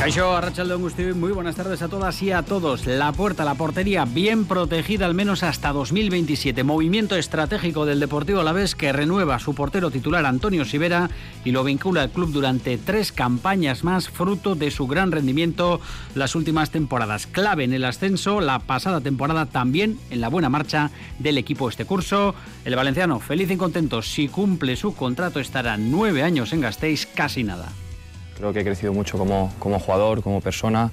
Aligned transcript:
Caixo, 0.00 0.34
Arrachaldeón 0.34 0.80
muy 1.20 1.30
buenas 1.30 1.56
tardes 1.56 1.82
a 1.82 1.88
todas 1.88 2.22
y 2.22 2.30
a 2.30 2.40
todos. 2.42 2.86
La 2.86 3.12
puerta, 3.12 3.44
la 3.44 3.54
portería 3.54 4.06
bien 4.06 4.46
protegida 4.46 5.04
al 5.04 5.12
menos 5.12 5.42
hasta 5.42 5.74
2027. 5.74 6.64
Movimiento 6.64 7.16
estratégico 7.16 7.84
del 7.84 8.00
Deportivo 8.00 8.40
Alavés 8.40 8.74
que 8.74 8.94
renueva 8.94 9.38
su 9.38 9.54
portero 9.54 9.90
titular 9.90 10.24
Antonio 10.24 10.64
Sivera 10.64 11.10
y 11.44 11.50
lo 11.50 11.64
vincula 11.64 12.00
al 12.00 12.10
club 12.12 12.32
durante 12.32 12.78
tres 12.78 13.12
campañas 13.12 13.84
más, 13.84 14.08
fruto 14.08 14.54
de 14.54 14.70
su 14.70 14.86
gran 14.86 15.12
rendimiento 15.12 15.82
las 16.14 16.34
últimas 16.34 16.70
temporadas. 16.70 17.26
Clave 17.26 17.64
en 17.64 17.74
el 17.74 17.84
ascenso, 17.84 18.40
la 18.40 18.58
pasada 18.58 19.02
temporada 19.02 19.44
también 19.44 19.98
en 20.08 20.22
la 20.22 20.30
buena 20.30 20.48
marcha 20.48 20.90
del 21.18 21.36
equipo 21.36 21.68
este 21.68 21.84
curso. 21.84 22.34
El 22.64 22.74
valenciano, 22.74 23.20
feliz 23.20 23.50
y 23.50 23.58
contento, 23.58 24.00
si 24.00 24.28
cumple 24.28 24.76
su 24.76 24.94
contrato 24.94 25.40
estará 25.40 25.76
nueve 25.76 26.22
años 26.22 26.54
en 26.54 26.62
Gasteiz, 26.62 27.04
casi 27.04 27.44
nada. 27.44 27.70
Creo 28.40 28.54
que 28.54 28.60
he 28.60 28.64
crecido 28.64 28.94
mucho 28.94 29.18
como, 29.18 29.52
como 29.58 29.78
jugador, 29.78 30.22
como 30.22 30.40
persona. 30.40 30.90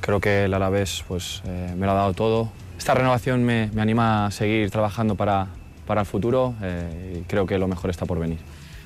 Creo 0.00 0.20
que 0.20 0.44
el 0.44 0.54
Alavés 0.54 1.02
pues, 1.08 1.42
eh, 1.44 1.74
me 1.76 1.86
lo 1.86 1.92
ha 1.92 1.96
dado 1.96 2.12
todo. 2.12 2.50
Esta 2.78 2.94
renovación 2.94 3.42
me, 3.42 3.68
me 3.74 3.82
anima 3.82 4.26
a 4.26 4.30
seguir 4.30 4.70
trabajando 4.70 5.16
para, 5.16 5.48
para 5.88 6.02
el 6.02 6.06
futuro 6.06 6.54
eh, 6.62 7.18
y 7.18 7.22
creo 7.22 7.46
que 7.46 7.58
lo 7.58 7.66
mejor 7.66 7.90
está 7.90 8.06
por 8.06 8.20
venir. 8.20 8.38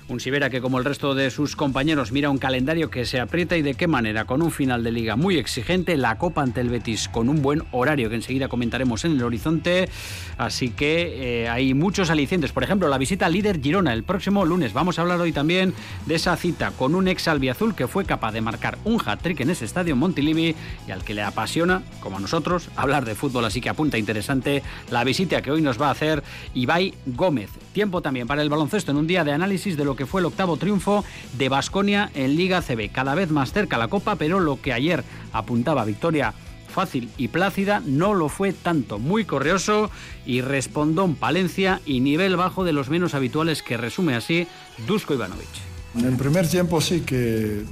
Un 0.08 0.20
Sibera 0.20 0.48
que, 0.48 0.62
como 0.62 0.78
el 0.78 0.86
resto 0.86 1.14
de 1.14 1.30
sus 1.30 1.54
compañeros, 1.54 2.12
mira 2.12 2.30
un 2.30 2.38
calendario 2.38 2.88
que 2.88 3.04
se 3.04 3.20
aprieta 3.20 3.58
y 3.58 3.62
de 3.62 3.74
qué 3.74 3.86
manera, 3.86 4.24
con 4.24 4.40
un 4.40 4.50
final 4.50 4.82
de 4.82 4.90
liga 4.90 5.16
muy 5.16 5.36
exigente, 5.36 5.98
la 5.98 6.16
Copa 6.16 6.40
ante 6.40 6.62
el 6.62 6.70
Betis 6.70 7.10
con 7.10 7.28
un 7.28 7.42
buen 7.42 7.64
horario 7.72 8.08
que 8.08 8.14
enseguida 8.14 8.48
comentaremos 8.48 9.04
en 9.04 9.12
el 9.12 9.22
horizonte. 9.22 9.90
Así 10.38 10.70
que 10.70 11.42
eh, 11.42 11.48
hay 11.50 11.74
muchos 11.74 12.08
alicientes. 12.08 12.52
Por 12.52 12.64
ejemplo, 12.64 12.88
la 12.88 12.96
visita 12.96 13.26
al 13.26 13.34
líder 13.34 13.60
Girona 13.60 13.92
el 13.92 14.02
próximo 14.02 14.46
lunes. 14.46 14.72
Vamos 14.72 14.98
a 14.98 15.02
hablar 15.02 15.20
hoy 15.20 15.32
también 15.32 15.74
de 16.06 16.14
esa 16.14 16.34
cita 16.36 16.70
con 16.70 16.94
un 16.94 17.06
ex 17.06 17.28
albiazul 17.28 17.74
que 17.74 17.86
fue 17.86 18.06
capaz 18.06 18.32
de 18.32 18.40
marcar 18.40 18.78
un 18.84 18.98
hat-trick 19.04 19.40
en 19.40 19.50
ese 19.50 19.66
estadio 19.66 19.94
Montilivi 19.94 20.56
y 20.86 20.90
al 20.90 21.04
que 21.04 21.12
le 21.12 21.20
apasiona, 21.20 21.82
como 22.00 22.16
a 22.16 22.20
nosotros, 22.20 22.70
hablar 22.76 23.04
de 23.04 23.14
fútbol. 23.14 23.44
Así 23.44 23.60
que 23.60 23.68
apunta 23.68 23.98
interesante 23.98 24.62
la 24.90 25.04
visita 25.04 25.42
que 25.42 25.50
hoy 25.50 25.60
nos 25.60 25.78
va 25.78 25.88
a 25.88 25.90
hacer 25.90 26.22
Ibai 26.54 26.94
Gómez. 27.04 27.50
Tiempo 27.74 28.00
también 28.00 28.26
para 28.26 28.40
el 28.40 28.48
baloncesto 28.48 28.90
en 28.90 28.96
un 28.96 29.06
día 29.06 29.22
de 29.22 29.32
análisis 29.32 29.76
de 29.76 29.84
lo 29.84 29.97
que 29.98 30.06
fue 30.06 30.20
el 30.22 30.26
octavo 30.26 30.56
triunfo 30.56 31.04
de 31.36 31.48
Basconia 31.50 32.10
en 32.14 32.36
Liga 32.36 32.62
CB. 32.62 32.90
Cada 32.92 33.16
vez 33.16 33.30
más 33.30 33.52
cerca 33.52 33.76
la 33.76 33.88
Copa, 33.88 34.14
pero 34.16 34.38
lo 34.38 34.62
que 34.62 34.72
ayer 34.72 35.04
apuntaba 35.32 35.84
victoria 35.84 36.32
fácil 36.68 37.10
y 37.18 37.28
plácida 37.28 37.82
no 37.84 38.14
lo 38.14 38.28
fue 38.28 38.52
tanto. 38.52 39.00
Muy 39.00 39.24
correoso 39.24 39.90
y 40.24 40.40
respondón 40.40 41.16
Palencia 41.16 41.80
y 41.84 41.98
nivel 41.98 42.36
bajo 42.36 42.62
de 42.62 42.72
los 42.72 42.88
menos 42.88 43.14
habituales 43.14 43.62
que 43.62 43.76
resume 43.76 44.14
así 44.14 44.46
Dusko 44.86 45.14
Ivanovic. 45.14 45.48
En 45.98 46.04
el 46.04 46.16
primer 46.16 46.46
tiempo 46.46 46.80
sí 46.80 47.00
que, 47.00 47.64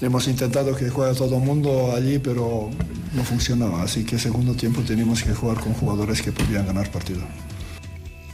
hemos 0.00 0.28
intentado 0.28 0.76
que 0.76 0.90
juegue 0.90 1.14
todo 1.16 1.38
el 1.38 1.42
mundo 1.42 1.94
allí, 1.96 2.18
pero 2.18 2.68
no 3.14 3.24
funcionaba. 3.24 3.82
Así 3.82 4.04
que 4.04 4.18
segundo 4.18 4.52
tiempo 4.54 4.82
teníamos 4.82 5.22
que 5.22 5.32
jugar 5.32 5.58
con 5.60 5.72
jugadores 5.72 6.20
que 6.20 6.32
podían 6.32 6.66
ganar 6.66 6.90
partido. 6.90 7.22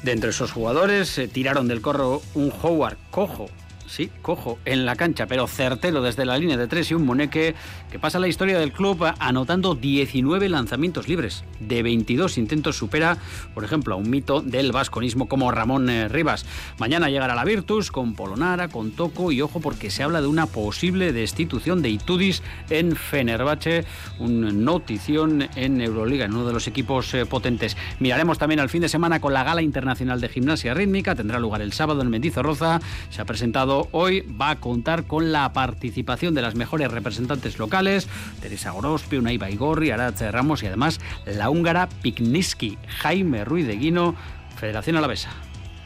De 0.03 0.13
entre 0.13 0.31
esos 0.31 0.53
jugadores 0.53 1.09
se 1.09 1.29
tiraron 1.29 1.69
del 1.69 1.83
corro 1.83 2.23
un 2.35 2.53
Howard 2.63 2.97
cojo 3.11 3.49
sí, 3.91 4.11
cojo 4.23 4.59
en 4.65 4.87
la 4.87 4.97
cancha, 4.97 5.27
pero 5.27 5.47
certero 5.47 6.01
desde 6.01 6.25
la 6.25 6.39
línea 6.39 6.57
de 6.57 6.69
tres 6.69 6.91
y 6.91 6.95
un 6.95 7.05
Moneque 7.05 7.55
que 7.91 7.99
pasa 7.99 8.19
la 8.19 8.29
historia 8.29 8.59
del 8.59 8.73
club 8.73 9.05
anotando 9.19 9.75
19 9.75 10.49
lanzamientos 10.49 11.09
libres. 11.09 11.45
De 11.59 11.83
22 11.83 12.39
intentos 12.39 12.77
supera, 12.77 13.19
por 13.55 13.65
ejemplo, 13.65 13.95
a 13.95 13.99
un 13.99 14.09
mito 14.09 14.41
del 14.41 14.73
vasconismo 14.73 15.29
como 15.29 15.51
Ramón 15.51 15.91
eh, 15.91 16.09
Rivas. 16.09 16.47
Mañana 16.79 17.11
llegará 17.11 17.35
la 17.35 17.45
Virtus 17.45 17.91
con 17.91 18.15
Polonara, 18.15 18.69
con 18.69 18.93
Toco 18.93 19.33
y 19.33 19.43
ojo 19.43 19.61
porque 19.61 19.91
se 19.91 20.03
habla 20.03 20.21
de 20.21 20.29
una 20.29 20.47
posible 20.47 21.13
destitución 21.13 21.83
de 21.83 21.91
Itudis 21.91 22.43
en 22.71 22.95
Fenerbahce, 22.95 23.85
un 24.19 24.65
notición 24.65 25.49
en 25.57 25.81
Euroliga, 25.81 26.27
en 26.27 26.35
uno 26.35 26.47
de 26.47 26.53
los 26.53 26.67
equipos 26.69 27.13
eh, 27.15 27.27
potentes. 27.27 27.77
Miraremos 27.99 28.39
también 28.39 28.61
al 28.61 28.69
fin 28.69 28.83
de 28.83 28.89
semana 28.89 29.21
con 29.21 29.33
la 29.33 29.43
Gala 29.43 29.63
Internacional 29.63 30.21
de 30.21 30.29
Gimnasia 30.29 30.75
Rítmica, 30.75 31.15
tendrá 31.15 31.39
lugar 31.39 31.61
el 31.63 31.73
sábado 31.73 32.03
en 32.03 32.11
Mendizorroza, 32.11 32.81
se 33.11 33.21
ha 33.21 33.25
presentado 33.25 33.80
hoy 33.93 34.21
va 34.21 34.51
a 34.51 34.61
contar 34.61 35.05
con 35.05 35.33
la 35.33 35.53
participación 35.53 36.35
de 36.35 36.43
las 36.43 36.55
mejores 36.55 36.91
representantes 36.91 37.59
locales, 37.59 38.09
Teresa 38.41 38.71
Gorospe, 38.71 39.19
Unai 39.19 39.39
Baigorri, 39.39 39.91
Aratz 39.91 40.21
Ramos 40.31 40.63
y 40.63 40.67
además 40.67 41.01
la 41.27 41.51
húngara 41.51 41.89
Pikniski, 42.03 42.79
Jaime 42.87 43.45
Ruiz 43.45 43.67
de 43.67 43.77
Guino, 43.77 44.15
Federación 44.57 44.97
Alavesa. 44.97 45.31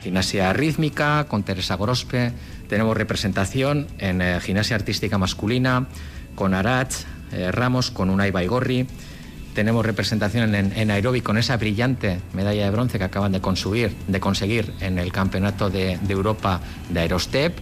Gimnasia 0.02 0.52
rítmica 0.52 1.24
con 1.28 1.42
Teresa 1.42 1.76
Gorospe, 1.76 2.32
tenemos 2.68 2.96
representación 2.96 3.86
en 3.98 4.20
eh, 4.20 4.38
gimnasia 4.40 4.76
artística 4.76 5.16
masculina 5.18 5.86
con 6.34 6.54
Aratz 6.54 7.06
eh, 7.32 7.50
Ramos, 7.52 7.90
con 7.90 8.10
Unai 8.10 8.30
Baigorri 8.30 8.86
tenemos 9.54 9.86
representación 9.86 10.54
en, 10.54 10.72
en 10.76 11.22
con 11.22 11.38
esa 11.38 11.56
brillante 11.56 12.20
medalla 12.32 12.64
de 12.64 12.70
bronce 12.70 12.98
que 12.98 13.04
acaban 13.04 13.32
de, 13.32 13.40
conseguir, 13.40 13.94
de 14.08 14.20
conseguir 14.20 14.74
en 14.80 14.98
el 14.98 15.12
Campeonato 15.12 15.70
de 15.70 15.98
Europa 16.08 16.60
de 16.90 17.00
Aerostep. 17.00 17.56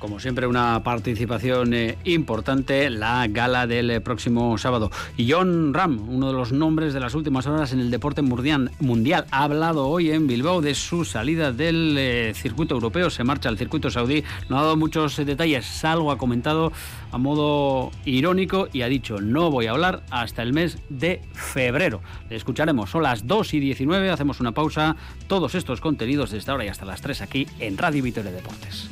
Como 0.00 0.18
siempre, 0.18 0.46
una 0.46 0.82
participación 0.82 1.74
eh, 1.74 1.98
importante, 2.04 2.88
la 2.88 3.26
gala 3.28 3.66
del 3.66 3.90
eh, 3.90 4.00
próximo 4.00 4.56
sábado. 4.56 4.90
Y 5.18 5.30
John 5.30 5.74
Ram, 5.74 6.08
uno 6.08 6.28
de 6.28 6.32
los 6.32 6.52
nombres 6.52 6.94
de 6.94 7.00
las 7.00 7.14
últimas 7.14 7.46
horas 7.46 7.74
en 7.74 7.80
el 7.80 7.90
deporte 7.90 8.22
mundial, 8.22 9.26
ha 9.30 9.44
hablado 9.44 9.86
hoy 9.88 10.10
en 10.10 10.26
Bilbao 10.26 10.62
de 10.62 10.74
su 10.74 11.04
salida 11.04 11.52
del 11.52 11.96
eh, 11.98 12.32
circuito 12.34 12.74
europeo. 12.74 13.10
Se 13.10 13.24
marcha 13.24 13.50
al 13.50 13.58
circuito 13.58 13.90
saudí. 13.90 14.24
No 14.48 14.58
ha 14.58 14.62
dado 14.62 14.76
muchos 14.76 15.16
detalles, 15.16 15.84
algo 15.84 16.10
ha 16.10 16.16
comentado 16.16 16.72
a 17.12 17.18
modo 17.18 17.90
irónico 18.06 18.68
y 18.72 18.80
ha 18.80 18.88
dicho: 18.88 19.20
No 19.20 19.50
voy 19.50 19.66
a 19.66 19.72
hablar 19.72 20.02
hasta 20.10 20.40
el 20.42 20.54
mes 20.54 20.78
de 20.88 21.20
febrero. 21.34 22.00
Escucharemos. 22.30 22.88
Son 22.88 23.02
las 23.02 23.26
2 23.26 23.52
y 23.52 23.60
19. 23.60 24.08
Hacemos 24.08 24.40
una 24.40 24.52
pausa. 24.52 24.96
Todos 25.26 25.54
estos 25.54 25.82
contenidos 25.82 26.30
desde 26.30 26.50
ahora 26.52 26.64
y 26.64 26.68
hasta 26.68 26.86
las 26.86 27.02
3 27.02 27.20
aquí 27.20 27.46
en 27.58 27.76
Radio 27.76 28.02
Vitoria 28.02 28.32
Deportes. 28.32 28.88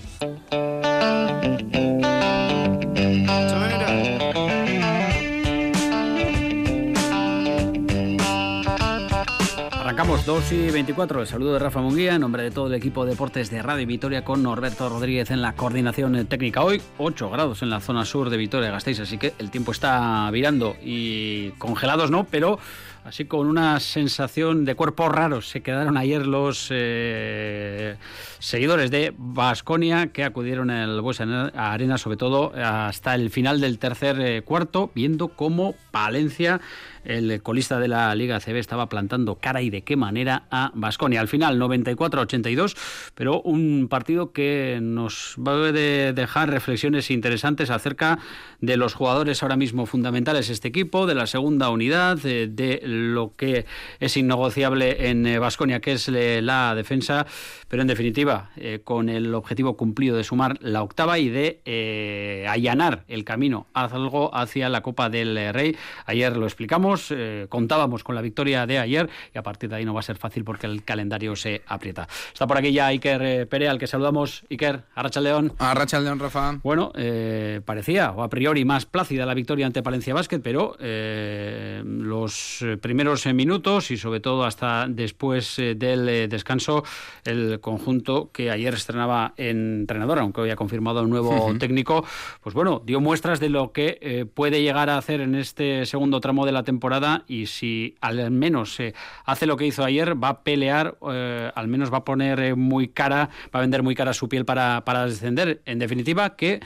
Arrancamos 10.09 10.49
2 10.49 10.53
y 10.53 10.71
24. 10.71 11.21
El 11.21 11.27
saludo 11.27 11.53
de 11.53 11.59
Rafa 11.59 11.83
Munguía 11.83 12.15
en 12.15 12.23
nombre 12.23 12.43
de 12.43 12.51
todo 12.51 12.69
el 12.69 12.73
equipo 12.73 13.05
de 13.05 13.11
deportes 13.11 13.51
de 13.51 13.61
Radio 13.61 13.87
Vitoria 13.87 14.25
con 14.25 14.43
Norberto 14.43 14.89
Rodríguez 14.89 15.31
en 15.31 15.43
la 15.43 15.53
coordinación 15.53 16.27
técnica. 16.27 16.63
Hoy 16.63 16.81
8 16.97 17.29
grados 17.29 17.61
en 17.61 17.69
la 17.69 17.81
zona 17.81 18.07
sur 18.07 18.31
de 18.31 18.39
Vitoria 18.39 18.71
Gasteiz, 18.71 19.01
así 19.01 19.19
que 19.19 19.35
el 19.39 19.51
tiempo 19.51 19.71
está 19.71 20.31
virando 20.31 20.77
y 20.83 21.51
congelados 21.59 22.11
no, 22.11 22.25
pero 22.25 22.59
así 23.05 23.27
con 23.27 23.49
una 23.49 23.81
sensación 23.81 24.65
de 24.65 24.75
cuerpos 24.75 25.13
raros. 25.13 25.51
Se 25.51 25.61
quedaron 25.61 25.99
ayer 25.99 26.27
los 26.27 26.69
eh, 26.71 27.97
seguidores 28.39 28.91
de 28.91 29.13
Basconia 29.17 30.07
que 30.07 30.25
acudieron 30.25 30.71
al 30.71 31.03
Buesa 31.03 31.25
Arena, 31.55 31.99
sobre 31.99 32.17
todo 32.17 32.55
hasta 32.57 33.15
el 33.15 33.29
final 33.29 33.61
del 33.61 33.79
tercer 33.79 34.19
eh, 34.21 34.41
cuarto, 34.41 34.91
viendo 34.95 35.29
cómo 35.29 35.75
Palencia 35.91 36.63
el 37.09 37.43
colista 37.43 37.81
de 37.81 37.89
la 37.89 38.15
Liga 38.15 38.39
CB 38.39 38.59
estaba 38.59 38.89
plantando 38.89 39.37
cara 39.37 39.63
y 39.63 39.71
de 39.71 39.83
qué 39.83 39.97
manera 39.97 40.45
a 40.51 40.71
Basconia. 40.75 41.21
Al 41.21 41.29
final 41.29 41.59
94-82, 41.61 42.77
pero 43.15 43.41
un 43.41 43.89
partido 43.89 44.33
que 44.33 44.79
nos 44.83 45.37
va 45.37 45.53
a 45.53 45.73
dejar 45.73 46.51
reflexiones 46.51 47.11
interesantes 47.11 47.71
acerca 47.71 48.19
de 48.61 48.77
los 48.77 48.95
jugadores 48.95 49.43
ahora 49.43 49.57
mismo 49.57 49.87
fundamentales 49.87 50.49
de 50.49 50.53
este 50.53 50.69
equipo, 50.69 51.07
de 51.07 51.15
la 51.15 51.27
segunda 51.27 51.71
unidad, 51.71 52.19
de, 52.19 52.81
lo 52.85 53.33
que 53.37 53.67
es 54.01 54.17
innegociable 54.17 55.09
en 55.09 55.41
Basconia, 55.41 55.77
eh, 55.77 55.81
que 55.81 55.93
es 55.93 56.09
eh, 56.09 56.41
la 56.43 56.75
defensa, 56.75 57.27
pero 57.69 57.83
en 57.83 57.89
definitiva 57.89 58.51
eh, 58.57 58.81
con 58.85 59.09
el 59.09 59.35
objetivo 59.35 59.77
cumplido 59.77 60.17
de 60.17 60.25
sumar 60.25 60.59
la 60.61 60.83
octava 60.83 61.19
y 61.19 61.29
de 61.29 62.47
allanar 62.49 63.05
el 63.09 63.25
camino 63.25 63.67
algo 63.73 64.35
hacia 64.35 64.69
la 64.69 64.83
Copa 64.83 65.09
del 65.09 65.53
Rey. 65.55 65.77
Ayer 66.07 66.37
lo 66.37 66.47
explicamos 66.47 66.98
eh, 67.11 67.47
contábamos 67.49 68.05
con 68.05 68.15
la 68.15 68.23
victoria 68.23 68.67
de 68.67 68.79
ayer 68.79 69.09
y 69.35 69.39
a 69.39 69.43
partir 69.43 69.71
de 69.71 69.77
ahí 69.77 69.85
no 69.85 69.95
va 69.95 70.01
a 70.01 70.03
ser 70.03 70.17
fácil 70.17 70.45
porque 70.45 70.67
el 70.67 70.85
calendario 70.85 71.37
se 71.37 71.63
aprieta. 71.67 72.09
Está 72.33 72.47
por 72.47 72.59
aquí 72.59 72.73
ya 72.73 72.87
Iker 72.87 73.23
eh, 73.23 73.47
Pere, 73.47 73.69
al 73.69 73.79
que 73.79 73.87
saludamos. 73.87 74.45
Iker, 74.51 74.85
Arracha 74.95 75.21
León. 75.21 75.53
Arracha 75.59 76.01
León, 76.01 76.19
Rafa. 76.19 76.59
Bueno, 76.63 76.93
eh, 76.95 77.61
parecía, 77.65 78.13
o 78.13 78.23
a 78.23 78.29
priori, 78.29 78.65
más 78.65 78.87
plácida 78.87 79.27
la 79.27 79.35
victoria 79.35 79.67
ante 79.67 79.83
Palencia 79.83 80.15
Basket, 80.15 80.41
pero 80.41 80.77
los 80.79 82.65
primeros 82.81 83.27
minutos 83.27 83.91
y 83.91 83.97
sobre 83.97 84.21
todo 84.21 84.45
hasta 84.45 84.87
después 84.89 85.57
del 85.57 86.29
descanso 86.29 86.85
el 87.25 87.61
conjunto 87.61 88.31
que 88.33 88.51
ayer 88.51 88.75
estrenaba 88.75 89.35
entrenador, 89.37 90.19
aunque 90.19 90.41
hoy 90.41 90.51
ha 90.51 90.57
confirmado 90.57 91.03
un 91.03 91.11
nuevo 91.11 91.55
técnico, 91.59 92.05
pues 92.41 92.55
bueno, 92.55 92.83
dio 92.85 93.01
muestras 93.01 93.41
de 93.41 93.49
lo 93.49 93.73
que 93.73 94.29
puede 94.35 94.63
llegar 94.63 94.91
a 94.91 94.99
hacer 94.99 95.21
en 95.21 95.35
este 95.35 95.87
segundo 95.87 96.21
tramo 96.21 96.47
de 96.47 96.53
la 96.53 96.63
temporada 96.63 96.78
y 97.27 97.47
si 97.47 97.97
al 98.01 98.31
menos 98.31 98.79
hace 99.25 99.47
lo 99.47 99.57
que 99.57 99.67
hizo 99.67 99.85
ayer, 99.85 100.23
va 100.23 100.29
a 100.29 100.43
pelear, 100.43 100.97
al 101.03 101.69
menos 101.69 101.93
va 101.93 101.99
a 101.99 102.05
poner 102.05 102.57
muy 102.57 102.89
cara, 102.89 103.31
va 103.55 103.59
a 103.59 103.61
vender 103.61 103.83
muy 103.83 103.95
cara 103.95 104.13
su 104.13 104.29
piel 104.29 104.45
para, 104.45 104.85
para 104.85 105.07
descender. 105.07 105.61
En 105.67 105.79
definitiva, 105.79 106.37
que 106.37 106.61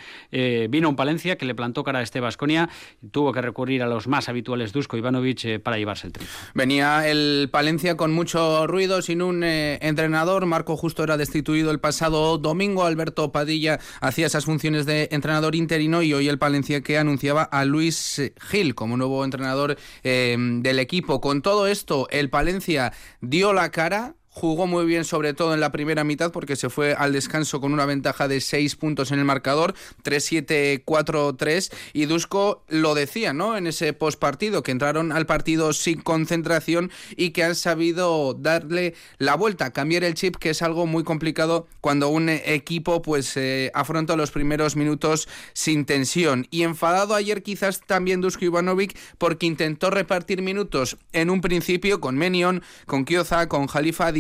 vino 0.69 0.89
un 0.89 0.97
Palencia 0.97 1.37
que 1.37 1.47
le 1.47 1.55
plantó 1.55 1.85
cara 1.85 2.01
a 2.01 2.03
este 2.03 2.21
Vasconia 2.21 2.69
tuvo 3.11 3.33
que 3.33 3.43
recurrir 3.43 3.83
a 3.83 3.87
los 3.87 4.07
más 4.07 4.29
habituales 4.29 4.73
Dusko 4.73 4.97
Ivanovic 4.97 5.45
eh, 5.45 5.59
para 5.59 5.79
llevarse 5.79 6.07
el 6.07 6.13
triunfo. 6.13 6.39
Venía 6.55 7.09
el 7.09 7.49
Palencia 7.51 7.97
con 7.97 8.13
mucho 8.13 8.67
ruido, 8.67 9.03
sin 9.03 9.23
un 9.23 9.43
eh, 9.45 9.79
entrenador. 9.83 10.47
Marco 10.47 10.77
Justo 10.77 11.05
era 11.05 11.17
destituido 11.17 11.71
el 11.71 11.81
pasado 11.81 12.39
domingo. 12.39 12.85
Alberto 12.85 13.33
Padilla 13.33 13.81
hacía 14.01 14.27
esas 14.27 14.45
funciones 14.45 14.87
de 14.87 15.09
entrenador 15.13 15.55
interino 15.55 16.03
y 16.03 16.13
hoy 16.15 16.29
el 16.29 16.39
Palencia 16.39 16.83
que 16.83 16.99
anunciaba 16.99 17.43
a 17.43 17.65
Luis 17.65 18.21
Gil 18.41 18.75
como 18.75 18.97
nuevo 18.97 19.25
entrenador 19.25 19.77
eh, 20.03 20.37
del 20.39 20.79
equipo. 20.79 21.21
Con 21.21 21.43
todo 21.43 21.67
esto, 21.67 22.09
el 22.11 22.31
Palencia 22.31 22.93
dio 23.21 23.53
la 23.53 23.71
cara 23.71 24.15
Jugó 24.35 24.67
muy 24.67 24.87
bien, 24.87 25.05
sobre 25.05 25.35
todo 25.35 25.53
en 25.53 25.61
la 25.61 25.73
primera 25.73 26.05
mitad, 26.05 26.33
porque 26.33 26.57
se 26.57 26.71
fue 26.71 26.95
al 26.95 27.13
descanso 27.13 27.61
con 27.61 27.75
una 27.75 27.85
ventaja 27.85 28.29
de 28.29 28.41
6 28.41 28.77
puntos 28.77 29.13
en 29.13 29.19
el 29.19 29.27
marcador, 29.27 29.75
3-7-4-3. 30.05 31.71
Y 31.93 32.07
Dusko 32.07 32.65
lo 32.69 32.95
decía, 32.95 33.35
¿no? 33.35 33.59
En 33.59 33.67
ese 33.67 33.93
postpartido, 33.93 34.63
que 34.63 34.71
entraron 34.71 35.13
al 35.13 35.27
partido 35.27 35.75
sin 35.75 36.01
concentración 36.01 36.91
y 37.15 37.31
que 37.31 37.45
han 37.45 37.55
sabido 37.55 38.33
darle 38.33 38.95
la 39.19 39.35
vuelta, 39.35 39.75
cambiar 39.75 40.03
el 40.03 40.15
chip, 40.15 40.37
que 40.37 40.49
es 40.49 40.63
algo 40.63 40.87
muy 40.87 41.05
complicado 41.05 41.67
cuando 41.83 42.09
un 42.09 42.31
equipo 42.31 43.03
pues 43.03 43.37
eh, 43.37 43.71
afronta 43.75 44.17
los 44.17 44.31
primeros 44.31 44.77
minutos 44.77 45.29
sin 45.53 45.85
tensión. 45.85 46.47
Y 46.51 46.63
enfadado 46.63 47.15
ayer 47.15 47.43
quizás 47.43 47.83
también 47.83 48.23
Dusko 48.23 48.47
Ivanovic 48.47 48.97
porque 49.19 49.45
intentó 49.45 49.91
repartir 49.91 50.41
minutos 50.41 50.97
en 51.13 51.29
un 51.29 51.43
principio 51.43 52.01
con 52.01 52.17
Menion, 52.17 52.63
con 52.87 53.05
Kioza, 53.05 53.47
con 53.51 53.67
Jalifa 53.67 54.11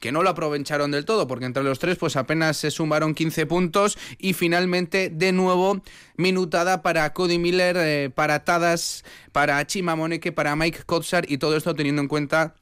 que 0.00 0.12
no 0.12 0.22
lo 0.22 0.30
aprovecharon 0.30 0.90
del 0.90 1.04
todo, 1.04 1.26
porque 1.26 1.44
entre 1.44 1.62
los 1.62 1.78
tres 1.78 1.96
pues 1.96 2.16
apenas 2.16 2.56
se 2.56 2.70
sumaron 2.70 3.14
15 3.14 3.46
puntos 3.46 3.98
y 4.18 4.32
finalmente 4.32 5.10
de 5.10 5.32
nuevo 5.32 5.80
minutada 6.16 6.82
para 6.82 7.12
Cody 7.12 7.38
Miller, 7.38 7.76
eh, 7.78 8.10
para 8.14 8.44
Tadas, 8.44 9.04
para 9.32 9.64
Chima 9.66 9.96
Moneke, 9.96 10.32
para 10.32 10.56
Mike 10.56 10.84
Kotsar 10.86 11.30
y 11.30 11.38
todo 11.38 11.56
esto 11.56 11.74
teniendo 11.74 12.02
en 12.02 12.08
cuenta 12.08 12.54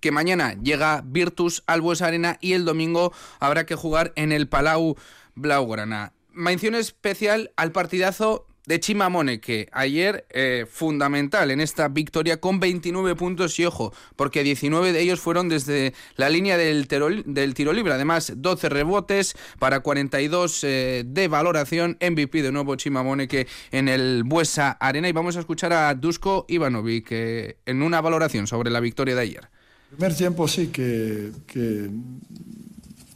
que 0.00 0.10
mañana 0.10 0.54
llega 0.62 1.02
Virtus 1.04 1.62
al 1.66 1.80
Bues 1.80 2.02
Arena 2.02 2.36
y 2.42 2.52
el 2.52 2.66
domingo 2.66 3.12
habrá 3.40 3.64
que 3.64 3.74
jugar 3.74 4.12
en 4.16 4.32
el 4.32 4.48
Palau 4.48 4.96
Blaugrana. 5.34 6.12
Mención 6.30 6.74
especial 6.74 7.52
al 7.56 7.72
partidazo 7.72 8.46
de 8.66 8.80
Chimamone, 8.80 9.40
que 9.40 9.68
ayer 9.72 10.26
eh, 10.30 10.66
fundamental 10.68 11.50
en 11.50 11.60
esta 11.60 11.88
victoria 11.88 12.40
con 12.40 12.60
29 12.60 13.14
puntos 13.14 13.58
y 13.58 13.66
ojo, 13.66 13.92
porque 14.16 14.42
19 14.42 14.92
de 14.92 15.00
ellos 15.00 15.20
fueron 15.20 15.48
desde 15.48 15.92
la 16.16 16.28
línea 16.28 16.56
del, 16.56 16.86
tiro 16.88 17.72
libre. 17.72 17.92
Además, 17.92 18.32
12 18.36 18.68
rebotes 18.68 19.36
para 19.58 19.80
42 19.80 20.64
eh, 20.64 21.04
de 21.06 21.28
valoración. 21.28 21.98
MVP 22.00 22.42
de 22.42 22.52
nuevo 22.52 22.76
Chimamone 22.76 23.28
que 23.28 23.46
en 23.70 23.88
el 23.88 24.22
Buesa 24.24 24.72
Arena. 24.72 25.08
Y 25.08 25.12
vamos 25.12 25.36
a 25.36 25.40
escuchar 25.40 25.72
a 25.72 25.94
Dusko 25.94 26.46
Ivanovic 26.48 27.10
en 27.10 27.82
una 27.82 28.00
valoración 28.00 28.46
sobre 28.46 28.70
la 28.70 28.80
victoria 28.80 29.14
de 29.14 29.20
ayer. 29.20 29.48
primer 29.90 30.14
tiempo 30.14 30.48
sí 30.48 30.68
que 30.68 31.30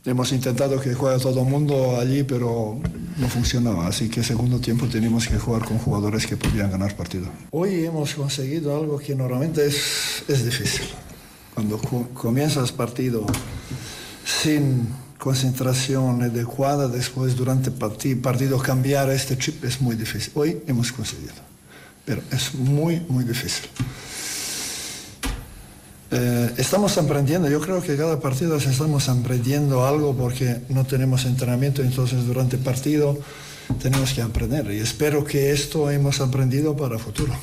Hemos 0.08 0.32
intentado 0.32 0.80
que 0.80 0.94
juegue 0.94 1.20
todo 1.20 1.42
el 1.42 1.46
mundo 1.46 2.00
allí, 2.00 2.22
pero 2.22 2.80
no 3.18 3.28
funcionaba. 3.28 3.86
Así 3.86 4.08
que 4.08 4.24
segundo 4.24 4.58
tiempo 4.58 4.86
tenemos 4.86 5.28
que 5.28 5.36
jugar 5.38 5.66
con 5.66 5.76
jugadores 5.76 6.26
que 6.26 6.34
podían 6.34 6.70
ganar 6.70 6.96
partido. 6.96 7.26
Hoy 7.50 7.84
hemos 7.84 8.14
conseguido 8.14 8.74
algo 8.74 8.98
que 8.98 9.14
normalmente 9.14 9.66
es, 9.66 10.24
es 10.26 10.46
difícil. 10.46 10.86
Cuando 11.52 11.76
comienzas 12.14 12.72
partido 12.72 13.26
sin 14.24 14.88
concentración 15.18 16.22
adecuada, 16.22 16.88
después 16.88 17.36
durante 17.36 17.70
partido 17.70 18.58
cambiar 18.60 19.10
este 19.10 19.36
chip 19.36 19.62
es 19.62 19.82
muy 19.82 19.94
difícil. 19.94 20.32
Hoy 20.36 20.62
hemos 20.66 20.90
conseguido, 20.90 21.34
pero 22.06 22.22
es 22.32 22.54
muy, 22.54 23.04
muy 23.10 23.24
difícil. 23.24 23.68
Eh, 26.10 26.54
estamos 26.56 26.96
aprendiendo, 26.96 27.50
yo 27.50 27.60
creo 27.60 27.82
que 27.82 27.96
cada 27.96 28.18
partido 28.18 28.56
estamos 28.56 29.08
aprendiendo 29.10 29.86
algo 29.86 30.16
porque 30.16 30.62
no 30.70 30.86
tenemos 30.86 31.26
entrenamiento, 31.26 31.82
entonces 31.82 32.26
durante 32.26 32.56
el 32.56 32.62
partido 32.62 33.18
tenemos 33.82 34.14
que 34.14 34.22
aprender 34.22 34.70
y 34.70 34.78
espero 34.78 35.24
que 35.24 35.52
esto 35.52 35.90
hemos 35.90 36.20
aprendido 36.20 36.74
para 36.76 36.98
futuro. 36.98 37.34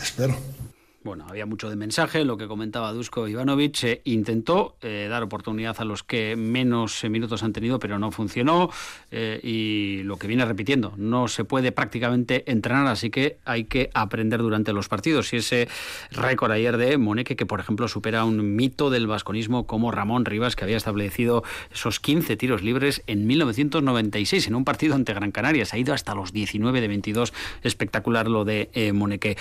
Espero. 0.00 0.57
Bueno, 1.04 1.26
había 1.28 1.46
mucho 1.46 1.70
de 1.70 1.76
mensaje, 1.76 2.24
lo 2.24 2.36
que 2.36 2.48
comentaba 2.48 2.92
Dusko 2.92 3.28
Ivanovic. 3.28 3.84
Eh, 3.84 4.00
intentó 4.02 4.76
eh, 4.82 5.06
dar 5.08 5.22
oportunidad 5.22 5.76
a 5.78 5.84
los 5.84 6.02
que 6.02 6.34
menos 6.34 7.04
eh, 7.04 7.08
minutos 7.08 7.44
han 7.44 7.52
tenido, 7.52 7.78
pero 7.78 8.00
no 8.00 8.10
funcionó. 8.10 8.68
y 9.10 10.02
lo 10.02 10.16
que 10.16 10.26
viene 10.26 10.44
repitiendo, 10.44 10.92
no 10.96 11.28
se 11.28 11.44
puede 11.44 11.70
prácticamente 11.70 12.50
entrenar, 12.50 12.88
así 12.88 13.10
que 13.10 13.38
hay 13.44 13.64
que 13.64 13.90
aprender 13.94 14.40
durante 14.40 14.72
los 14.72 14.88
partidos. 14.88 15.32
Y 15.32 15.36
ese 15.36 15.68
récord 16.10 16.50
ayer 16.50 16.76
de 16.76 16.98
Moneque, 16.98 17.36
que 17.36 17.46
por 17.46 17.60
ejemplo 17.60 17.86
supera 17.86 18.24
un 18.24 18.56
mito 18.56 18.90
del 18.90 19.06
vasconismo 19.06 19.66
como 19.66 19.92
Ramón 19.92 20.24
Rivas, 20.24 20.56
que 20.56 20.64
había 20.64 20.76
establecido 20.76 21.44
esos 21.72 22.00
15 22.00 22.36
tiros 22.36 22.62
libres 22.62 23.02
en 23.06 23.26
1996 23.26 24.48
en 24.48 24.56
un 24.56 24.64
partido 24.64 24.96
ante 24.96 25.14
Gran 25.14 25.30
Canaria. 25.30 25.64
Se 25.64 25.76
ha 25.76 25.78
ido 25.78 25.94
hasta 25.94 26.14
los 26.16 26.32
19 26.32 26.80
de 26.80 26.88
22. 26.88 27.32
Espectacular 27.62 28.26
lo 28.28 28.44
de 28.44 28.68
Moneque. 28.92 29.36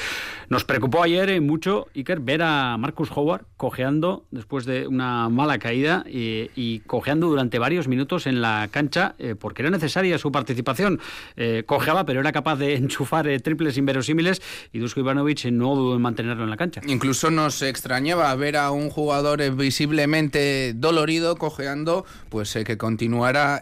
Nos 0.49 0.63
preocupó 0.63 1.01
ayer 1.01 1.41
mucho, 1.47 1.87
Iker, 1.95 2.19
ver 2.19 2.43
a 2.43 2.77
Marcus 2.77 3.09
Howard 3.15 3.45
cojeando 3.57 4.25
después 4.29 4.65
de 4.65 4.87
una 4.87 5.29
mala 5.29 5.57
caída 5.57 6.03
y, 6.07 6.79
cojeando 6.85 7.27
durante 7.27 7.57
varios 7.57 7.87
minutos 7.87 8.27
en 8.27 8.41
la 8.41 8.67
cancha 8.71 9.15
eh, 9.17 9.35
porque 9.39 9.63
era 9.63 9.71
necesaria 9.71 10.17
su 10.17 10.31
participación. 10.31 10.99
Eh, 11.35 11.63
cojeaba, 11.65 12.05
pero 12.05 12.19
era 12.19 12.31
capaz 12.31 12.57
de 12.57 12.75
enchufar 12.77 13.27
eh, 13.27 13.39
triples 13.39 13.77
inverosímiles 13.77 14.41
y 14.71 14.79
Dusko 14.79 14.99
Ivanovic 14.99 15.45
no 15.45 15.75
dudó 15.75 15.95
en 15.95 16.01
mantenerlo 16.01 16.43
en 16.43 16.49
la 16.49 16.57
cancha. 16.57 16.81
Incluso 16.87 17.31
nos 17.31 17.61
extrañaba 17.61 18.35
ver 18.35 18.57
a 18.57 18.71
un 18.71 18.89
jugador 18.89 19.39
visiblemente 19.55 20.73
dolorido 20.75 21.37
cojeando, 21.37 22.05
pues 22.29 22.53
que 22.65 22.77
continuara 22.77 23.61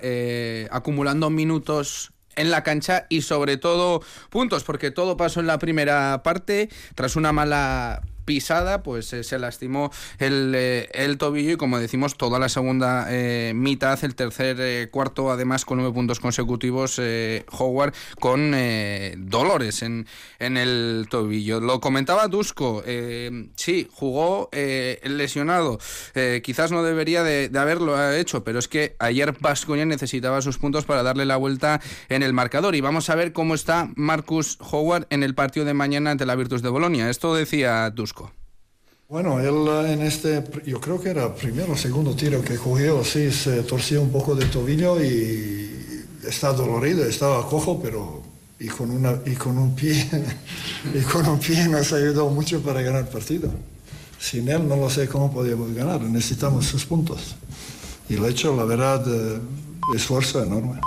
acumulando 0.71 1.29
minutos 1.29 2.14
en 2.35 2.51
la 2.51 2.63
cancha 2.63 3.05
y 3.09 3.21
sobre 3.21 3.57
todo 3.57 4.01
puntos, 4.29 4.63
porque 4.63 4.91
todo 4.91 5.17
pasó 5.17 5.39
en 5.39 5.47
la 5.47 5.59
primera 5.59 6.21
parte 6.23 6.69
tras 6.95 7.15
una 7.15 7.31
mala 7.31 8.01
pisada, 8.25 8.83
pues 8.83 9.13
eh, 9.13 9.23
se 9.23 9.39
lastimó 9.39 9.91
el, 10.19 10.53
eh, 10.55 10.89
el, 10.93 11.17
tobillo 11.17 11.53
y 11.53 11.57
como 11.57 11.79
decimos, 11.79 12.17
toda 12.17 12.39
la 12.39 12.49
segunda 12.49 13.07
eh, 13.09 13.53
mitad, 13.55 14.03
el 14.03 14.15
tercer 14.15 14.89
cuarto, 14.89 15.31
además 15.31 15.63
con 15.63 15.77
nueve 15.77 15.93
puntos 15.93 16.19
consecutivos, 16.19 16.99
Howard 17.51 17.93
con 18.19 18.55
dolores 19.17 19.83
en, 19.83 20.07
en 20.39 20.57
el 20.57 21.07
tobillo. 21.09 21.59
Lo 21.59 21.79
comentaba 21.79 22.27
Dusko, 22.27 22.83
sí, 23.55 23.87
jugó 23.91 24.49
lesionado, 24.51 25.79
quizás 26.41 26.71
no 26.71 26.83
debería 26.83 27.23
de, 27.23 27.51
haberlo 27.57 28.11
hecho, 28.13 28.43
pero 28.43 28.59
es 28.59 28.67
que 28.67 28.95
ayer 28.99 29.35
Vasconia 29.39 29.85
necesitaba 29.85 30.41
sus 30.41 30.57
puntos 30.57 30.85
para 30.85 31.03
darle 31.03 31.25
la 31.25 31.37
vuelta 31.37 31.81
en 32.09 32.23
el 32.23 32.33
marcador 32.33 32.75
y 32.75 32.81
vamos 32.81 33.09
a 33.09 33.15
ver 33.15 33.33
cómo 33.33 33.53
está 33.53 33.89
Marcus 33.95 34.57
Howard 34.71 35.07
en 35.09 35.23
el 35.23 35.35
partido 35.35 35.65
de 35.65 35.73
mañana 35.73 36.11
ante 36.11 36.25
la 36.25 36.35
Virtus 36.35 36.61
de 36.61 36.69
Bolonia. 36.69 37.09
Esto 37.09 37.35
decía 37.35 37.89
Dusko. 37.91 38.14
Bueno, 39.07 39.39
él 39.39 39.67
eh, 39.67 39.93
en 39.93 40.01
este, 40.01 40.43
yo 40.65 40.81
creo 40.81 40.99
que 40.99 41.09
era 41.09 41.33
primero 41.35 41.73
o 41.73 41.77
segundo 41.77 42.15
tiro 42.15 42.41
que 42.41 42.57
cogió, 42.57 43.03
sí, 43.03 43.31
se 43.31 43.61
torció 43.61 44.01
un 44.01 44.11
poco 44.11 44.33
de 44.33 44.45
tobillo 44.47 44.99
y 45.03 46.05
está 46.27 46.51
dolorido, 46.53 47.05
estaba 47.05 47.47
cojo, 47.47 47.79
pero 47.79 48.23
y 48.59 48.67
con, 48.67 48.89
una, 48.89 49.19
y 49.23 49.35
con 49.35 49.59
un 49.59 49.75
pie, 49.75 50.09
y 50.95 51.01
con 51.01 51.27
un 51.27 51.37
pie 51.37 51.67
nos 51.67 51.93
ayudó 51.93 52.29
mucho 52.29 52.61
para 52.61 52.81
ganar 52.81 53.01
el 53.01 53.07
partido. 53.07 53.51
Sin 54.17 54.49
él 54.49 54.67
no 54.67 54.75
lo 54.75 54.89
sé 54.89 55.07
cómo 55.07 55.31
podíamos 55.31 55.71
ganar, 55.75 56.01
necesitamos 56.01 56.65
sus 56.65 56.83
puntos. 56.83 57.35
Y 58.09 58.15
lo 58.15 58.27
hecho, 58.27 58.55
la 58.55 58.63
verdad, 58.63 59.05
eh, 59.07 59.39
esfuerzo 59.93 60.43
enorme. 60.43 60.81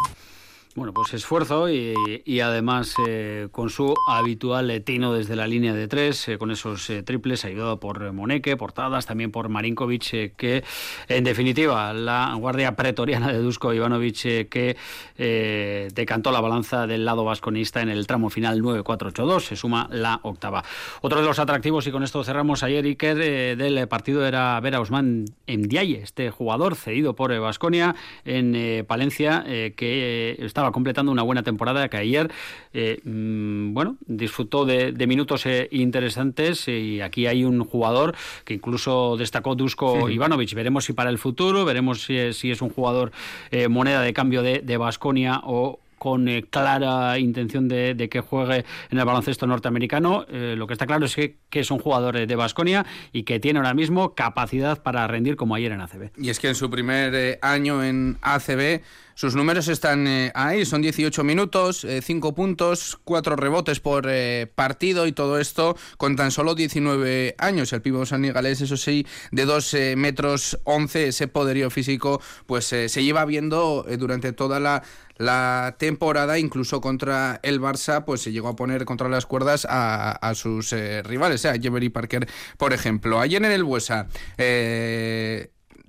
Bueno, 0.79 0.93
pues 0.95 1.13
esfuerzo 1.13 1.69
y, 1.69 2.41
además 2.41 2.95
eh, 3.05 3.49
con 3.51 3.69
su 3.69 3.97
habitual 4.07 4.81
tino 4.85 5.13
desde 5.13 5.35
la 5.35 5.49
línea 5.49 5.75
de 5.75 5.89
tres, 5.89 6.29
eh, 6.29 6.39
con 6.39 6.53
esos 6.53 6.89
eh, 6.89 7.03
triples, 7.03 7.45
ayudado 7.45 7.81
por 7.81 8.13
Moneque, 8.13 8.57
portadas, 8.57 9.05
también 9.05 9.33
por 9.33 9.49
Marinkovic, 9.49 10.37
que 10.37 10.63
en 11.09 11.25
definitiva 11.25 11.93
la 11.93 12.33
guardia 12.39 12.77
pretoriana 12.77 13.33
de 13.33 13.39
Dusko 13.39 13.75
Ivanovic 13.75 14.49
que 14.49 14.77
decantó 15.17 16.31
la 16.31 16.41
balanza 16.41 16.87
del 16.87 17.05
lado 17.05 17.25
vasconista 17.25 17.83
en 17.83 17.89
el 17.89 18.07
tramo 18.07 18.31
final 18.31 18.63
9-4-8-2, 18.63 19.41
se 19.41 19.57
suma 19.57 19.89
la 19.91 20.21
octava. 20.23 20.63
Otro 21.01 21.21
de 21.21 21.27
los 21.27 21.41
atractivos, 21.41 21.89
y 21.89 21.91
con 21.91 22.05
esto 22.05 22.23
cerramos 22.23 22.63
ayer, 22.63 22.85
Iker, 22.85 23.57
del 23.57 23.89
partido 23.89 24.25
era 24.25 24.61
ver 24.61 24.77
a 24.77 24.81
Osman 24.81 25.25
Ndiaye, 25.49 26.03
este 26.03 26.31
jugador 26.31 26.77
cedido 26.77 27.17
por 27.17 27.37
Vasconia 27.41 27.97
en 28.25 28.87
Palencia, 28.87 29.43
que 29.45 30.37
estaba 30.39 30.68
completando 30.73 31.13
una 31.13 31.23
buena 31.23 31.43
temporada 31.43 31.89
que 31.89 31.97
ayer, 31.97 32.31
eh, 32.73 33.01
mm, 33.05 33.75
bueno, 33.75 33.97
disfrutó 34.07 34.65
de, 34.65 34.93
minutos 35.07 35.47
eh, 35.47 35.69
interesantes 35.71 36.69
y 36.69 37.01
aquí 37.01 37.27
hay 37.27 37.45
un 37.45 37.65
jugador 37.65 38.15
que 38.45 38.55
incluso 38.55 39.17
destacó 39.17 39.55
Dusko 39.55 40.11
Ivanovic. 40.11 40.55
Veremos 40.55 40.85
si 40.85 40.93
para 40.93 41.11
el 41.11 41.19
futuro, 41.19 41.65
veremos 41.65 42.03
si, 42.03 42.17
es 42.17 42.63
un 42.63 42.71
jugador 42.71 43.13
eh, 43.51 43.69
moneda 43.69 44.03
de 44.03 44.13
cambio 44.13 44.43
de 44.43 44.77
Vasconia 44.77 45.41
o 45.45 45.81
con 45.99 46.29
clara 46.49 47.19
intención 47.19 47.69
de, 47.69 48.09
que 48.11 48.21
juegue 48.21 48.65
en 48.91 48.99
el 48.99 49.05
baloncesto 49.05 49.47
norteamericano. 49.47 50.27
lo 50.31 50.67
que 50.67 50.73
está 50.73 50.87
claro 50.87 51.05
es 51.07 51.15
que, 51.17 51.37
es 51.51 51.71
un 51.71 51.79
jugador 51.79 52.27
de 52.27 52.37
Basconia 52.37 52.87
y 53.13 53.25
que 53.25 53.41
tiene 53.41 53.59
ahora 53.59 53.75
mismo 53.75 54.15
capacidad 54.15 54.81
para 54.83 55.07
rendir 55.09 55.37
como 55.37 55.55
ayer 55.55 55.73
en 55.73 55.81
ACB. 55.81 56.11
Y 56.17 56.31
es 56.31 56.39
que 56.39 56.49
en 56.49 56.55
su 56.55 56.71
primer 56.71 57.39
año 57.43 57.83
en 57.83 58.17
ACB 58.23 58.81
sus 59.19 59.35
números 59.35 59.67
están 59.67 60.07
eh, 60.07 60.31
ahí, 60.37 60.65
son 60.65 60.81
18 60.81 61.25
minutos, 61.25 61.85
5 62.03 62.29
eh, 62.29 62.33
puntos, 62.33 63.01
4 63.03 63.35
rebotes 63.35 63.81
por 63.81 64.07
eh, 64.09 64.47
partido 64.55 65.09
y 65.09 65.13
todo 65.13 65.41
esto 65.41 65.77
con 65.97 66.15
tan 66.15 66.31
solo 66.31 66.55
19 66.55 67.35
años. 67.37 67.73
El 67.73 67.83
pivo 67.83 68.07
sanigalés, 68.07 68.61
eso 68.61 68.77
sí, 68.77 69.09
de 69.33 69.45
2 69.45 69.77
metros 69.97 70.61
11, 70.63 71.09
ese 71.09 71.27
poderío 71.27 71.69
físico, 71.69 72.23
pues 72.47 72.67
se 72.67 73.03
lleva 73.03 73.25
viendo 73.25 73.85
durante 73.99 74.33
toda 74.33 74.61
la 74.61 75.75
temporada, 75.79 76.39
incluso 76.39 76.81
contra 76.81 77.41
el 77.43 77.61
Barça, 77.61 78.05
pues 78.05 78.21
se 78.21 78.31
llegó 78.31 78.47
a 78.47 78.55
poner 78.55 78.85
contra 78.85 79.09
las 79.09 79.27
cuerdas 79.27 79.67
a, 79.69 80.33
sus 80.37 80.71
rivales, 81.03 81.45
a 81.45 81.59
Jevery 81.59 81.89
Parker, 81.89 82.29
por 82.57 82.73
ejemplo. 82.73 83.19
Ayer 83.19 83.45
en 83.45 83.51
el 83.51 83.65
Buesa, 83.65 84.07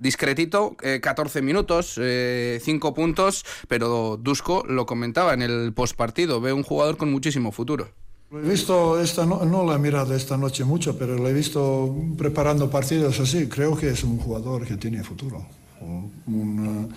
discretito, 0.00 0.76
14 1.00 1.38
eh, 1.38 1.42
minutos, 1.42 1.94
5 1.94 2.00
eh, 2.02 2.92
puntos, 2.94 3.44
pero 3.68 4.18
Dusko 4.20 4.64
lo 4.66 4.86
comentaba 4.86 5.34
en 5.34 5.42
el 5.42 5.72
postpartido, 5.72 6.40
ve 6.40 6.52
un 6.52 6.64
jugador 6.64 6.96
con 6.96 7.12
muchísimo 7.12 7.52
futuro. 7.52 7.88
He 8.32 8.48
visto, 8.48 9.00
esta 9.00 9.26
no, 9.26 9.44
no 9.44 9.64
lo 9.64 9.74
he 9.74 9.78
mirado 9.78 10.14
esta 10.14 10.36
noche 10.36 10.64
mucho, 10.64 10.96
pero 10.96 11.16
lo 11.16 11.28
he 11.28 11.32
visto 11.32 11.94
preparando 12.16 12.70
partidos 12.70 13.18
así. 13.18 13.48
Creo 13.48 13.76
que 13.76 13.90
es 13.90 14.04
un 14.04 14.18
jugador 14.18 14.64
que 14.66 14.76
tiene 14.76 15.02
futuro. 15.02 15.44
Un, 15.80 16.94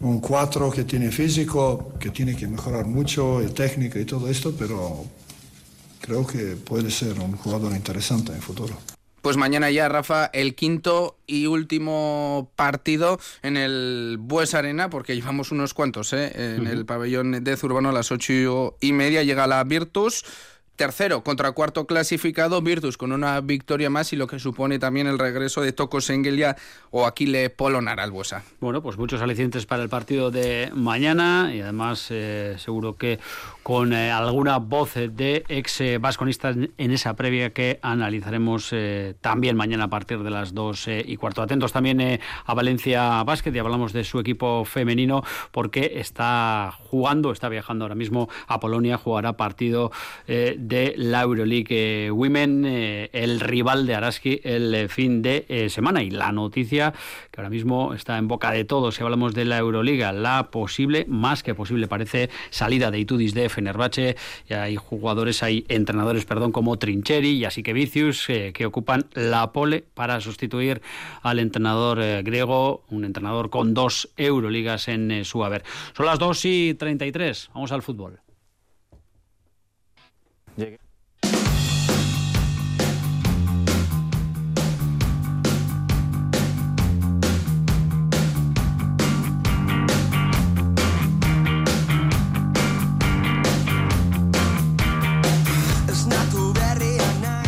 un 0.00 0.20
4 0.20 0.70
que 0.70 0.84
tiene 0.84 1.10
físico, 1.10 1.94
que 1.98 2.10
tiene 2.10 2.36
que 2.36 2.46
mejorar 2.46 2.84
mucho, 2.84 3.42
y 3.42 3.46
técnica 3.46 3.98
y 3.98 4.04
todo 4.04 4.28
esto, 4.28 4.54
pero 4.58 5.04
creo 6.00 6.26
que 6.26 6.56
puede 6.56 6.90
ser 6.90 7.18
un 7.18 7.32
jugador 7.36 7.72
interesante 7.72 8.32
en 8.32 8.42
futuro. 8.42 8.76
Pues 9.24 9.38
mañana 9.38 9.70
ya, 9.70 9.88
Rafa, 9.88 10.26
el 10.34 10.54
quinto 10.54 11.16
y 11.26 11.46
último 11.46 12.52
partido 12.56 13.18
en 13.40 13.56
el 13.56 14.18
Bues 14.20 14.52
Arena, 14.52 14.90
porque 14.90 15.16
llevamos 15.16 15.50
unos 15.50 15.72
cuantos, 15.72 16.12
¿eh? 16.12 16.30
en 16.34 16.66
el 16.66 16.84
pabellón 16.84 17.42
de 17.42 17.56
Zurbano 17.56 17.88
a 17.88 17.92
las 17.92 18.12
ocho 18.12 18.76
y 18.82 18.92
media 18.92 19.22
llega 19.22 19.46
la 19.46 19.64
Virtus 19.64 20.26
tercero 20.76 21.22
contra 21.22 21.52
cuarto 21.52 21.86
clasificado 21.86 22.60
Virtus 22.60 22.96
con 22.96 23.12
una 23.12 23.40
victoria 23.40 23.90
más 23.90 24.12
y 24.12 24.16
lo 24.16 24.26
que 24.26 24.38
supone 24.38 24.78
también 24.78 25.06
el 25.06 25.18
regreso 25.18 25.60
de 25.60 25.72
Toko 25.72 26.00
Sengelia 26.00 26.56
o 26.90 27.06
Aquile 27.06 27.50
Polonar 27.50 28.00
al 28.00 28.10
Buesa. 28.10 28.42
Bueno, 28.60 28.82
pues 28.82 28.98
muchos 28.98 29.22
alicientes 29.22 29.66
para 29.66 29.82
el 29.82 29.88
partido 29.88 30.30
de 30.30 30.70
mañana 30.74 31.52
y 31.54 31.60
además 31.60 32.08
eh, 32.10 32.56
seguro 32.58 32.96
que 32.96 33.20
con 33.62 33.92
eh, 33.92 34.10
alguna 34.10 34.58
voz 34.58 34.94
de 34.94 35.44
ex 35.48 35.80
eh, 35.80 36.00
en 36.78 36.90
esa 36.90 37.14
previa 37.14 37.50
que 37.50 37.78
analizaremos 37.82 38.74
también 39.20 39.56
mañana 39.56 39.84
a 39.84 39.88
partir 39.88 40.22
de 40.22 40.30
las 40.30 40.54
dos 40.54 40.88
y 40.88 41.16
cuarto. 41.16 41.42
Atentos 41.42 41.72
también 41.72 42.20
a 42.44 42.54
Valencia 42.54 43.22
Basket 43.22 43.52
y 43.54 43.58
hablamos 43.58 43.92
de 43.92 44.04
su 44.04 44.18
equipo 44.18 44.64
femenino 44.64 45.22
porque 45.50 45.92
está 45.96 46.72
jugando, 46.78 47.32
está 47.32 47.48
viajando 47.48 47.84
ahora 47.84 47.94
mismo 47.94 48.28
a 48.46 48.60
Polonia, 48.60 48.98
jugará 48.98 49.34
partido 49.34 49.90
de 50.68 50.94
la 50.96 51.22
Euroleague 51.22 52.10
Women, 52.10 52.64
eh, 52.64 53.10
el 53.12 53.40
rival 53.40 53.86
de 53.86 53.94
Araski 53.94 54.40
el 54.44 54.74
eh, 54.74 54.88
fin 54.88 55.20
de 55.20 55.44
eh, 55.48 55.68
semana. 55.68 56.02
Y 56.02 56.10
la 56.10 56.32
noticia 56.32 56.94
que 57.30 57.40
ahora 57.40 57.50
mismo 57.50 57.92
está 57.92 58.16
en 58.16 58.28
boca 58.28 58.50
de 58.50 58.64
todos, 58.64 58.94
si 58.94 59.02
hablamos 59.02 59.34
de 59.34 59.44
la 59.44 59.58
Euroliga, 59.58 60.12
la 60.12 60.50
posible, 60.50 61.04
más 61.08 61.42
que 61.42 61.54
posible 61.54 61.86
parece, 61.86 62.30
salida 62.50 62.90
de 62.90 62.98
Itudis 62.98 63.34
de 63.34 63.48
Fenerbahce. 63.48 64.16
Y 64.48 64.54
hay 64.54 64.76
jugadores, 64.76 65.42
hay 65.42 65.66
entrenadores, 65.68 66.24
perdón, 66.24 66.52
como 66.52 66.78
Trincheri 66.78 67.30
y 67.30 67.44
así 67.44 67.62
que 67.62 67.72
Vicius, 67.72 68.26
que 68.26 68.66
ocupan 68.66 69.06
la 69.12 69.52
pole 69.52 69.84
para 69.94 70.20
sustituir 70.20 70.80
al 71.22 71.40
entrenador 71.40 71.98
griego, 72.22 72.84
un 72.88 73.04
entrenador 73.04 73.50
con 73.50 73.74
dos 73.74 74.10
Euroligas 74.16 74.88
en 74.88 75.24
su 75.24 75.44
haber. 75.44 75.64
Son 75.96 76.06
las 76.06 76.18
2 76.18 76.44
y 76.46 76.74
33, 76.74 77.50
vamos 77.52 77.72
al 77.72 77.82
fútbol. 77.82 78.23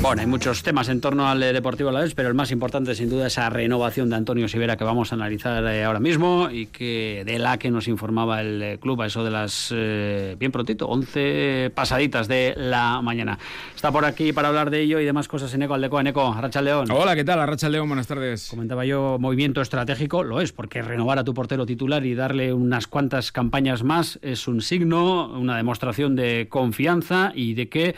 Bueno, 0.06 0.20
hay 0.20 0.28
muchos 0.28 0.62
temas 0.62 0.88
en 0.88 1.00
torno 1.00 1.28
al 1.28 1.40
Deportivo 1.40 1.90
vez, 1.90 2.14
pero 2.14 2.28
el 2.28 2.34
más 2.36 2.52
importante 2.52 2.94
sin 2.94 3.10
duda 3.10 3.26
es 3.26 3.32
esa 3.32 3.50
renovación 3.50 4.08
de 4.08 4.14
Antonio 4.14 4.46
Sivera 4.46 4.76
que 4.76 4.84
vamos 4.84 5.10
a 5.10 5.16
analizar 5.16 5.64
eh, 5.64 5.82
ahora 5.82 5.98
mismo 5.98 6.48
y 6.48 6.66
que 6.66 7.24
de 7.26 7.40
la 7.40 7.58
que 7.58 7.72
nos 7.72 7.88
informaba 7.88 8.40
el 8.40 8.62
eh, 8.62 8.78
club 8.80 9.02
a 9.02 9.06
eso 9.06 9.24
de 9.24 9.32
las, 9.32 9.74
eh, 9.74 10.36
bien 10.38 10.52
prontito, 10.52 10.86
11 10.86 11.72
pasaditas 11.74 12.28
de 12.28 12.54
la 12.56 13.02
mañana. 13.02 13.36
Está 13.74 13.90
por 13.90 14.04
aquí 14.04 14.32
para 14.32 14.46
hablar 14.46 14.70
de 14.70 14.82
ello 14.82 15.00
y 15.00 15.04
demás 15.04 15.26
cosas 15.26 15.52
en 15.54 15.64
Eco 15.64 15.74
Aldeco, 15.74 15.98
en 15.98 16.06
Eco, 16.06 16.32
Arracha 16.32 16.62
León. 16.62 16.88
Hola, 16.92 17.16
¿qué 17.16 17.24
tal? 17.24 17.40
Arracha 17.40 17.68
León, 17.68 17.88
buenas 17.88 18.06
tardes. 18.06 18.46
Comentaba 18.48 18.84
yo, 18.84 19.18
movimiento 19.18 19.60
estratégico, 19.60 20.22
lo 20.22 20.40
es, 20.40 20.52
porque 20.52 20.82
renovar 20.82 21.18
a 21.18 21.24
tu 21.24 21.34
portero 21.34 21.66
titular 21.66 22.06
y 22.06 22.14
darle 22.14 22.52
unas 22.52 22.86
cuantas 22.86 23.32
campañas 23.32 23.82
más 23.82 24.20
es 24.22 24.46
un 24.46 24.60
signo, 24.60 25.32
una 25.36 25.56
demostración 25.56 26.14
de 26.14 26.46
confianza 26.48 27.32
y 27.34 27.54
de 27.54 27.68
que 27.68 27.96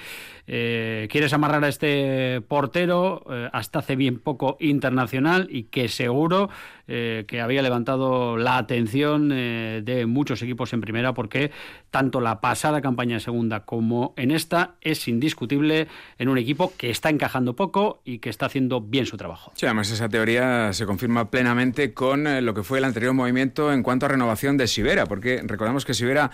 eh, 0.51 1.09
quieres 1.11 1.35
amarrar 1.35 1.63
a 1.63 1.69
este 1.69 2.41
portero 2.41 3.23
eh, 3.31 3.51
hasta 3.53 3.81
hace 3.81 3.97
bien 3.97 4.19
poco 4.19 4.57
internacional 4.61 5.47
y 5.51 5.65
que 5.65 5.89
seguro 5.89 6.49
eh, 6.87 7.27
que 7.29 7.43
había 7.43 7.61
levantado 7.61 8.39
la 8.39 8.57
atención 8.57 9.29
de 9.29 10.07
muchos 10.09 10.41
equipos 10.41 10.73
en 10.73 10.81
primera 10.81 11.13
porque 11.13 11.51
tanto 11.91 12.23
la 12.23 12.41
pasada 12.41 12.81
campaña 12.81 13.17
en 13.17 13.21
segunda 13.21 13.67
como 13.67 14.15
en 14.17 14.31
esta 14.31 14.77
es 14.81 15.07
indiscutible 15.07 15.87
en 16.17 16.31
un 16.31 16.39
equipo 16.39 16.73
que 16.79 16.89
está 16.89 17.11
encajando 17.11 17.55
poco 17.55 18.01
y 18.07 18.19
que 18.19 18.31
está 18.31 18.47
haciendo 18.47 18.81
bien 18.81 19.05
su 19.05 19.19
trabajo. 19.19 19.53
Sí, 19.55 19.67
además 19.67 19.91
esa 19.91 20.09
teoría 20.09 20.73
se 20.73 20.87
confirma 20.87 21.31
plenamente 21.31 21.93
con 21.93 22.25
lo 22.43 22.55
que 22.55 22.63
fue 22.63 22.79
el 22.79 22.85
anterior 22.85 23.13
movimiento 23.13 23.71
en 23.71 23.83
cuanto 23.83 24.07
a 24.07 24.09
renovación 24.09 24.57
de 24.57 24.67
Sivera, 24.67 25.05
porque 25.05 25.43
recordamos 25.45 25.85
que 25.85 25.93
Sivera, 25.93 26.31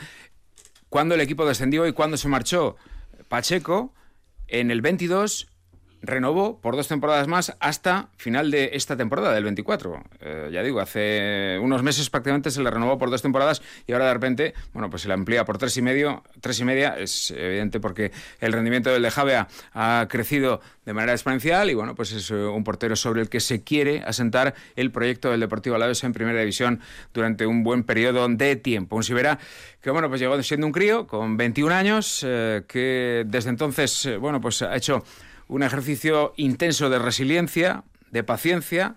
cuando 0.88 1.16
el 1.16 1.20
equipo 1.20 1.44
descendió 1.44 1.84
y 1.88 1.92
cuando 1.92 2.16
se 2.16 2.28
marchó 2.28 2.76
Pacheco, 3.28 3.92
en 4.60 4.70
el 4.70 4.82
22 4.82 5.48
renovó 6.04 6.60
por 6.60 6.76
dos 6.76 6.88
temporadas 6.88 7.28
más 7.28 7.56
hasta 7.60 8.08
final 8.16 8.50
de 8.50 8.70
esta 8.74 8.96
temporada, 8.96 9.32
del 9.32 9.44
24. 9.44 10.02
Eh, 10.20 10.50
ya 10.52 10.62
digo, 10.62 10.80
hace 10.80 11.58
unos 11.60 11.82
meses 11.82 12.10
prácticamente 12.10 12.50
se 12.50 12.62
le 12.62 12.70
renovó 12.70 12.98
por 12.98 13.10
dos 13.10 13.22
temporadas 13.22 13.62
y 13.86 13.92
ahora 13.92 14.06
de 14.06 14.14
repente, 14.14 14.54
bueno, 14.72 14.90
pues 14.90 15.02
se 15.02 15.08
le 15.08 15.14
amplía 15.14 15.44
por 15.44 15.58
tres 15.58 15.76
y 15.76 15.82
medio, 15.82 16.22
tres 16.40 16.60
y 16.60 16.64
media. 16.64 16.96
Es 16.98 17.30
evidente 17.30 17.80
porque 17.80 18.12
el 18.40 18.52
rendimiento 18.52 18.90
del 18.90 19.02
de 19.02 19.10
Javea 19.10 19.48
ha 19.72 20.06
crecido 20.08 20.60
de 20.84 20.92
manera 20.92 21.12
exponencial 21.12 21.70
y 21.70 21.74
bueno, 21.74 21.94
pues 21.94 22.12
es 22.12 22.30
eh, 22.30 22.34
un 22.34 22.64
portero 22.64 22.96
sobre 22.96 23.22
el 23.22 23.28
que 23.28 23.40
se 23.40 23.62
quiere 23.62 24.02
asentar 24.06 24.54
el 24.76 24.90
proyecto 24.90 25.30
del 25.30 25.40
Deportivo 25.40 25.76
Alavés 25.76 26.04
en 26.04 26.12
Primera 26.12 26.40
División 26.40 26.80
durante 27.12 27.46
un 27.46 27.64
buen 27.64 27.84
periodo 27.84 28.28
de 28.28 28.56
tiempo. 28.56 28.96
Un 28.96 29.02
Sibera 29.02 29.38
que 29.80 29.90
bueno, 29.90 30.08
pues 30.08 30.20
llegó 30.20 30.42
siendo 30.42 30.66
un 30.66 30.72
crío 30.72 31.06
con 31.06 31.36
21 31.36 31.74
años, 31.74 32.24
eh, 32.26 32.62
que 32.66 33.24
desde 33.26 33.50
entonces, 33.50 34.08
bueno, 34.18 34.40
pues 34.40 34.62
ha 34.62 34.74
hecho 34.74 35.04
un 35.48 35.62
ejercicio 35.62 36.32
intenso 36.36 36.90
de 36.90 36.98
resiliencia, 36.98 37.84
de 38.10 38.24
paciencia 38.24 38.96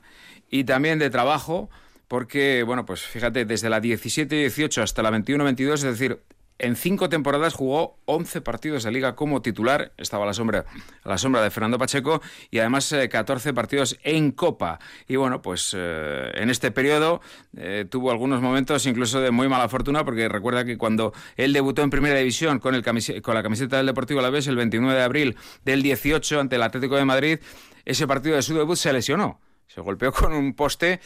y 0.50 0.64
también 0.64 1.00
de 1.00 1.10
trabajo, 1.10 1.70
porque, 2.08 2.64
bueno, 2.64 2.86
pues 2.86 3.02
fíjate, 3.02 3.46
desde 3.46 3.70
la 3.70 3.82
17-18 3.82 4.82
hasta 4.82 5.02
la 5.04 5.12
21-22, 5.12 5.74
es 5.74 5.82
decir, 5.84 6.22
en 6.60 6.76
cinco 6.76 7.10
temporadas 7.10 7.54
jugó 7.54 8.00
11 8.06 8.42
partidos 8.42 8.84
de 8.84 8.92
liga 8.92 9.16
como 9.16 9.42
titular, 9.42 9.92
estaba 9.98 10.24
a 10.24 10.28
la 10.28 10.34
sombra, 10.34 10.66
la 11.04 11.18
sombra 11.18 11.42
de 11.42 11.52
Fernando 11.52 11.78
Pacheco, 11.78 12.22
y 12.52 12.60
además 12.60 12.94
14 13.10 13.50
eh, 13.50 13.54
partidos 13.54 13.98
en 14.04 14.32
Copa. 14.32 14.80
Y 15.08 15.16
bueno, 15.16 15.42
pues 15.42 15.76
eh, 15.78 16.32
en 16.36 16.50
este 16.50 16.72
periodo 16.72 17.22
eh, 17.56 17.86
tuvo 17.90 18.12
algunos 18.12 18.42
momentos 18.42 18.86
incluso 18.86 19.22
de 19.22 19.32
muy 19.32 19.48
mala 19.48 19.70
fortuna, 19.70 20.04
porque 20.06 20.28
recuerda 20.30 20.66
que 20.66 20.78
cuando 20.78 21.14
él 21.36 21.54
debutó 21.54 21.82
en 21.84 21.90
Primera 21.90 22.18
División 22.18 22.60
con, 22.60 22.76
el 22.76 22.84
con 23.22 23.36
la 23.36 23.44
camiseta 23.44 23.78
del 23.78 23.86
Deportivo 23.86 24.20
Alavés 24.20 24.48
el 24.48 24.56
29 24.56 24.98
de 24.98 25.04
abril 25.04 25.38
del 25.64 25.82
18 25.84 26.40
ante 26.40 26.56
el 26.56 26.64
Atlético 26.64 26.96
de 26.96 27.06
Madrid, 27.06 27.40
ese 27.86 28.08
partido 28.08 28.36
de 28.36 28.42
su 28.42 28.56
debut 28.56 28.78
se 28.78 28.92
lesionó. 28.92 29.40
Se 29.68 29.82
golpeó 29.82 30.12
con 30.12 30.34
un 30.34 30.54
poste 30.54 31.00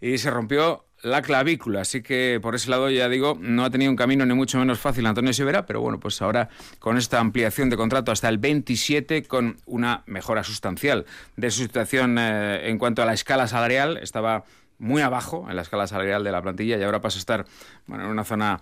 y 0.00 0.18
se 0.18 0.30
rompió 0.30 0.87
la 1.02 1.22
clavícula. 1.22 1.82
Así 1.82 2.02
que 2.02 2.38
por 2.42 2.54
ese 2.54 2.70
lado, 2.70 2.90
ya 2.90 3.08
digo, 3.08 3.36
no 3.40 3.64
ha 3.64 3.70
tenido 3.70 3.90
un 3.90 3.96
camino 3.96 4.26
ni 4.26 4.34
mucho 4.34 4.58
menos 4.58 4.78
fácil 4.78 5.06
Antonio 5.06 5.32
Sivera, 5.32 5.66
pero 5.66 5.80
bueno, 5.80 6.00
pues 6.00 6.20
ahora 6.22 6.48
con 6.78 6.96
esta 6.96 7.20
ampliación 7.20 7.70
de 7.70 7.76
contrato 7.76 8.12
hasta 8.12 8.28
el 8.28 8.38
27, 8.38 9.24
con 9.24 9.58
una 9.66 10.02
mejora 10.06 10.44
sustancial 10.44 11.06
de 11.36 11.50
su 11.50 11.62
situación 11.62 12.16
eh, 12.18 12.68
en 12.68 12.78
cuanto 12.78 13.02
a 13.02 13.06
la 13.06 13.14
escala 13.14 13.46
salarial, 13.46 13.98
estaba 13.98 14.44
muy 14.78 15.02
abajo 15.02 15.46
en 15.48 15.56
la 15.56 15.62
escala 15.62 15.86
salarial 15.86 16.22
de 16.22 16.30
la 16.30 16.40
plantilla 16.40 16.78
y 16.78 16.82
ahora 16.82 17.00
pasa 17.00 17.18
a 17.18 17.20
estar 17.20 17.44
bueno, 17.86 18.04
en 18.04 18.10
una 18.10 18.24
zona 18.24 18.60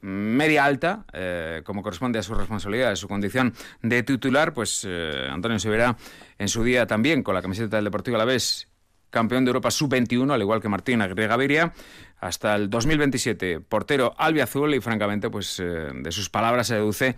media 0.00 0.64
alta, 0.64 1.04
eh, 1.12 1.62
como 1.64 1.82
corresponde 1.82 2.18
a 2.18 2.22
su 2.22 2.34
responsabilidad, 2.34 2.92
a 2.92 2.96
su 2.96 3.08
condición 3.08 3.54
de 3.82 4.02
titular, 4.02 4.54
pues 4.54 4.86
eh, 4.88 5.28
Antonio 5.30 5.58
Sivera 5.58 5.96
en 6.38 6.48
su 6.48 6.64
día 6.64 6.86
también 6.86 7.22
con 7.22 7.34
la 7.34 7.42
camiseta 7.42 7.76
del 7.76 7.84
Deportivo 7.84 8.16
a 8.16 8.18
la 8.18 8.24
vez 8.24 8.69
campeón 9.10 9.44
de 9.44 9.50
Europa 9.50 9.70
sub-21, 9.70 10.32
al 10.32 10.40
igual 10.40 10.60
que 10.60 10.68
Martín 10.68 11.02
Aguirre 11.02 11.26
Gaviria, 11.26 11.72
hasta 12.20 12.54
el 12.54 12.70
2027, 12.70 13.60
portero 13.60 14.14
albiazul 14.16 14.74
y 14.74 14.80
francamente, 14.80 15.30
pues 15.30 15.58
eh, 15.60 15.90
de 15.94 16.12
sus 16.12 16.30
palabras 16.30 16.66
se 16.66 16.74
deduce 16.74 17.16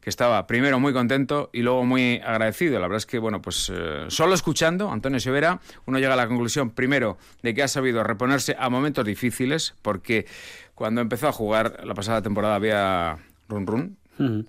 que 0.00 0.08
estaba 0.08 0.46
primero 0.46 0.80
muy 0.80 0.92
contento 0.92 1.50
y 1.52 1.60
luego 1.62 1.84
muy 1.84 2.20
agradecido. 2.24 2.74
La 2.74 2.86
verdad 2.86 2.98
es 2.98 3.06
que, 3.06 3.18
bueno, 3.18 3.42
pues 3.42 3.70
eh, 3.72 4.06
solo 4.08 4.34
escuchando 4.34 4.90
Antonio 4.90 5.20
Severa, 5.20 5.60
uno 5.86 5.98
llega 5.98 6.14
a 6.14 6.16
la 6.16 6.26
conclusión 6.26 6.70
primero 6.70 7.18
de 7.42 7.54
que 7.54 7.62
ha 7.62 7.68
sabido 7.68 8.02
reponerse 8.02 8.56
a 8.58 8.70
momentos 8.70 9.04
difíciles, 9.04 9.74
porque 9.82 10.26
cuando 10.74 11.02
empezó 11.02 11.28
a 11.28 11.32
jugar 11.32 11.80
la 11.84 11.94
pasada 11.94 12.22
temporada 12.22 12.54
había 12.54 13.18
run 13.48 13.66
run, 13.66 13.96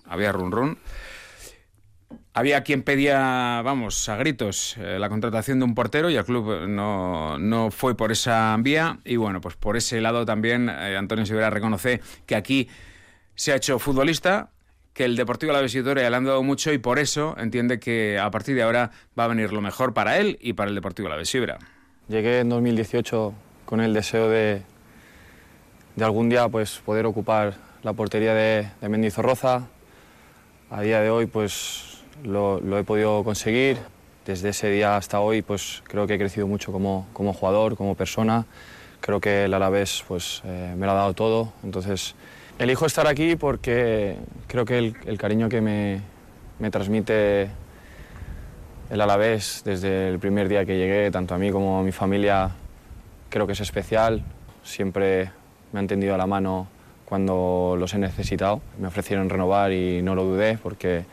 había 0.05 0.31
run 0.31 0.51
run. 0.51 0.77
Había 2.33 2.63
quien 2.63 2.81
pedía, 2.81 3.61
vamos, 3.61 4.07
a 4.07 4.15
gritos 4.15 4.77
eh, 4.77 4.97
la 4.97 5.09
contratación 5.09 5.59
de 5.59 5.65
un 5.65 5.75
portero 5.75 6.09
y 6.09 6.15
el 6.15 6.23
club 6.23 6.65
no, 6.65 7.37
no, 7.37 7.71
fue 7.71 7.97
por 7.97 8.13
esa 8.13 8.55
vía. 8.59 8.99
Y 9.03 9.17
bueno, 9.17 9.41
pues 9.41 9.57
por 9.57 9.75
ese 9.75 9.99
lado 9.99 10.25
también 10.25 10.69
eh, 10.69 10.95
Antonio 10.95 11.25
Severa 11.25 11.49
reconoce 11.49 11.99
que 12.25 12.35
aquí 12.35 12.69
se 13.35 13.51
ha 13.51 13.57
hecho 13.57 13.79
futbolista, 13.79 14.49
que 14.93 15.03
el 15.03 15.17
Deportivo 15.17 15.51
La 15.51 15.59
Visitoria 15.59 16.09
le 16.09 16.15
han 16.15 16.23
dado 16.23 16.41
mucho 16.41 16.71
y 16.71 16.77
por 16.77 16.99
eso 16.99 17.35
entiende 17.37 17.81
que 17.81 18.17
a 18.17 18.31
partir 18.31 18.55
de 18.55 18.63
ahora 18.63 18.91
va 19.19 19.25
a 19.25 19.27
venir 19.27 19.51
lo 19.51 19.59
mejor 19.59 19.93
para 19.93 20.17
él 20.17 20.37
y 20.41 20.53
para 20.53 20.69
el 20.69 20.75
Deportivo 20.75 21.09
La 21.09 21.17
Vesibra. 21.17 21.59
Llegué 22.07 22.39
en 22.39 22.47
2018 22.47 23.33
con 23.65 23.81
el 23.81 23.93
deseo 23.93 24.29
de, 24.29 24.61
de 25.97 26.05
algún 26.05 26.29
día 26.29 26.47
pues, 26.47 26.79
poder 26.85 27.05
ocupar 27.05 27.55
la 27.83 27.91
portería 27.91 28.33
de, 28.33 28.69
de 28.79 28.89
Mendizorroza. 28.89 29.67
A 30.69 30.81
día 30.81 31.01
de 31.01 31.09
hoy 31.09 31.25
pues 31.25 31.90
lo, 32.23 32.77
he 32.77 32.83
podido 32.83 33.23
conseguir. 33.23 33.77
Desde 34.25 34.49
ese 34.49 34.69
día 34.69 34.97
hasta 34.97 35.19
hoy 35.19 35.41
pues 35.41 35.81
creo 35.85 36.05
que 36.05 36.13
he 36.13 36.19
crecido 36.19 36.45
mucho 36.47 36.71
como, 36.71 37.07
como 37.13 37.33
jugador, 37.33 37.75
como 37.75 37.95
persona. 37.95 38.45
Creo 38.99 39.19
que 39.19 39.45
el 39.45 39.53
Alavés 39.53 40.03
pues, 40.07 40.41
eh, 40.45 40.75
me 40.77 40.85
lo 40.85 40.91
ha 40.91 40.95
dado 40.95 41.13
todo. 41.13 41.53
Entonces 41.63 42.15
elijo 42.59 42.85
estar 42.85 43.07
aquí 43.07 43.35
porque 43.35 44.17
creo 44.47 44.65
que 44.65 44.77
el, 44.77 44.95
el 45.05 45.17
cariño 45.17 45.49
que 45.49 45.61
me, 45.61 46.01
me 46.59 46.69
transmite 46.69 47.49
el 48.91 49.01
Alavés 49.01 49.63
desde 49.65 50.09
el 50.09 50.19
primer 50.19 50.49
día 50.49 50.65
que 50.65 50.77
llegué, 50.77 51.09
tanto 51.11 51.33
a 51.33 51.37
mí 51.37 51.49
como 51.49 51.79
a 51.79 51.83
mi 51.83 51.91
familia, 51.91 52.51
creo 53.29 53.47
que 53.47 53.53
es 53.53 53.61
especial. 53.61 54.21
Siempre 54.63 55.31
me 55.71 55.79
han 55.79 55.87
tendido 55.87 56.13
a 56.13 56.17
la 56.17 56.27
mano 56.27 56.67
cuando 57.05 57.75
los 57.79 57.93
he 57.93 57.97
necesitado. 57.97 58.61
Me 58.79 58.87
ofrecieron 58.87 59.29
renovar 59.29 59.71
y 59.71 60.01
no 60.01 60.13
lo 60.13 60.23
dudé 60.25 60.59
porque 60.61 61.05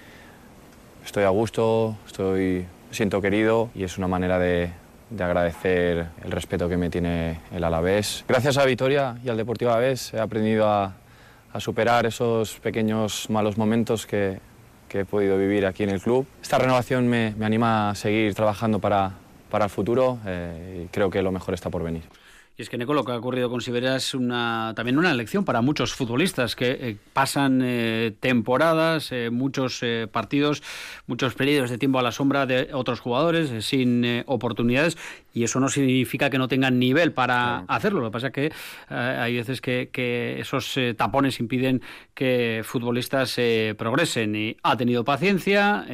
estoy 1.09 1.25
a 1.25 1.31
gusto, 1.31 1.97
estoy, 2.07 2.67
siento 2.91 3.23
querido 3.23 3.71
y 3.75 3.83
es 3.83 3.97
una 3.97 4.09
manera 4.09 4.39
de, 4.39 4.71
agradecer 5.19 6.09
el 6.23 6.31
respeto 6.31 6.69
que 6.69 6.77
me 6.77 6.91
tiene 6.91 7.41
el 7.51 7.65
Alavés. 7.65 8.27
Gracias 8.29 8.59
a 8.59 8.67
Vitoria 8.67 9.17
y 9.25 9.31
al 9.31 9.39
Deportivo 9.39 9.71
Alavés 9.71 10.13
he 10.13 10.21
aprendido 10.21 10.69
a, 10.69 10.93
superar 11.61 12.05
esos 12.05 12.61
pequeños 12.61 13.31
malos 13.31 13.57
momentos 13.57 14.05
que, 14.05 14.39
he 14.91 15.05
podido 15.07 15.39
vivir 15.39 15.65
aquí 15.65 15.83
en 15.83 15.91
el 15.91 16.01
club. 16.01 16.27
Esta 16.43 16.59
renovación 16.59 17.09
me, 17.09 17.35
anima 17.41 17.91
a 17.91 17.95
seguir 17.95 18.35
trabajando 18.35 18.79
para, 18.79 19.15
el 19.51 19.71
futuro 19.71 20.19
eh, 20.27 20.85
y 20.85 20.89
creo 20.89 21.09
que 21.09 21.23
lo 21.23 21.33
mejor 21.33 21.55
está 21.55 21.71
por 21.71 21.83
venir. 21.83 22.03
Y 22.59 22.63
es 22.63 22.71
que, 22.71 22.77
Neco, 22.77 22.93
lo 22.93 23.05
que 23.05 23.13
ha 23.13 23.17
ocurrido 23.17 23.49
con 23.49 23.61
Siberia 23.61 23.95
es 23.95 24.15
una, 24.15 24.73
también 24.75 24.99
una 24.99 25.15
lección 25.15 25.45
para 25.45 25.61
muchos 25.61 25.95
futbolistas 25.95 26.57
que 26.57 26.71
eh, 26.73 26.97
pasan 27.13 27.61
eh, 27.63 28.15
temporadas, 28.19 29.13
eh, 29.13 29.31
muchos 29.31 29.81
partidos, 30.11 30.65
muchos 31.07 31.35
periodos 31.35 31.71
de 31.71 31.79
tiempo 31.79 32.01
a 32.01 32.03
la 32.03 32.11
sombra 32.11 32.47
de 32.47 32.71
otros 32.73 32.99
jugadores, 32.99 33.65
sin 33.65 34.25
oportunidades, 34.27 34.99
y 35.33 35.45
eso 35.45 35.61
no 35.61 35.69
significa 35.69 36.31
que 36.31 36.39
no 36.39 36.49
tengan 36.49 36.79
nivel 36.79 37.13
para 37.13 37.61
hacerlo. 37.69 38.01
Lo 38.01 38.09
que 38.09 38.13
pasa 38.13 38.27
es 38.29 38.33
que 38.33 38.53
hay 38.89 39.37
veces 39.37 39.61
que, 39.61 39.91
que 39.93 40.41
esos 40.41 40.79
tapones 40.97 41.41
impiden 41.41 41.83
que 42.15 42.63
futbolistas 42.65 43.39
progresen. 43.77 44.35
Y 44.35 44.57
ha 44.63 44.77
tenido 44.77 45.05
paciencia, 45.05 45.87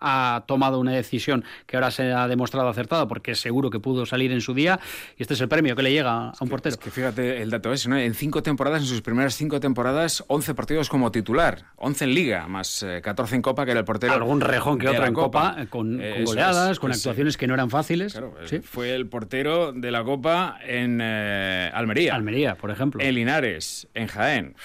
ha 0.00 0.44
tomado 0.46 0.78
una 0.78 0.92
decisión 0.92 1.44
que 1.66 1.76
ahora 1.76 1.90
se 1.90 2.12
ha 2.12 2.28
demostrado 2.28 2.68
acertada 2.68 3.08
porque 3.08 3.34
seguro 3.34 3.70
que 3.70 3.80
pudo 3.80 4.06
salir 4.06 4.32
en 4.32 4.40
su 4.40 4.54
día, 4.54 4.80
y 5.16 5.22
este 5.22 5.34
es 5.34 5.40
el 5.40 5.48
premio 5.48 5.76
que 5.76 5.82
le 5.82 5.92
llega 5.92 6.30
a 6.30 6.34
un 6.40 6.48
portero. 6.48 6.76
que 6.76 6.90
fíjate 6.90 7.42
el 7.42 7.50
dato 7.50 7.72
ese, 7.72 7.88
¿no? 7.88 7.98
En 7.98 8.14
cinco 8.14 8.42
temporadas, 8.42 8.82
en 8.82 8.88
sus 8.88 9.02
primeras 9.02 9.34
cinco 9.34 9.60
temporadas, 9.60 10.24
11 10.28 10.54
partidos 10.54 10.88
como 10.88 11.10
titular, 11.10 11.64
11 11.76 12.04
en 12.04 12.14
Liga, 12.14 12.48
más 12.48 12.84
14 13.02 13.34
eh, 13.34 13.36
en 13.36 13.42
Copa, 13.42 13.64
que 13.64 13.72
era 13.72 13.80
el 13.80 13.86
portero. 13.86 14.12
Algún 14.12 14.40
rejón 14.40 14.78
que 14.78 14.88
otro 14.88 15.06
en 15.06 15.14
Copa, 15.14 15.56
eh, 15.58 15.66
con, 15.68 16.00
goleadas, 16.24 16.78
con 16.78 16.92
actuaciones 16.92 17.36
que 17.36 17.46
no 17.46 17.54
eran 17.54 17.70
fáciles. 17.70 18.18
¿Sí? 18.44 18.58
Fue 18.72 18.94
el 18.94 19.06
portero 19.06 19.72
de 19.72 19.90
la 19.90 20.02
Copa 20.02 20.58
en 20.66 21.00
eh, 21.02 21.70
Almería. 21.74 22.14
Almería, 22.14 22.54
por 22.54 22.70
ejemplo. 22.70 23.02
En 23.02 23.14
Linares, 23.14 23.88
en 23.94 24.06
Jaén. 24.06 24.56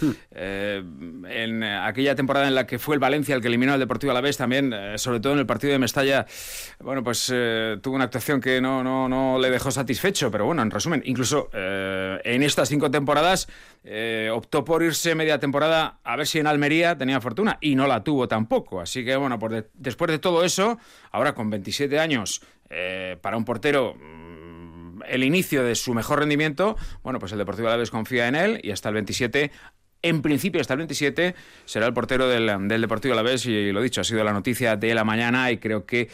Hmm. 0.00 1.24
en 1.26 1.62
aquella 1.62 2.14
temporada 2.14 2.46
en 2.48 2.54
la 2.54 2.66
que 2.66 2.78
fue 2.78 2.94
el 2.94 3.00
Valencia 3.00 3.34
el 3.34 3.40
que 3.40 3.48
eliminó 3.48 3.72
al 3.72 3.80
Deportivo 3.80 4.10
a 4.10 4.14
la 4.14 4.20
vez 4.20 4.36
también, 4.36 4.72
sobre 4.96 5.20
todo 5.20 5.32
en 5.32 5.38
el 5.38 5.46
partido 5.46 5.72
de 5.72 5.78
Mestalla, 5.78 6.26
bueno, 6.80 7.02
pues 7.02 7.26
tuvo 7.80 7.94
una 7.94 8.04
actuación 8.04 8.40
que 8.40 8.60
no, 8.60 8.84
no, 8.84 9.08
no 9.08 9.38
le 9.38 9.50
dejó 9.50 9.70
satisfecho, 9.70 10.30
pero 10.30 10.46
bueno, 10.46 10.62
en 10.62 10.70
resumen 10.70 11.02
incluso 11.04 11.48
eh, 11.52 12.20
en 12.24 12.42
estas 12.42 12.68
cinco 12.68 12.90
temporadas 12.90 13.48
eh, 13.84 14.30
optó 14.32 14.64
por 14.64 14.82
irse 14.82 15.14
media 15.14 15.38
temporada 15.38 15.98
a 16.04 16.16
ver 16.16 16.26
si 16.26 16.38
en 16.38 16.46
Almería 16.46 16.96
tenía 16.96 17.20
fortuna 17.20 17.58
y 17.60 17.74
no 17.74 17.86
la 17.86 18.02
tuvo 18.04 18.28
tampoco. 18.28 18.80
Así 18.80 19.04
que 19.04 19.16
bueno, 19.16 19.38
después 19.74 20.10
de 20.10 20.18
todo 20.18 20.44
eso, 20.44 20.78
ahora 21.12 21.34
con 21.34 21.50
27 21.50 21.98
años, 21.98 22.42
eh, 22.70 23.16
para 23.20 23.36
un 23.36 23.44
portero 23.44 23.94
mm, 23.94 25.02
el 25.08 25.24
inicio 25.24 25.62
de 25.62 25.74
su 25.74 25.94
mejor 25.94 26.20
rendimiento, 26.20 26.76
bueno, 27.02 27.18
pues 27.18 27.32
el 27.32 27.38
Deportivo 27.38 27.68
Alavés 27.68 27.90
confía 27.90 28.28
en 28.28 28.34
él 28.34 28.60
y 28.62 28.70
hasta 28.70 28.88
el 28.88 28.94
27 28.94 29.50
en 30.02 30.22
principio 30.22 30.60
hasta 30.60 30.74
el 30.74 30.78
27 30.78 31.34
será 31.64 31.86
el 31.86 31.94
portero 31.94 32.28
del, 32.28 32.68
del 32.68 32.80
Deportivo 32.80 33.14
Alavés 33.14 33.46
y 33.46 33.72
lo 33.72 33.82
dicho, 33.82 34.00
ha 34.00 34.04
sido 34.04 34.22
la 34.24 34.32
noticia 34.32 34.76
de 34.76 34.94
la 34.94 35.04
mañana 35.04 35.50
y 35.50 35.58
creo 35.58 35.84
que 35.84 36.08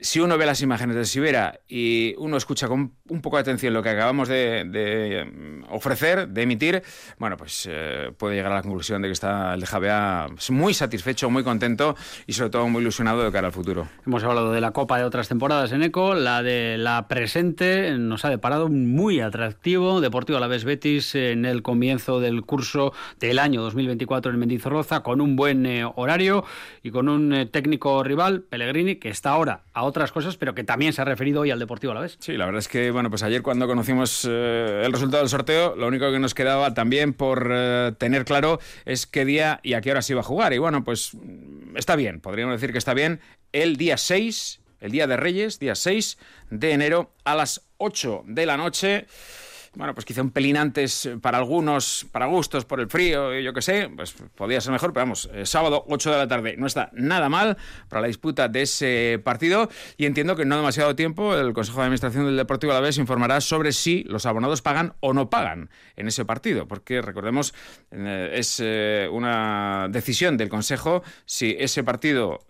si 0.00 0.20
uno 0.20 0.38
ve 0.38 0.46
las 0.46 0.62
imágenes 0.62 0.96
de 0.96 1.04
Sibera 1.04 1.60
y 1.68 2.14
uno 2.18 2.36
escucha 2.36 2.68
con 2.68 2.92
un 3.08 3.22
poco 3.22 3.36
de 3.36 3.42
atención 3.42 3.74
lo 3.74 3.82
que 3.82 3.90
acabamos 3.90 4.28
de, 4.28 5.24
mm, 5.24 5.72
ofrecer, 5.72 6.28
de 6.28 6.42
emitir, 6.42 6.82
bueno, 7.18 7.36
pues 7.36 7.68
eh, 7.70 8.12
puede 8.16 8.36
llegar 8.36 8.52
a 8.52 8.56
la 8.56 8.62
conclusión 8.62 9.02
de 9.02 9.08
que 9.08 9.12
está 9.12 9.54
el 9.54 9.60
de 9.60 9.66
Javea 9.66 10.28
muy 10.50 10.74
satisfecho, 10.74 11.30
muy 11.30 11.44
contento 11.44 11.96
y 12.26 12.32
sobre 12.32 12.50
todo 12.50 12.68
muy 12.68 12.82
ilusionado 12.82 13.24
de 13.24 13.32
cara 13.32 13.48
al 13.48 13.52
futuro. 13.52 13.88
Hemos 14.06 14.24
hablado 14.24 14.52
de 14.52 14.60
la 14.60 14.72
Copa 14.72 14.98
de 14.98 15.04
otras 15.04 15.28
temporadas 15.28 15.72
en 15.72 15.82
ECO, 15.82 16.14
la 16.14 16.42
de 16.42 16.76
la 16.78 17.08
presente 17.08 17.96
nos 17.98 18.24
ha 18.24 18.30
deparado 18.30 18.68
muy 18.68 19.20
atractivo 19.20 20.00
Deportivo 20.00 20.36
Alavés 20.36 20.64
Betis 20.64 21.14
en 21.14 21.44
el 21.44 21.62
comienzo 21.62 22.20
del 22.20 22.42
curso 22.42 22.92
del 23.18 23.38
año 23.38 23.62
2024 23.62 24.32
en 24.32 24.38
Mendizorroza 24.38 25.00
con 25.00 25.20
un 25.20 25.36
buen 25.36 25.66
eh, 25.66 25.84
horario 25.84 26.44
y 26.82 26.90
con 26.90 27.08
un 27.08 27.32
eh, 27.32 27.46
técnico 27.46 28.02
rival, 28.02 28.42
Pellegrini, 28.42 28.96
que 28.96 29.08
está 29.08 29.30
ahora 29.30 29.62
a 29.72 29.84
otras 29.86 30.12
cosas, 30.12 30.36
pero 30.36 30.54
que 30.54 30.64
también 30.64 30.92
se 30.92 31.02
ha 31.02 31.04
referido 31.04 31.40
hoy 31.40 31.50
al 31.50 31.58
Deportivo 31.58 31.92
a 31.92 31.94
la 31.94 32.00
vez. 32.02 32.16
Sí, 32.20 32.36
la 32.36 32.46
verdad 32.46 32.58
es 32.60 32.68
que, 32.68 32.90
bueno, 32.90 33.10
pues 33.10 33.22
ayer 33.22 33.42
cuando 33.42 33.66
conocimos 33.66 34.26
eh, 34.28 34.82
el 34.84 34.92
resultado 34.92 35.22
del 35.22 35.30
sorteo, 35.30 35.74
lo 35.76 35.86
único 35.86 36.10
que 36.10 36.18
nos 36.18 36.34
quedaba 36.34 36.74
también 36.74 37.12
por 37.12 37.50
eh, 37.52 37.92
tener 37.98 38.24
claro 38.24 38.60
es 38.84 39.06
qué 39.06 39.24
día 39.24 39.60
y 39.62 39.74
a 39.74 39.80
qué 39.80 39.90
hora 39.90 40.02
se 40.02 40.12
iba 40.12 40.20
a 40.20 40.24
jugar. 40.24 40.52
Y 40.52 40.58
bueno, 40.58 40.84
pues 40.84 41.14
mm, 41.14 41.76
está 41.76 41.96
bien, 41.96 42.20
podríamos 42.20 42.60
decir 42.60 42.72
que 42.72 42.78
está 42.78 42.94
bien, 42.94 43.20
el 43.52 43.76
día 43.76 43.96
6, 43.96 44.60
el 44.80 44.90
día 44.90 45.06
de 45.06 45.16
Reyes, 45.16 45.58
día 45.58 45.74
6 45.74 46.18
de 46.50 46.72
enero, 46.72 47.12
a 47.24 47.34
las 47.34 47.66
8 47.78 48.24
de 48.26 48.46
la 48.46 48.56
noche 48.56 49.06
bueno, 49.76 49.92
pues 49.92 50.06
quizá 50.06 50.22
un 50.22 50.30
pelín 50.30 50.56
antes 50.56 51.08
para 51.20 51.36
algunos, 51.36 52.06
para 52.10 52.26
gustos, 52.26 52.64
por 52.64 52.80
el 52.80 52.88
frío, 52.88 53.38
yo 53.38 53.52
qué 53.52 53.60
sé, 53.60 53.90
pues 53.94 54.14
podía 54.34 54.58
ser 54.60 54.72
mejor, 54.72 54.94
pero 54.94 55.04
vamos, 55.04 55.28
eh, 55.34 55.44
sábado 55.44 55.84
8 55.86 56.12
de 56.12 56.16
la 56.16 56.26
tarde 56.26 56.56
no 56.56 56.66
está 56.66 56.90
nada 56.94 57.28
mal 57.28 57.58
para 57.88 58.00
la 58.00 58.06
disputa 58.06 58.48
de 58.48 58.62
ese 58.62 59.20
partido 59.22 59.68
y 59.98 60.06
entiendo 60.06 60.34
que 60.34 60.46
no 60.46 60.56
demasiado 60.56 60.96
tiempo 60.96 61.36
el 61.36 61.52
Consejo 61.52 61.80
de 61.80 61.84
Administración 61.84 62.24
del 62.24 62.36
Deportivo 62.38 62.72
Alavés 62.72 62.96
informará 62.96 63.42
sobre 63.42 63.72
si 63.72 64.02
los 64.04 64.24
abonados 64.24 64.62
pagan 64.62 64.94
o 65.00 65.12
no 65.12 65.28
pagan 65.28 65.68
en 65.96 66.08
ese 66.08 66.24
partido, 66.24 66.66
porque 66.66 67.02
recordemos, 67.02 67.52
eh, 67.90 68.32
es 68.34 68.60
eh, 68.64 69.08
una 69.12 69.88
decisión 69.90 70.38
del 70.38 70.48
Consejo 70.48 71.02
si 71.26 71.54
ese 71.58 71.84
partido 71.84 72.40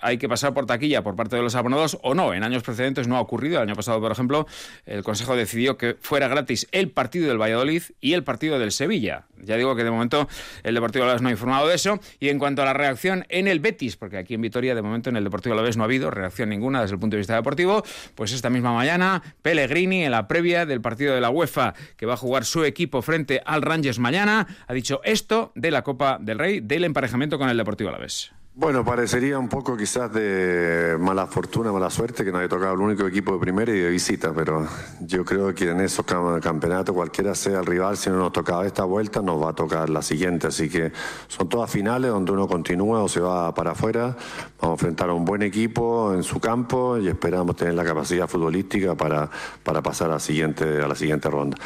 hay 0.00 0.18
que 0.18 0.28
pasar 0.28 0.54
por 0.54 0.64
taquilla 0.66 1.02
por 1.02 1.16
parte 1.16 1.36
de 1.36 1.42
los 1.42 1.54
abonados 1.54 1.98
o 2.02 2.14
no. 2.14 2.32
En 2.32 2.42
años 2.42 2.62
precedentes 2.62 3.08
no 3.08 3.16
ha 3.16 3.20
ocurrido, 3.20 3.56
el 3.56 3.68
año 3.68 3.74
pasado, 3.74 4.00
por 4.00 4.10
ejemplo, 4.10 4.46
el 4.86 5.02
Consejo 5.02 5.36
decidió 5.36 5.76
que 5.76 5.96
fuera 6.00 6.28
gratis 6.28 6.45
el 6.72 6.90
partido 6.90 7.28
del 7.28 7.40
Valladolid 7.40 7.82
y 8.00 8.12
el 8.14 8.24
partido 8.24 8.58
del 8.58 8.72
Sevilla. 8.72 9.26
Ya 9.42 9.56
digo 9.56 9.76
que 9.76 9.84
de 9.84 9.90
momento 9.90 10.28
el 10.62 10.74
Deportivo 10.74 11.04
Alavés 11.04 11.22
no 11.22 11.28
ha 11.28 11.32
informado 11.32 11.68
de 11.68 11.74
eso. 11.74 12.00
Y 12.20 12.28
en 12.28 12.38
cuanto 12.38 12.62
a 12.62 12.64
la 12.64 12.72
reacción 12.72 13.26
en 13.28 13.48
el 13.48 13.60
Betis, 13.60 13.96
porque 13.96 14.18
aquí 14.18 14.34
en 14.34 14.40
Vitoria 14.40 14.74
de 14.74 14.82
momento 14.82 15.10
en 15.10 15.16
el 15.16 15.24
Deportivo 15.24 15.54
Alavés 15.54 15.76
no 15.76 15.82
ha 15.82 15.86
habido 15.86 16.10
reacción 16.10 16.48
ninguna 16.48 16.80
desde 16.82 16.94
el 16.94 17.00
punto 17.00 17.16
de 17.16 17.18
vista 17.18 17.34
deportivo, 17.34 17.82
pues 18.14 18.32
esta 18.32 18.50
misma 18.50 18.72
mañana 18.72 19.22
Pellegrini 19.42 20.04
en 20.04 20.12
la 20.12 20.28
previa 20.28 20.66
del 20.66 20.80
partido 20.80 21.14
de 21.14 21.20
la 21.20 21.30
UEFA 21.30 21.74
que 21.96 22.06
va 22.06 22.14
a 22.14 22.16
jugar 22.16 22.44
su 22.44 22.64
equipo 22.64 23.02
frente 23.02 23.42
al 23.44 23.62
Rangers 23.62 23.98
mañana 23.98 24.46
ha 24.66 24.74
dicho 24.74 25.00
esto 25.04 25.52
de 25.54 25.70
la 25.70 25.82
Copa 25.82 26.18
del 26.20 26.38
Rey, 26.38 26.60
del 26.60 26.84
emparejamiento 26.84 27.38
con 27.38 27.48
el 27.48 27.56
Deportivo 27.56 27.90
Alavés. 27.90 28.32
Bueno, 28.58 28.86
parecería 28.86 29.38
un 29.38 29.50
poco 29.50 29.76
quizás 29.76 30.10
de 30.14 30.96
mala 30.98 31.26
fortuna, 31.26 31.70
mala 31.72 31.90
suerte 31.90 32.24
que 32.24 32.32
nos 32.32 32.38
haya 32.38 32.48
tocado 32.48 32.72
el 32.72 32.80
único 32.80 33.06
equipo 33.06 33.34
de 33.34 33.38
primera 33.38 33.70
y 33.70 33.80
de 33.80 33.90
visita, 33.90 34.32
pero 34.34 34.66
yo 35.02 35.26
creo 35.26 35.54
que 35.54 35.68
en 35.68 35.82
esos 35.82 36.06
campeonatos, 36.06 36.94
cualquiera 36.94 37.34
sea 37.34 37.58
el 37.60 37.66
rival, 37.66 37.98
si 37.98 38.08
no 38.08 38.16
nos 38.16 38.32
tocaba 38.32 38.66
esta 38.66 38.84
vuelta, 38.84 39.20
nos 39.20 39.42
va 39.42 39.50
a 39.50 39.52
tocar 39.52 39.90
la 39.90 40.00
siguiente. 40.00 40.46
Así 40.46 40.70
que 40.70 40.90
son 41.28 41.50
todas 41.50 41.70
finales 41.70 42.10
donde 42.10 42.32
uno 42.32 42.48
continúa 42.48 43.02
o 43.02 43.08
se 43.10 43.20
va 43.20 43.52
para 43.54 43.72
afuera. 43.72 44.16
Vamos 44.58 44.70
a 44.70 44.72
enfrentar 44.72 45.10
a 45.10 45.12
un 45.12 45.26
buen 45.26 45.42
equipo 45.42 46.14
en 46.14 46.22
su 46.22 46.40
campo 46.40 46.96
y 46.96 47.08
esperamos 47.08 47.56
tener 47.56 47.74
la 47.74 47.84
capacidad 47.84 48.26
futbolística 48.26 48.94
para, 48.94 49.28
para 49.62 49.82
pasar 49.82 50.08
a 50.08 50.14
la 50.14 50.18
siguiente, 50.18 50.80
a 50.82 50.88
la 50.88 50.94
siguiente 50.94 51.28
ronda. 51.28 51.58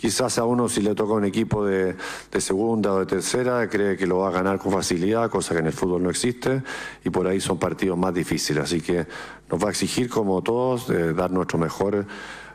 Quizás 0.00 0.38
a 0.38 0.44
uno 0.44 0.66
si 0.66 0.80
le 0.80 0.94
toca 0.94 1.12
un 1.12 1.26
equipo 1.26 1.62
de, 1.62 1.94
segunda 2.38 2.94
o 2.94 3.00
de 3.00 3.04
tercera 3.04 3.68
cree 3.68 3.98
que 3.98 4.06
lo 4.06 4.20
va 4.20 4.28
a 4.28 4.30
ganar 4.30 4.58
con 4.58 4.72
facilidad, 4.72 5.28
cosa 5.28 5.52
que 5.52 5.60
en 5.60 5.66
el 5.66 5.74
fútbol 5.74 6.02
no 6.02 6.08
existe, 6.08 6.62
y 7.04 7.10
por 7.10 7.26
ahí 7.26 7.38
son 7.38 7.58
partidos 7.58 7.98
más 7.98 8.14
difíciles. 8.14 8.64
Así 8.64 8.80
que 8.80 9.06
nos 9.50 9.62
va 9.62 9.68
a 9.68 9.70
exigir, 9.70 10.08
como 10.08 10.40
todos, 10.40 10.88
eh, 10.88 11.12
dar 11.12 11.30
nuestra 11.30 11.58
mejor 11.58 12.06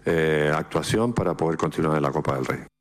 eh, 0.05 0.51
actuación 0.55 1.13
para 1.13 1.37
poder 1.37 1.55
continuar 1.55 1.97
en 1.97 2.01
la 2.01 2.11
Copa 2.11 2.33
del 2.33 2.45
Rey. 2.45 2.74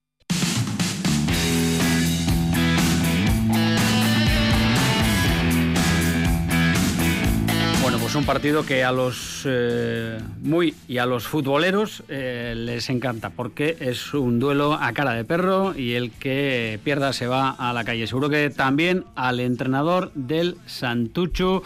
Un 8.14 8.26
partido 8.26 8.64
que 8.64 8.84
a 8.84 8.92
los 8.92 9.44
eh, 9.44 10.18
muy 10.42 10.74
y 10.86 10.98
a 10.98 11.06
los 11.06 11.26
futboleros 11.26 12.04
eh, 12.08 12.54
les 12.56 12.88
encanta 12.90 13.30
porque 13.30 13.76
es 13.80 14.14
un 14.14 14.38
duelo 14.38 14.74
a 14.74 14.92
cara 14.92 15.14
de 15.14 15.24
perro 15.24 15.74
y 15.76 15.94
el 15.94 16.12
que 16.12 16.78
pierda 16.84 17.12
se 17.12 17.26
va 17.26 17.50
a 17.50 17.72
la 17.72 17.84
calle. 17.84 18.06
Seguro 18.06 18.28
que 18.28 18.50
también 18.50 19.04
al 19.16 19.40
entrenador 19.40 20.12
del 20.14 20.56
Santuchu. 20.66 21.62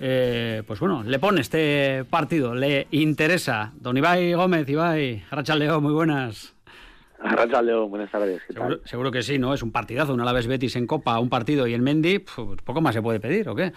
Eh, 0.00 0.62
pues 0.66 0.80
bueno, 0.80 1.02
le 1.02 1.18
pone 1.18 1.40
este 1.40 2.04
partido, 2.08 2.54
le 2.54 2.86
interesa. 2.90 3.72
Don 3.76 3.96
Ibai 3.96 4.32
Gómez, 4.32 4.68
Ibai, 4.68 5.22
Leo, 5.58 5.80
muy 5.80 5.92
buenas. 5.92 6.54
Leo, 7.62 7.88
buenas 7.88 8.10
tardes. 8.10 8.42
seguro, 8.84 9.10
que 9.10 9.22
sí, 9.22 9.38
¿no? 9.38 9.54
Es 9.54 9.62
un 9.62 9.72
partidazo, 9.72 10.14
una 10.14 10.30
vez 10.32 10.46
Betis 10.46 10.76
en 10.76 10.86
Copa, 10.86 11.18
un 11.18 11.28
partido 11.28 11.66
y 11.66 11.74
el 11.74 11.82
Mendy, 11.82 12.18
pues 12.18 12.62
poco 12.62 12.80
más 12.80 12.94
se 12.94 13.02
puede 13.02 13.20
pedir, 13.20 13.48
¿o 13.48 13.54
qué? 13.54 13.72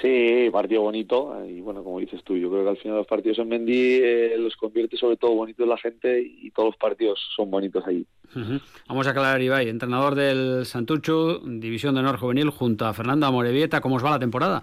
Sí, 0.00 0.48
partido 0.52 0.82
bonito 0.82 1.44
y 1.46 1.60
bueno, 1.60 1.82
como 1.82 1.98
dices 1.98 2.22
tú, 2.22 2.36
yo 2.36 2.50
creo 2.50 2.62
que 2.62 2.70
al 2.70 2.76
final 2.76 2.98
los 2.98 3.06
partidos 3.06 3.38
en 3.38 3.48
Mendy 3.48 4.00
eh, 4.02 4.34
los 4.38 4.56
convierte 4.56 4.96
sobre 4.96 5.16
todo 5.16 5.34
bonitos 5.34 5.66
la 5.66 5.76
gente 5.76 6.20
y 6.22 6.50
todos 6.50 6.68
los 6.68 6.76
partidos 6.76 7.18
son 7.34 7.50
bonitos 7.50 7.84
ahí. 7.86 8.06
Vamos 8.88 9.06
a 9.06 9.10
aclarar, 9.10 9.42
Ibai, 9.42 9.68
entrenador 9.68 10.14
del 10.14 10.64
Santucho, 10.64 11.40
División 11.40 11.94
de 11.94 12.00
Honor 12.00 12.18
Juvenil, 12.18 12.50
junto 12.50 12.86
a 12.86 12.94
Fernando 12.94 13.26
Amorevieta, 13.26 13.80
¿cómo 13.80 13.96
os 13.96 14.04
va 14.04 14.10
la 14.10 14.18
temporada? 14.20 14.62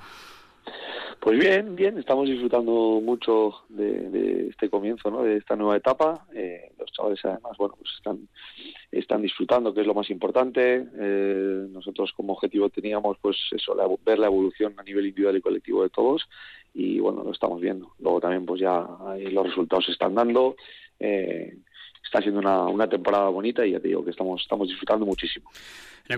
Pues 1.19 1.39
bien, 1.39 1.75
bien, 1.75 1.97
estamos 1.97 2.27
disfrutando 2.29 3.01
mucho 3.03 3.63
de, 3.67 4.47
este 4.49 4.69
comienzo, 4.69 5.11
¿no? 5.11 5.23
de 5.23 5.37
esta 5.37 5.57
nueva 5.57 5.75
etapa. 5.75 6.25
Eh, 6.33 6.71
los 6.79 6.86
además, 6.99 7.57
bueno, 7.57 7.75
pues 7.77 7.91
están, 7.97 8.27
están 8.91 9.21
disfrutando, 9.21 9.73
que 9.73 9.81
es 9.81 9.87
lo 9.87 9.93
más 9.93 10.09
importante. 10.09 10.87
Eh, 10.99 11.67
nosotros 11.69 12.11
como 12.15 12.33
objetivo 12.33 12.69
teníamos, 12.69 13.17
pues 13.21 13.37
eso, 13.51 13.75
ver 14.05 14.19
la 14.19 14.27
evolución 14.27 14.73
a 14.77 14.83
nivel 14.83 15.05
individual 15.07 15.37
y 15.37 15.41
colectivo 15.41 15.83
de 15.83 15.89
todos 15.89 16.27
y 16.73 16.99
bueno, 16.99 17.23
lo 17.23 17.31
estamos 17.31 17.59
viendo. 17.59 17.93
Luego 17.99 18.21
también, 18.21 18.45
pues 18.45 18.61
ya 18.61 18.87
los 19.31 19.47
resultados 19.47 19.85
se 19.85 19.93
están 19.93 20.13
dando. 20.13 20.55
Eh, 20.99 21.57
está 22.07 22.21
siendo 22.21 22.39
una, 22.39 22.63
una 22.63 22.87
temporada 22.87 23.29
bonita 23.29 23.65
y 23.65 23.71
ya 23.71 23.79
te 23.79 23.89
digo 23.89 24.03
que 24.03 24.11
estamos, 24.11 24.41
estamos 24.41 24.67
disfrutando 24.67 25.05
muchísimo 25.05 25.49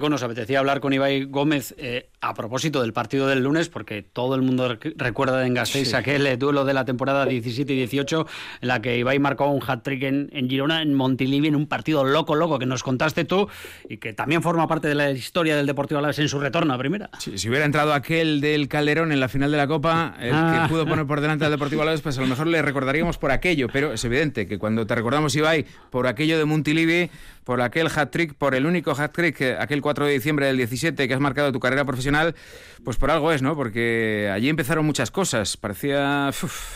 nos 0.09 0.23
apetecía 0.23 0.59
hablar 0.59 0.79
con 0.79 0.93
Ibai 0.93 1.25
Gómez 1.25 1.75
eh, 1.77 2.09
a 2.21 2.33
propósito 2.33 2.81
del 2.81 2.93
partido 2.93 3.27
del 3.27 3.43
lunes, 3.43 3.69
porque 3.69 4.01
todo 4.01 4.35
el 4.35 4.41
mundo 4.41 4.77
recuerda 4.95 5.45
en 5.45 5.53
Gasteiz 5.53 5.93
aquel 5.93 6.25
eh, 6.27 6.37
duelo 6.37 6.63
de 6.63 6.73
la 6.73 6.85
temporada 6.85 7.25
17 7.25 7.73
y 7.73 7.75
18, 7.75 8.27
en 8.61 8.67
la 8.67 8.81
que 8.81 8.97
Ibai 8.97 9.19
marcó 9.19 9.47
un 9.47 9.61
hat-trick 9.65 10.03
en, 10.03 10.49
Girona, 10.49 10.81
en 10.81 10.93
Montilivi, 10.93 11.47
en 11.47 11.55
un 11.55 11.67
partido 11.67 12.03
loco, 12.03 12.35
loco, 12.35 12.59
que 12.59 12.65
nos 12.65 12.83
contaste 12.83 13.25
tú 13.25 13.47
y 13.89 13.97
que 13.97 14.13
también 14.13 14.41
forma 14.41 14.67
parte 14.67 14.87
de 14.87 14.95
la 14.95 15.11
historia 15.11 15.55
del 15.55 15.65
Deportivo 15.65 15.99
Alavés 15.99 16.19
en 16.19 16.29
su 16.29 16.39
retorno 16.39 16.73
a 16.73 16.77
primera. 16.77 17.09
si 17.17 17.49
hubiera 17.49 17.65
entrado 17.65 17.93
aquel 17.93 18.41
del 18.41 18.67
Calderón 18.67 19.11
en 19.11 19.19
la 19.19 19.27
final 19.27 19.51
de 19.51 19.57
la 19.57 19.67
Copa, 19.67 20.15
el 20.19 20.29
que 20.29 20.35
ah. 20.35 20.67
pudo 20.69 20.85
poner 20.85 21.05
por 21.05 21.19
delante 21.21 21.45
al 21.45 21.51
Deportivo 21.51 21.81
Alavés, 21.81 22.01
pues 22.01 22.17
a 22.17 22.21
lo 22.21 22.27
mejor 22.27 22.47
le 22.47 22.61
recordaríamos 22.61 23.17
por 23.17 23.31
aquello, 23.31 23.67
pero 23.71 23.93
es 23.93 24.05
evidente 24.05 24.47
que 24.47 24.57
cuando 24.57 24.85
te 24.85 24.95
recordamos, 24.95 25.35
Ibai, 25.35 25.65
por 25.89 26.07
aquello 26.07 26.37
de 26.37 26.45
Montilivi, 26.45 27.09
por 27.43 27.61
aquel 27.61 27.87
hat-trick, 27.87 28.35
por 28.35 28.53
el 28.53 28.65
único 28.65 28.91
hat-trick, 28.91 29.41
aquel 29.59 29.81
4 29.81 30.05
de 30.05 30.13
diciembre 30.13 30.45
del 30.45 30.57
17 30.57 31.07
que 31.07 31.13
has 31.13 31.19
marcado 31.19 31.51
tu 31.51 31.59
carrera 31.59 31.83
profesional, 31.85 32.35
pues 32.83 32.97
por 32.97 33.09
algo 33.09 33.31
es, 33.31 33.41
¿no? 33.41 33.55
Porque 33.55 34.29
allí 34.31 34.49
empezaron 34.49 34.85
muchas 34.85 35.09
cosas, 35.09 35.57
parecía 35.57 36.29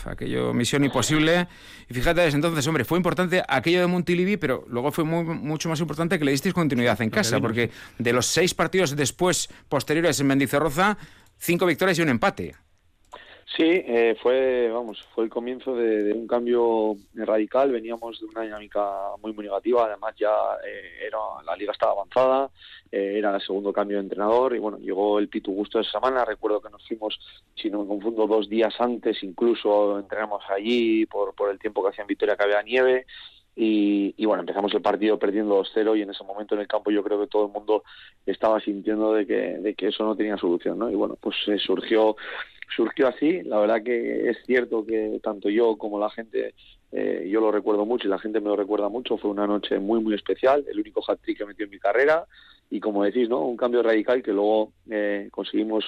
aquello 0.06 0.54
misión 0.54 0.84
imposible. 0.84 1.48
Y 1.90 1.94
fíjate, 1.94 2.22
desde 2.22 2.38
entonces, 2.38 2.66
hombre, 2.66 2.86
fue 2.86 2.98
importante 2.98 3.44
aquello 3.48 3.82
de 3.82 3.88
Montilivi, 3.88 4.38
pero 4.38 4.66
luego 4.68 4.92
fue 4.92 5.04
mucho 5.04 5.70
más 5.70 5.80
importante 5.80 6.18
que 6.18 6.26
le 6.26 6.32
disteis 6.32 6.54
continuidad 6.54 7.00
en 7.02 7.10
casa, 7.10 7.40
porque 7.40 7.70
de 8.00 8.14
los 8.14 8.26
seis 8.26 8.54
partidos 8.54 8.96
después, 8.96 9.50
posteriores 9.70 10.20
en 10.20 10.28
Mendizorroza, 10.28 10.98
cinco 11.38 11.66
victorias 11.66 12.00
y 12.00 12.02
un 12.02 12.10
empate. 12.10 12.56
Sí, 13.46 13.64
eh, 13.66 14.16
fue, 14.22 14.70
vamos, 14.70 15.04
fue 15.14 15.26
el 15.26 15.30
comienzo 15.30 15.76
de, 15.76 16.14
un 16.14 16.28
cambio 16.28 16.96
radical. 17.14 17.72
Veníamos 17.72 18.20
de 18.20 18.26
una 18.26 18.42
dinámica 18.42 19.12
muy, 19.22 19.34
muy 19.34 19.46
negativa. 19.46 19.86
Además, 19.86 20.16
ya 20.18 20.32
eh, 20.66 21.06
era, 21.06 21.18
la 21.46 21.56
liga 21.56 21.72
estaba 21.72 21.92
avanzada, 21.92 22.50
eh, 22.92 23.16
era 23.18 23.36
el 23.36 23.42
segundo 23.42 23.72
cambio 23.74 23.98
de 23.98 24.04
entrenador 24.04 24.56
y 24.56 24.60
bueno, 24.60 24.78
llegó 24.78 25.20
el 25.20 25.30
Pitu 25.30 25.52
Gusto 25.54 25.78
de 25.78 25.84
semana. 25.84 26.26
Recuerdo 26.26 26.62
que 26.62 26.70
nos 26.70 26.88
fuimos, 26.88 27.20
si 27.56 27.70
no 27.70 27.82
me 27.82 27.88
confundo, 27.88 28.26
dos 28.28 28.50
días 28.50 28.74
antes, 28.80 29.22
incluso 29.24 30.00
entrenamos 30.00 30.44
allí 30.50 31.06
por, 31.06 31.36
por 31.36 31.52
el 31.52 31.60
tiempo 31.60 31.84
que 31.84 31.90
hacía 31.90 32.04
en 32.04 32.08
Vitoria 32.08 32.36
que 32.36 32.44
había 32.44 32.62
nieve. 32.64 33.06
Y, 33.56 34.26
bueno, 34.26 34.42
empezamos 34.42 34.74
el 34.74 34.82
partido 34.82 35.20
perdiendo 35.20 35.64
2-0 35.64 35.98
y 35.98 36.02
en 36.02 36.10
ese 36.10 36.24
momento 36.24 36.56
en 36.56 36.62
el 36.62 36.68
campo 36.68 36.90
yo 36.90 37.04
creo 37.04 37.20
que 37.20 37.28
todo 37.28 37.46
el 37.46 37.52
mundo 37.52 37.84
estaba 38.26 38.60
sintiendo 38.60 39.14
de 39.14 39.28
que, 39.28 39.60
de 39.60 39.76
que 39.76 39.90
eso 39.90 40.04
no 40.04 40.16
tenía 40.16 40.38
solución, 40.38 40.80
¿no? 40.80 40.90
Y 40.90 40.96
bueno, 40.96 41.18
pues 41.22 41.36
surgió 41.64 42.16
surgió 42.76 43.08
así. 43.08 43.42
La 43.44 43.60
verdad 43.60 43.84
que 43.84 44.30
es 44.30 44.38
cierto 44.46 44.86
que 44.86 45.20
tanto 45.22 45.50
yo 45.50 45.78
como 45.78 46.00
la 46.00 46.10
gente, 46.10 46.54
eh, 46.92 47.28
yo 47.30 47.42
lo 47.42 47.52
recuerdo 47.52 47.86
mucho 47.86 48.08
y 48.08 48.12
la 48.12 48.20
gente 48.20 48.40
me 48.40 48.50
lo 48.50 48.56
recuerda 48.56 48.90
mucho. 48.90 49.18
Fue 49.18 49.32
una 49.32 49.48
noche 49.48 49.80
muy, 49.80 50.02
muy 50.02 50.16
especial, 50.16 50.66
el 50.68 50.80
único 50.80 51.04
hat-trick 51.08 51.38
que 51.38 51.46
metió 51.46 51.66
en 51.66 51.72
mi 51.72 51.80
carrera 51.80 52.26
y 52.70 52.80
como 52.80 53.04
decís, 53.04 53.30
¿no? 53.30 53.42
Un 53.42 53.58
cambio 53.58 53.84
radical 53.84 54.24
que 54.24 54.32
luego 54.32 54.74
eh, 54.90 55.28
conseguimos 55.32 55.86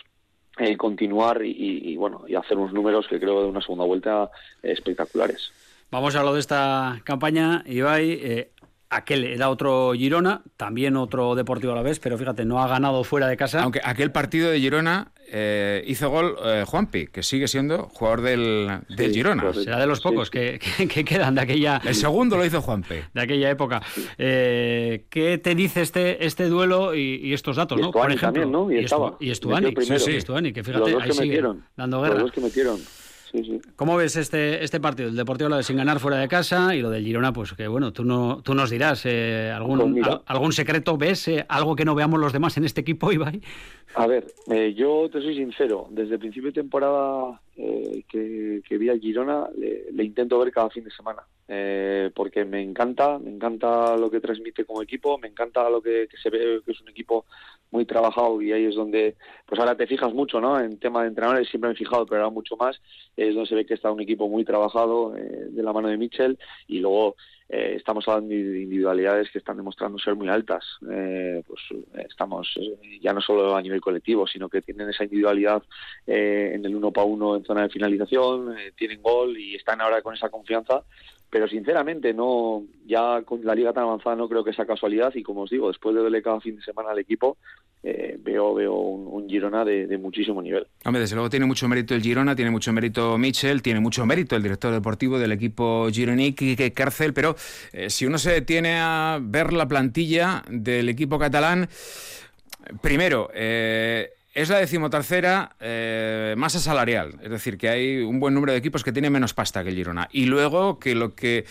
eh, 0.57 0.77
continuar 0.77 1.41
y, 1.43 1.97
bueno 1.97 2.23
y 2.27 2.35
hacer 2.35 2.57
unos 2.57 2.71
números 2.71 3.07
que 3.07 3.19
creo 3.19 3.41
de 3.41 3.49
una 3.49 3.61
segunda 3.61 3.85
vuelta 3.85 4.29
espectaculares. 4.61 5.51
Vamos 5.91 6.15
a 6.15 6.23
lo 6.23 6.33
de 6.33 6.39
esta 6.39 7.01
campaña, 7.03 7.63
Ibai 7.65 8.49
aquel 8.89 9.25
era 9.25 9.49
otro 9.49 9.93
Girona, 9.93 10.41
también 10.57 10.95
otro 10.95 11.35
Deportivo 11.35 11.73
a 11.73 11.75
la 11.75 11.81
vez, 11.81 11.99
pero 11.99 12.17
fíjate, 12.17 12.45
no 12.45 12.61
ha 12.61 12.67
ganado 12.67 13.03
fuera 13.03 13.27
de 13.27 13.37
casa. 13.37 13.61
Aunque 13.63 13.81
aquel 13.83 14.11
partido 14.11 14.49
de 14.49 14.59
Girona 14.59 15.11
eh, 15.27 15.83
hizo 15.87 16.09
gol 16.09 16.35
eh, 16.43 16.63
Juanpi, 16.65 17.07
que 17.07 17.23
sigue 17.23 17.47
siendo 17.47 17.89
jugador 17.89 18.21
del, 18.21 18.81
Girona. 18.97 19.53
Será 19.53 19.79
de 19.79 19.87
los 19.87 20.01
pocos 20.01 20.29
que, 20.29 20.59
quedan 20.59 21.35
de 21.35 21.41
aquella... 21.41 21.81
El 21.83 21.95
segundo 21.95 22.37
lo 22.37 22.45
hizo 22.45 22.61
Juanpi. 22.61 22.95
De 23.13 23.21
aquella 23.21 23.49
época. 23.49 23.81
Eh, 24.17 25.05
¿Qué 25.09 25.37
te 25.37 25.55
dice 25.55 25.81
este, 25.81 26.25
este 26.25 26.45
duelo 26.45 26.95
y, 26.95 27.33
estos 27.33 27.57
datos? 27.57 27.79
¿no? 27.79 27.91
Por 27.91 28.11
ejemplo, 28.11 28.43
también, 28.43 28.51
¿no? 28.51 28.71
Y, 28.71 29.29
Estuani, 29.29 29.73
sí, 29.81 29.99
sí. 29.99 30.15
Estuani, 30.15 30.53
que 30.53 30.63
fíjate, 30.63 30.95
ahí 31.01 31.11
sigue 31.11 31.41
dando 31.75 32.01
guerra. 32.01 32.15
Los 32.15 32.23
dos 32.23 32.31
que 32.31 32.41
metieron. 32.41 32.79
¿Cómo 33.75 33.97
ves 33.97 34.15
este, 34.15 34.63
este 34.63 34.79
partido? 34.79 35.09
El 35.09 35.15
Deportivo 35.15 35.49
lo 35.49 35.57
de 35.57 35.63
sin 35.63 35.77
ganar 35.77 35.99
fuera 35.99 36.17
de 36.17 36.27
casa 36.27 36.75
y 36.75 36.81
lo 36.81 36.89
del 36.89 37.03
Girona, 37.03 37.33
pues 37.33 37.53
que 37.53 37.67
bueno, 37.67 37.91
tú, 37.93 38.03
no, 38.03 38.41
tú 38.43 38.53
nos 38.53 38.69
dirás, 38.69 39.05
eh, 39.05 39.51
¿algún, 39.53 39.93
Pues 39.93 40.17
¿algún 40.25 40.51
secreto 40.53 40.97
ves? 40.97 41.27
eh, 41.27 41.45
¿Algo 41.49 41.75
que 41.75 41.85
no 41.85 41.95
veamos 41.95 42.19
los 42.19 42.33
demás 42.33 42.57
en 42.57 42.65
este 42.65 42.81
equipo, 42.81 43.11
Ibai? 43.11 43.41
A 43.95 44.07
ver, 44.07 44.27
eh, 44.51 44.73
yo 44.75 45.09
te 45.09 45.21
soy 45.21 45.35
sincero, 45.35 45.87
desde 45.89 46.13
el 46.13 46.19
principio 46.19 46.51
de 46.51 46.61
temporada 46.61 47.41
eh, 47.57 48.03
que, 48.09 48.61
que 48.67 48.77
vi 48.77 48.89
al 48.89 48.99
Girona, 48.99 49.47
le, 49.55 50.03
intento 50.03 50.37
ver 50.39 50.51
cada 50.51 50.69
fin 50.69 50.83
de 50.83 50.91
semana, 50.91 51.23
eh, 51.47 52.11
porque 52.13 52.43
me 52.43 52.61
encanta, 52.61 53.17
me 53.17 53.31
encanta 53.31 53.95
lo 53.95 54.11
que 54.11 54.19
transmite 54.19 54.65
como 54.65 54.81
equipo, 54.81 55.17
me 55.17 55.29
encanta 55.29 55.69
lo 55.69 55.81
que, 55.81 56.07
que 56.09 56.17
se 56.17 56.29
ve 56.29 56.61
que 56.65 56.71
es 56.71 56.81
un 56.81 56.89
equipo 56.89 57.25
muy 57.71 57.85
trabajado 57.85 58.41
y 58.41 58.51
ahí 58.51 58.65
es 58.65 58.75
donde, 58.75 59.15
pues 59.45 59.59
ahora 59.59 59.75
te 59.75 59.87
fijas 59.87 60.13
mucho, 60.13 60.41
¿no? 60.41 60.59
En 60.59 60.79
tema 60.79 61.01
de 61.01 61.09
entrenadores 61.09 61.47
siempre 61.49 61.69
me 61.69 61.73
he 61.73 61.77
fijado, 61.77 62.05
pero 62.05 62.23
ahora 62.23 62.33
mucho 62.33 62.55
más, 62.57 62.81
es 63.15 63.33
donde 63.33 63.49
se 63.49 63.55
ve 63.55 63.65
que 63.65 63.73
está 63.73 63.91
un 63.91 64.01
equipo 64.01 64.27
muy 64.27 64.43
trabajado 64.43 65.15
eh, 65.15 65.47
de 65.49 65.63
la 65.63 65.73
mano 65.73 65.87
de 65.87 65.97
Mitchell 65.97 66.37
y 66.67 66.79
luego 66.79 67.15
eh, 67.47 67.73
estamos 67.77 68.07
hablando 68.07 68.29
de 68.29 68.61
individualidades 68.61 69.29
que 69.29 69.37
están 69.37 69.57
demostrando 69.57 69.99
ser 69.99 70.15
muy 70.15 70.29
altas. 70.29 70.63
Eh, 70.89 71.43
pues 71.47 71.61
eh, 71.71 72.05
estamos 72.09 72.51
eh, 72.57 72.99
ya 73.01 73.13
no 73.13 73.21
solo 73.21 73.55
a 73.55 73.61
nivel 73.61 73.81
colectivo, 73.81 74.25
sino 74.25 74.49
que 74.49 74.61
tienen 74.61 74.89
esa 74.89 75.03
individualidad 75.03 75.61
eh, 76.07 76.53
en 76.55 76.65
el 76.65 76.75
uno 76.75 76.91
para 76.91 77.05
uno 77.05 77.35
en 77.35 77.45
zona 77.45 77.63
de 77.63 77.69
finalización, 77.69 78.55
tienen 78.75 79.01
gol 79.01 79.37
y 79.37 79.55
están 79.55 79.81
ahora 79.81 80.01
con 80.01 80.15
esa 80.15 80.29
confianza. 80.29 80.83
Pero 81.35 81.49
sinceramente, 81.49 82.13
no 82.13 82.63
ya 82.85 83.21
con 83.23 83.43
la 83.43 83.53
liga 83.53 83.73
tan 83.73 83.83
avanzada 83.83 84.15
no 84.15 84.29
creo 84.29 84.41
que 84.41 84.53
sea 84.53 84.65
casualidad 84.65 85.13
y 85.15 85.21
como 85.21 85.41
os 85.41 85.49
digo, 85.49 85.67
después 85.67 85.93
de 85.93 86.01
darle 86.01 86.21
cada 86.21 86.39
fin 86.39 86.55
de 86.55 86.61
semana 86.61 86.91
al 86.91 86.99
equipo, 86.99 87.35
eh, 87.83 88.17
veo 88.23 88.53
veo 88.53 88.73
un, 88.73 89.27
Girona 89.27 89.65
de, 89.65 89.97
muchísimo 89.97 90.41
nivel. 90.41 90.65
Hombre, 90.85 91.01
desde 91.01 91.15
luego 91.15 91.29
tiene 91.29 91.45
mucho 91.45 91.67
mérito 91.67 91.93
el 91.93 92.01
Girona, 92.01 92.37
tiene 92.37 92.51
mucho 92.51 92.71
mérito 92.71 93.17
Michel, 93.17 93.61
tiene 93.61 93.81
mucho 93.81 94.05
mérito 94.05 94.37
el 94.37 94.43
director 94.43 94.71
deportivo 94.71 95.19
del 95.19 95.33
equipo 95.33 95.89
Gironic, 95.91 96.37
Quique 96.37 96.71
Cárcel, 96.71 97.13
pero 97.13 97.35
eh, 97.73 97.89
si 97.89 98.05
uno 98.05 98.17
se 98.17 98.31
detiene 98.31 98.77
a 98.79 99.19
ver 99.21 99.51
la 99.51 99.67
plantilla 99.67 100.41
del 100.49 100.87
equipo 100.87 101.19
catalán, 101.19 101.67
primero, 102.81 103.29
eh, 103.33 104.09
es 104.35 104.49
la 104.49 104.59
decimotercera 104.59 105.55
eh, 105.61 106.35
masa 106.37 106.59
salarial, 106.59 107.13
es 107.23 107.29
decir, 107.29 107.57
que 107.57 107.69
hay 107.69 107.97
un 108.01 108.19
buen 108.19 108.33
número 108.33 108.51
de 108.51 108.59
equipos 108.59 108.83
que 108.83 108.91
tienen 108.91 109.13
menos 109.13 109.33
pasta 109.33 109.63
que 109.63 109.69
el 109.69 109.75
Girona. 109.75 110.09
Y 110.11 110.25
luego 110.25 110.77
que 110.77 110.93
lo 110.93 111.15
que 111.15 111.45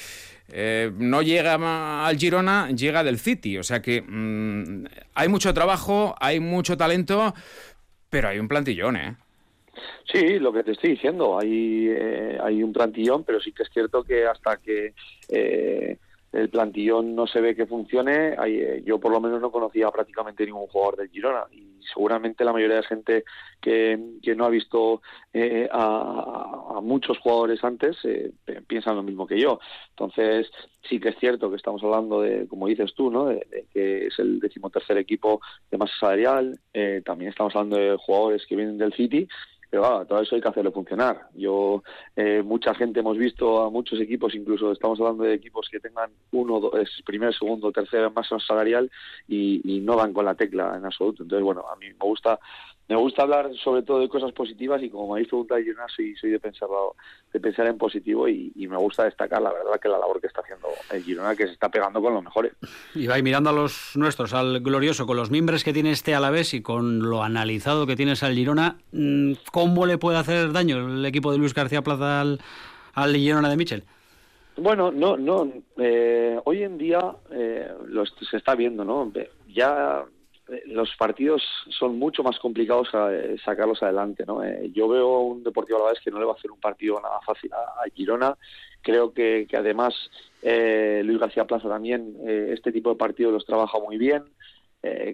eh, 0.53 0.93
no 0.99 1.23
llega 1.23 2.07
al 2.07 2.19
Girona 2.19 2.69
llega 2.71 3.03
del 3.03 3.19
City, 3.19 3.57
o 3.57 3.63
sea 3.63 3.81
que 3.81 4.03
mm, 4.03 4.85
hay 5.15 5.29
mucho 5.29 5.55
trabajo, 5.55 6.15
hay 6.21 6.41
mucho 6.41 6.77
talento, 6.77 7.35
pero 8.11 8.29
hay 8.29 8.39
un 8.39 8.49
plantillón, 8.49 8.97
¿eh? 8.97 9.17
Sí, 10.13 10.39
lo 10.39 10.53
que 10.53 10.63
te 10.63 10.73
estoy 10.73 10.91
diciendo, 10.91 11.39
hay, 11.39 11.89
eh, 11.89 12.39
un 12.63 12.73
plantillón, 12.73 13.25
pero 13.25 13.41
sí 13.41 13.51
que 13.53 13.63
es 13.63 13.71
cierto 13.73 14.05
que 14.05 14.27
hasta 14.27 14.59
que 14.59 14.93
eh, 15.31 15.97
el 16.35 16.51
plantillón 16.51 17.15
no 17.15 17.27
se 17.27 17.41
ve 17.41 17.55
que 17.55 17.67
funcione, 17.67 18.37
eh, 18.47 18.83
yo 18.85 18.99
por 18.99 19.13
lo 19.13 19.21
menos 19.21 19.41
no 19.41 19.51
conocía 19.51 19.91
prácticamente 19.91 20.45
ningún 20.45 20.67
jugador 20.67 20.97
del 20.97 21.11
Girona 21.11 21.45
y 21.53 21.75
seguramente 21.93 22.45
la 22.45 22.53
mayoría 22.53 22.77
de 22.77 22.83
gente 22.83 23.25
que, 23.61 23.99
que 24.23 24.35
no 24.35 24.45
ha 24.45 24.51
visto 24.51 25.03
eh, 25.33 25.69
a, 25.71 26.81
muchos 26.83 27.19
jugadores 27.19 27.63
antes 27.63 27.97
eh, 28.05 28.33
piensan 28.67 28.97
lo 28.97 29.03
mismo 29.03 29.27
que 29.27 29.41
yo. 29.41 29.59
Entonces, 29.91 30.51
sí 30.89 31.01
que 31.01 31.11
es 31.11 31.19
cierto 31.19 31.51
que 31.51 31.57
estamos 31.57 31.83
hablando 31.83 32.21
de, 32.21 32.47
como 32.49 32.67
dices 32.67 32.95
tú, 32.95 33.11
¿no? 33.11 33.27
de 33.27 33.67
que 33.73 34.07
es 34.07 34.19
el 34.19 34.41
decimotercer 34.41 34.99
equipo 34.99 35.41
de 35.71 35.79
masa 35.79 35.95
salarial, 36.01 36.59
eh, 36.73 37.03
también 37.05 37.31
estamos 37.31 37.55
hablando 37.55 37.77
de 37.77 37.97
jugadores 37.97 38.45
que 38.47 38.57
vienen 38.57 38.79
del 38.79 38.93
City 38.95 39.29
pero 39.75 39.89
claro, 39.89 40.07
todo 40.07 40.21
eso 40.21 40.37
hay 40.37 40.41
que 40.41 40.47
hacerlo 40.47 40.71
funcionar. 40.71 41.31
Yo, 41.35 41.83
eh, 42.15 42.45
mucha 42.45 42.73
gente 42.77 43.01
hemos 43.01 43.19
visto 43.19 43.61
a 43.61 43.71
muchos 43.71 44.01
equipos, 44.01 44.33
incluso 44.33 44.71
estamos 44.71 45.01
hablando 45.01 45.25
de 45.25 45.35
equipos 45.35 45.69
que 45.69 45.81
tengan 45.81 46.13
uno, 46.31 46.61
dos, 46.61 46.73
primer, 47.05 47.35
segundo, 47.35 47.73
tercero 47.73 48.13
masa 48.13 48.39
salarial 48.39 48.89
y, 49.27 49.61
y 49.65 49.81
no 49.81 49.97
dan 49.97 50.13
con 50.13 50.27
la 50.27 50.37
tecla 50.37 50.77
en 50.77 50.85
absoluto. 50.85 51.25
Entonces, 51.25 51.43
bueno, 51.43 51.65
a 51.69 51.75
mí 51.75 51.89
me 51.89 52.07
gusta 52.07 52.39
me 52.89 52.97
gusta 52.97 53.23
hablar 53.23 53.51
sobre 53.63 53.83
todo 53.83 54.01
de 54.01 54.09
cosas 54.09 54.33
positivas 54.33 54.83
y 54.83 54.91
como 54.91 55.07
me 55.09 55.13
habéis 55.15 55.29
preguntado 55.29 55.61
yo 55.61 55.73
no 55.75 55.89
soy, 55.89 56.15
soy 56.17 56.31
de 56.31 56.41
pensarlo, 56.41 56.97
de 57.33 57.41
pensar 57.41 57.67
en 57.67 57.79
positivo 57.79 58.29
y, 58.29 58.53
y 58.55 58.67
me 58.69 58.77
gusta 58.77 59.05
destacar 59.05 59.41
la 59.41 59.53
verdad 59.53 59.81
que 59.81 59.89
la 59.89 59.99
labor 59.99 60.21
que 60.21 60.27
está 60.27 60.43
haciendo 60.43 60.69
el 60.91 61.03
Girona 61.03 61.35
que 61.35 61.47
se 61.47 61.53
está 61.53 61.71
pegando 61.71 62.03
con 62.03 62.15
los 62.15 62.23
mejores. 62.23 62.53
Ibai, 62.95 63.23
mirando 63.23 63.51
a 63.51 63.53
los 63.53 63.93
nuestros, 63.97 64.35
al 64.35 64.61
glorioso, 64.61 65.07
con 65.07 65.17
los 65.17 65.31
miembros 65.31 65.65
que 65.65 65.73
tiene 65.73 65.91
este 65.93 66.15
Alavés 66.15 66.53
y 66.55 66.63
con 66.63 67.01
lo 67.09 67.23
analizado 67.23 67.87
que 67.87 67.97
tienes 67.97 68.23
al 68.23 68.35
Girona, 68.35 68.77
mm, 68.93 69.33
¿cómo 69.51 69.87
le 69.87 69.99
puede 69.99 70.19
hacer 70.19 70.53
daño 70.53 70.79
el 70.79 71.05
equipo 71.07 71.33
de 71.33 71.39
Luis 71.39 71.55
García 71.55 71.83
Plaza 71.83 72.21
al, 72.21 72.41
al 72.93 73.17
Girona 73.17 73.49
de 73.49 73.57
Michel? 73.57 73.85
Bueno, 74.57 74.93
no, 74.93 75.17
no. 75.17 75.51
eh, 75.79 76.39
hoy 76.45 76.63
en 76.63 76.79
día 76.79 77.01
eh, 77.31 77.73
lo 77.87 78.07
se 78.07 78.37
está 78.37 78.55
viendo, 78.55 78.85
¿no? 78.85 79.11
Ya 79.49 80.05
los 80.67 80.95
partidos 80.97 81.43
son 81.71 81.99
mucho 81.99 82.23
más 82.23 82.39
complicados 82.39 82.95
a, 82.95 83.15
eh, 83.15 83.37
sacarlos 83.45 83.83
adelante, 83.83 84.25
¿no? 84.27 84.45
Eh, 84.45 84.71
yo 84.75 84.89
veo 84.89 85.21
un 85.21 85.43
Deportivo 85.43 85.79
Alavés 85.79 86.01
que 86.05 86.11
no 86.11 86.19
le 86.19 86.27
va 86.27 86.33
a 86.33 86.35
hacer 86.35 86.51
un 86.51 86.61
partido 86.61 87.01
nada 87.01 87.21
fácil 87.25 87.51
a, 87.53 87.85
Girona. 87.95 88.37
Creo 88.83 89.15
que, 89.15 89.47
además 89.57 89.95
eh, 90.43 91.01
Luis 91.05 91.19
García 91.19 91.47
Plaza 91.47 91.69
también 91.69 92.17
eh, 92.27 92.51
este 92.53 92.73
tipo 92.73 92.91
de 92.91 92.97
partidos 92.97 93.33
los 93.33 93.47
trabaja 93.47 93.79
muy 93.79 93.97
bien. 93.97 94.25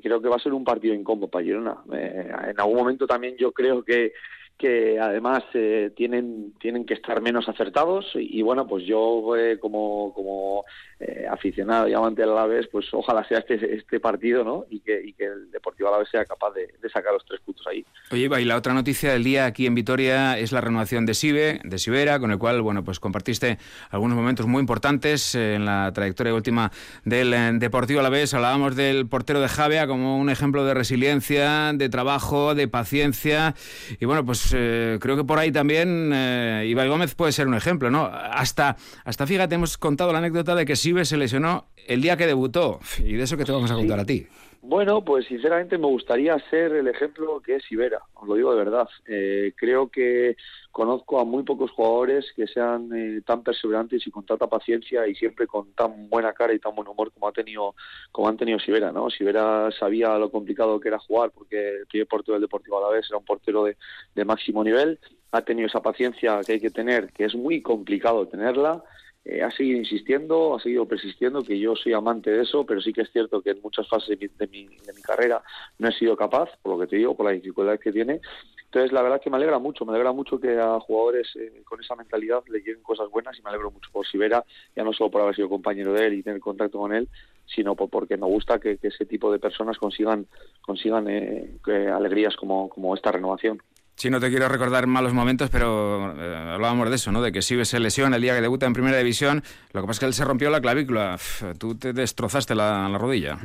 Creo 0.03 0.21
que 0.21 0.29
va 0.29 0.35
a 0.35 0.41
ser 0.41 0.53
un 0.53 0.65
partido 0.65 0.95
incómodo 0.95 1.29
para 1.29 1.45
Girona. 1.45 1.77
En 1.93 2.59
algún 2.59 2.75
momento 2.75 3.07
también 3.07 3.37
yo 3.37 3.53
creo 3.53 3.85
que 3.85 4.13
que 4.61 5.01
además 5.01 5.43
eh, 5.55 5.91
tienen 5.97 6.53
tienen 6.61 6.85
que 6.85 6.93
estar 6.93 7.23
menos 7.23 7.49
acertados 7.49 8.07
y, 8.15 8.43
bueno 8.43 8.67
pues 8.67 8.85
yo 8.85 9.35
eh, 9.35 9.59
como 9.59 10.13
como 10.13 10.65
eh, 11.01 11.27
aficionado 11.31 11.89
y 11.89 11.95
amante 11.95 12.21
del 12.21 12.33
Alavés 12.33 12.69
pues 12.71 12.87
ojalá 12.93 13.27
sea 13.27 13.39
este 13.39 13.77
este 13.77 14.01
partido 14.01 14.45
no 14.45 14.67
y 14.69 14.81
que, 14.81 15.15
el 15.19 15.51
Deportivo 15.51 15.89
Alavés 15.89 16.11
sea 16.11 16.27
capaz 16.27 16.53
de, 16.53 16.69
sacar 16.93 17.15
los 17.15 17.25
tres 17.25 17.41
puntos 17.41 17.67
ahí 17.69 17.85
Oye, 18.11 18.29
y 18.41 18.45
la 18.45 18.57
otra 18.57 18.75
noticia 18.75 19.13
del 19.13 19.25
día 19.25 19.47
aquí 19.47 19.67
en 19.67 19.75
Vitoria 19.75 20.37
es 20.39 20.53
la 20.53 20.61
renovación 20.61 21.07
de 21.07 21.15
Sibe, 21.15 21.61
de 21.63 21.79
Sibera, 21.79 22.19
con 22.19 22.33
el 22.33 22.39
cual, 22.39 22.61
bueno, 22.61 22.83
pues 22.83 22.99
compartiste 22.99 23.59
algunos 23.91 24.17
momentos 24.17 24.47
muy 24.47 24.59
importantes 24.59 25.37
en 25.37 25.65
la 25.65 25.93
trayectoria 25.95 26.35
última 26.35 26.73
del 27.05 27.61
Deportivo 27.61 28.01
Alavés. 28.01 28.35
Hablábamos 28.35 28.75
del 28.75 29.07
portero 29.07 29.41
de 29.41 29.49
Javea 29.49 29.87
como 29.87 30.19
un 30.19 30.29
ejemplo 30.29 30.65
de 30.65 30.75
resiliencia, 30.75 31.73
de 31.73 31.89
trabajo, 31.89 32.57
de 32.57 32.67
paciencia. 32.67 33.55
Y 34.01 34.07
bueno, 34.07 34.27
pues 34.27 34.50
eh, 34.55 34.99
creo 35.01 35.17
que 35.17 35.25
por 35.25 35.39
ahí 35.39 35.53
también 35.53 36.11
eh, 36.13 36.67
Ibai 36.69 36.89
Gómez 36.89 37.15
puede 37.15 37.33
ser 37.33 37.47
un 37.47 37.55
ejemplo, 37.55 37.91
¿no? 37.91 38.07
Hasta, 38.07 38.77
hasta, 39.05 39.27
fíjate, 39.27 39.55
hemos 39.55 39.79
contado 39.79 40.13
la 40.13 40.19
anécdota 40.19 40.55
de 40.55 40.65
que 40.65 40.77
Sibe 40.77 41.05
se 41.05 41.17
lesionó 41.17 41.67
el 41.87 42.03
día 42.03 42.17
que 42.17 42.27
debutó. 42.27 42.81
Y 42.99 43.15
de 43.15 43.25
eso 43.25 43.37
que 43.37 43.45
te 43.45 43.53
vamos 43.53 43.71
a 43.71 43.75
contar 43.75 44.01
a 44.01 44.05
ti. 44.05 44.27
Bueno, 44.63 45.03
pues 45.03 45.25
sinceramente 45.25 45.79
me 45.79 45.87
gustaría 45.87 46.39
ser 46.51 46.73
el 46.73 46.87
ejemplo 46.87 47.41
que 47.41 47.57
es 47.57 47.73
Ibera, 47.73 48.03
os 48.13 48.29
lo 48.29 48.35
digo 48.35 48.53
de 48.53 48.59
verdad. 48.59 48.87
Eh, 49.07 49.55
creo 49.57 49.89
que 49.89 50.37
conozco 50.71 51.19
a 51.19 51.25
muy 51.25 51.45
pocos 51.45 51.71
jugadores 51.71 52.27
que 52.37 52.47
sean 52.47 52.91
eh, 52.95 53.23
tan 53.25 53.43
perseverantes 53.43 54.07
y 54.07 54.11
con 54.11 54.27
tanta 54.27 54.49
paciencia 54.49 55.07
y 55.07 55.15
siempre 55.15 55.47
con 55.47 55.73
tan 55.73 56.11
buena 56.11 56.35
cara 56.35 56.53
y 56.53 56.59
tan 56.59 56.75
buen 56.75 56.89
humor 56.89 57.11
como 57.11 57.29
ha 57.29 57.33
tenido 57.33 57.75
como 58.13 58.29
han 58.29 58.37
tenido 58.37 58.59
Sibera, 58.59 58.93
¿no? 58.93 59.09
Sibera 59.09 59.71
sabía 59.73 60.19
lo 60.19 60.31
complicado 60.31 60.79
que 60.79 60.89
era 60.89 60.99
jugar 60.99 61.31
porque 61.31 61.79
el 61.79 61.87
primer 61.87 62.07
portero 62.07 62.35
del 62.35 62.43
Deportivo 62.43 62.77
Alavés 62.77 63.07
era 63.09 63.17
un 63.17 63.25
portero 63.25 63.65
de, 63.65 63.79
de 64.15 64.25
máximo 64.27 64.63
nivel, 64.63 65.01
ha 65.33 65.41
tenido 65.41 65.69
esa 65.69 65.81
paciencia 65.81 66.41
que 66.45 66.53
hay 66.53 66.61
que 66.61 66.71
tener, 66.71 67.13
que 67.15 67.25
es 67.25 67.35
muy 67.35 67.63
complicado 67.63 68.29
tenerla 68.29 68.85
eh, 69.25 69.43
ha 69.43 69.51
seguido 69.51 69.79
insistiendo, 69.79 70.55
ha 70.55 70.61
seguido 70.61 70.87
persistiendo, 70.87 71.43
que 71.43 71.59
yo 71.59 71.77
soy 71.77 71.93
amante 71.93 72.31
de 72.31 72.43
eso, 72.43 72.65
pero 72.65 72.81
sí 72.81 72.93
que 72.93 73.03
es 73.03 73.13
cierto 73.13 73.43
que 73.43 73.51
en 73.51 73.61
muchas 73.61 73.87
fases 73.87 74.09
de 74.09 74.17
mi, 74.17 74.29
de 74.29 74.47
mi, 74.47 74.77
de 74.79 74.93
mi 74.95 75.03
carrera 75.03 75.43
no 75.79 75.89
he 75.89 75.93
sido 75.93 76.17
capaz, 76.17 76.49
por 76.63 76.73
lo 76.73 76.81
que 76.81 76.87
te 76.87 76.97
digo, 76.97 77.15
por 77.15 77.27
la 77.27 77.33
dificultad 77.33 77.79
que 77.79 77.93
tiene. 77.93 78.21
Entonces, 78.65 78.93
la 78.93 79.03
verdad 79.03 79.21
que 79.21 79.31
me 79.31 79.37
alegra 79.37 79.59
mucho, 79.59 79.85
me 79.85 79.93
alegra 79.93 80.13
mucho 80.13 80.41
que 80.41 80.59
a 80.59 80.79
jugadores 80.81 81.29
eh, 81.37 81.63
con 81.65 81.81
esa 81.81 81.97
mentalidad 81.97 82.43
le 82.49 82.61
lleguen 82.61 82.83
cosas 82.83 83.11
buenas 83.11 83.39
y 83.39 83.43
me 83.43 83.51
alegro 83.51 83.71
mucho 83.71 83.91
por 83.93 84.07
Sibera, 84.07 84.45
ya 84.75 84.85
no 84.85 84.93
solo 84.93 85.11
por 85.11 85.21
haber 85.21 85.35
sido 85.35 85.49
compañero 85.49 85.93
de 85.93 86.07
él 86.07 86.15
y 86.15 86.23
tener 86.23 86.41
contacto 86.41 86.79
con 86.79 86.95
él, 86.95 87.09
sino 87.47 87.75
por, 87.75 87.91
porque 87.91 88.17
me 88.17 88.27
gusta 88.27 88.59
que, 88.59 88.79
ese 88.81 89.07
tipo 89.07 89.31
de 89.33 89.39
personas 89.39 89.77
consigan, 89.77 90.27
consigan 90.63 91.09
eh, 91.09 91.59
alegrías 91.93 92.37
como 92.37 92.95
esta 92.95 93.13
renovación. 93.13 93.61
Sí, 94.01 94.09
no 94.09 94.19
te 94.19 94.31
quiero 94.31 94.49
recordar 94.49 94.87
malos 94.87 95.13
momentos, 95.13 95.51
pero 95.51 96.15
eh, 96.19 96.35
hablábamos 96.55 96.89
de 96.89 96.97
eso, 96.97 97.13
¿no? 97.13 97.21
De 97.21 97.33
que 97.33 97.43
Sibe 97.43 97.67
se 97.67 97.79
lesiona 97.79 98.17
el 98.17 98.23
día 98.23 98.35
que 98.35 98.41
debuta 98.41 98.65
en 98.65 98.73
Primera 98.73 98.97
División. 98.97 99.43
Lo 99.75 99.83
que 99.83 99.87
pasa 99.89 99.99
es 99.99 100.01
que 100.01 100.07
él 100.07 100.15
se 100.15 100.25
rompió 100.25 100.49
la 100.49 100.63
clavícula. 100.63 101.17
Uf, 101.17 101.43
tú 101.59 101.75
te 101.75 101.93
destrozaste 101.93 102.55
la, 102.55 102.89
la 102.89 102.97
rodilla. 102.97 103.37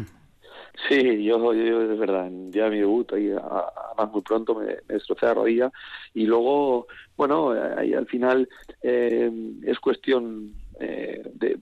Sí, 0.88 1.26
yo, 1.26 1.54
yo 1.54 1.82
es 1.82 2.00
verdad, 2.00 2.30
de 2.30 2.70
mi 2.70 2.80
debut, 2.80 3.12
ahí, 3.12 3.32
además 3.32 4.13
muy 4.13 4.22
pronto 4.22 4.56
me, 4.56 4.65
me 4.65 4.96
destrocé 4.96 5.26
la 5.26 5.34
rodilla 5.34 5.72
y 6.13 6.26
luego, 6.26 6.88
bueno, 7.18 7.52
ahí 7.78 7.94
al 7.94 8.06
final 8.08 8.48
eh, 8.82 9.30
es 9.65 9.78
cuestión 9.80 10.54
eh, 10.79 11.21
de, 11.33 11.57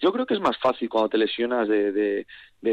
yo 0.00 0.12
creo 0.12 0.26
que 0.26 0.34
es 0.34 0.40
más 0.40 0.58
fácil 0.58 0.88
cuando 0.88 1.08
te 1.08 1.18
lesionas 1.18 1.68
de, 1.68 1.92
de, 1.92 2.26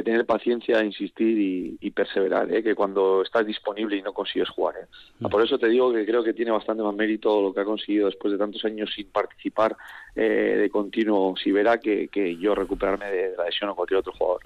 tener 0.03 0.25
paciencia, 0.25 0.83
insistir 0.83 1.77
y, 1.79 1.91
perseverar, 1.91 2.51
¿eh? 2.51 2.63
que 2.63 2.73
cuando 2.73 3.21
estás 3.21 3.45
disponible 3.45 3.95
y 3.95 4.01
no 4.01 4.11
consigues 4.11 4.49
jugar. 4.49 4.75
¿eh? 4.77 4.87
Mm. 5.19 5.27
Por 5.27 5.43
eso 5.43 5.59
te 5.59 5.67
digo 5.67 5.93
que 5.93 6.05
creo 6.05 6.23
que 6.23 6.33
tiene 6.33 6.51
bastante 6.51 6.81
más 6.81 6.95
mérito 6.95 7.41
lo 7.41 7.53
que 7.53 7.61
ha 7.61 7.65
conseguido 7.65 8.07
después 8.07 8.31
de 8.31 8.39
tantos 8.39 8.65
años 8.65 8.91
sin 8.95 9.07
participar 9.07 9.75
eh, 10.15 10.57
de 10.61 10.69
continuo 10.69 11.35
si 11.37 11.51
verá 11.51 11.77
que, 11.77 12.07
que 12.07 12.35
yo 12.37 12.55
recuperarme 12.55 13.11
de 13.11 13.35
la 13.37 13.45
lesión 13.45 13.69
o 13.69 13.75
cualquier 13.75 13.99
otro 13.99 14.13
jugador. 14.13 14.41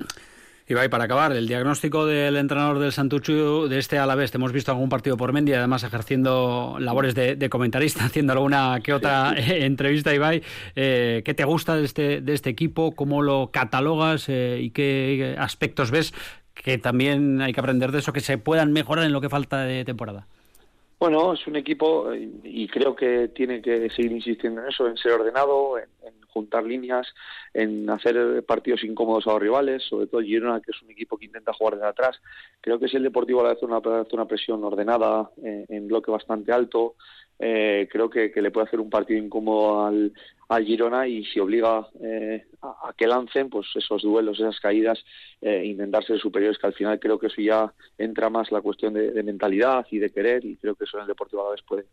Va, 0.75 0.89
para 0.89 1.05
acabar, 1.05 1.31
el 1.31 1.47
diagnóstico 1.47 2.05
del 2.05 2.35
entrenador 2.35 2.79
del 2.79 2.91
Santuchu 2.91 3.67
de 3.69 3.79
este 3.79 3.97
Alavés. 3.99 4.31
Te 4.31 4.37
hemos 4.37 4.51
visto 4.51 4.69
algún 4.69 4.89
partido 4.89 5.15
por 5.15 5.31
Mendy, 5.31 5.53
además 5.53 5.83
ejerciendo 5.83 6.75
labores 6.79 7.15
de, 7.15 7.49
comentarista, 7.49 8.03
haciendo 8.05 8.33
alguna 8.33 8.81
que 8.83 8.91
otra 8.93 9.33
entrevista, 9.37 10.13
Ibai. 10.13 10.43
Eh, 10.75 11.21
¿Qué 11.23 11.33
te 11.33 11.45
gusta 11.45 11.75
de 11.75 11.85
este, 11.85 12.19
de 12.19 12.33
este 12.33 12.49
equipo? 12.49 12.91
¿Cómo 12.95 13.21
lo 13.21 13.49
catalogas 13.51 14.27
eh, 14.27 14.59
y 14.61 14.71
qué 14.71 15.37
aspectos 15.39 15.89
ves 15.89 16.13
que 16.53 16.77
también 16.77 17.41
hay 17.41 17.53
que 17.53 17.61
aprender 17.61 17.93
de 17.93 17.99
eso, 17.99 18.11
que 18.11 18.19
se 18.19 18.37
puedan 18.37 18.73
mejorar 18.73 19.05
en 19.05 19.13
lo 19.13 19.21
que 19.21 19.29
falta 19.29 19.61
de 19.61 19.85
temporada? 19.85 20.27
Bueno, 20.99 21.33
es 21.33 21.45
un 21.45 21.55
equipo 21.55 22.11
y 22.13 22.67
creo 22.67 22.95
que 22.95 23.27
tiene 23.27 23.61
que 23.61 23.87
seguir 23.91 24.11
insistiendo 24.11 24.61
en 24.61 24.69
eso, 24.69 24.87
en 24.87 24.97
ser 24.97 25.11
ordenado, 25.13 25.77
en, 25.77 25.87
juntar 26.27 26.63
líneas, 26.63 27.07
en 27.53 27.89
hacer 27.89 28.43
partidos 28.45 28.83
incómodos 28.83 29.25
a 29.27 29.31
los 29.31 29.41
rivales, 29.41 29.83
sobre 29.83 30.07
todo 30.07 30.21
Girona, 30.21 30.59
que 30.59 30.71
es 30.71 30.81
un 30.81 30.91
equipo 30.91 31.17
que 31.17 31.25
intenta 31.25 31.53
jugar 31.53 31.75
desde 31.75 31.87
atrás. 31.87 32.19
Creo 32.61 32.79
que 32.79 32.87
si 32.87 32.97
el 32.97 33.03
Deportivo 33.03 33.43
le 33.43 33.51
hace 33.51 33.65
una, 33.65 33.79
una 33.79 34.25
presión 34.25 34.63
ordenada, 34.63 35.31
eh, 35.43 35.65
en 35.69 35.87
bloque 35.87 36.11
bastante 36.11 36.51
alto, 36.51 36.95
eh, 37.39 37.87
creo 37.91 38.09
que, 38.09 38.31
le 38.35 38.51
puede 38.51 38.67
hacer 38.67 38.79
un 38.79 38.89
partido 38.89 39.23
incómodo 39.23 39.85
al, 39.85 40.13
al 40.49 40.65
Girona 40.65 41.07
y 41.07 41.23
si 41.25 41.39
obliga 41.39 41.87
eh, 42.01 42.45
a, 42.61 42.93
que 42.97 43.07
lancen 43.07 43.49
pues 43.49 43.67
esos 43.75 44.01
duelos, 44.01 44.39
esas 44.39 44.59
caídas, 44.59 45.03
eh, 45.41 45.63
intentar 45.65 46.03
ser 46.03 46.19
superiores, 46.19 46.57
que 46.57 46.67
al 46.67 46.73
final 46.73 46.99
creo 46.99 47.19
que 47.19 47.27
eso 47.27 47.41
ya 47.41 47.71
entra 47.97 48.29
más 48.29 48.51
la 48.51 48.61
cuestión 48.61 48.93
de, 48.93 49.23
mentalidad 49.23 49.85
y 49.91 49.99
de 49.99 50.09
querer 50.09 50.45
y 50.45 50.55
creo 50.55 50.75
que 50.75 50.85
eso 50.85 50.97
en 50.97 51.01
el 51.01 51.07
Deportivo 51.07 51.43
a 51.43 51.45
la 51.45 51.51
vez 51.51 51.61
puede, 51.61 51.85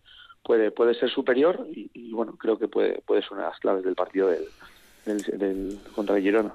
puede, 0.43 0.71
puede 0.71 0.95
ser 0.95 1.11
superior 1.11 1.67
y, 1.71 2.13
bueno, 2.13 2.37
creo 2.37 2.59
que 2.59 2.69
puede, 2.69 3.03
puede 3.03 3.23
ser 3.23 3.33
una 3.33 3.43
de 3.43 3.51
las 3.51 3.61
claves 3.61 3.85
del 3.85 3.95
partido 3.95 4.29
del, 4.29 4.45
del, 5.05 5.79
contra 5.95 6.17
el 6.17 6.23
Girona. 6.23 6.53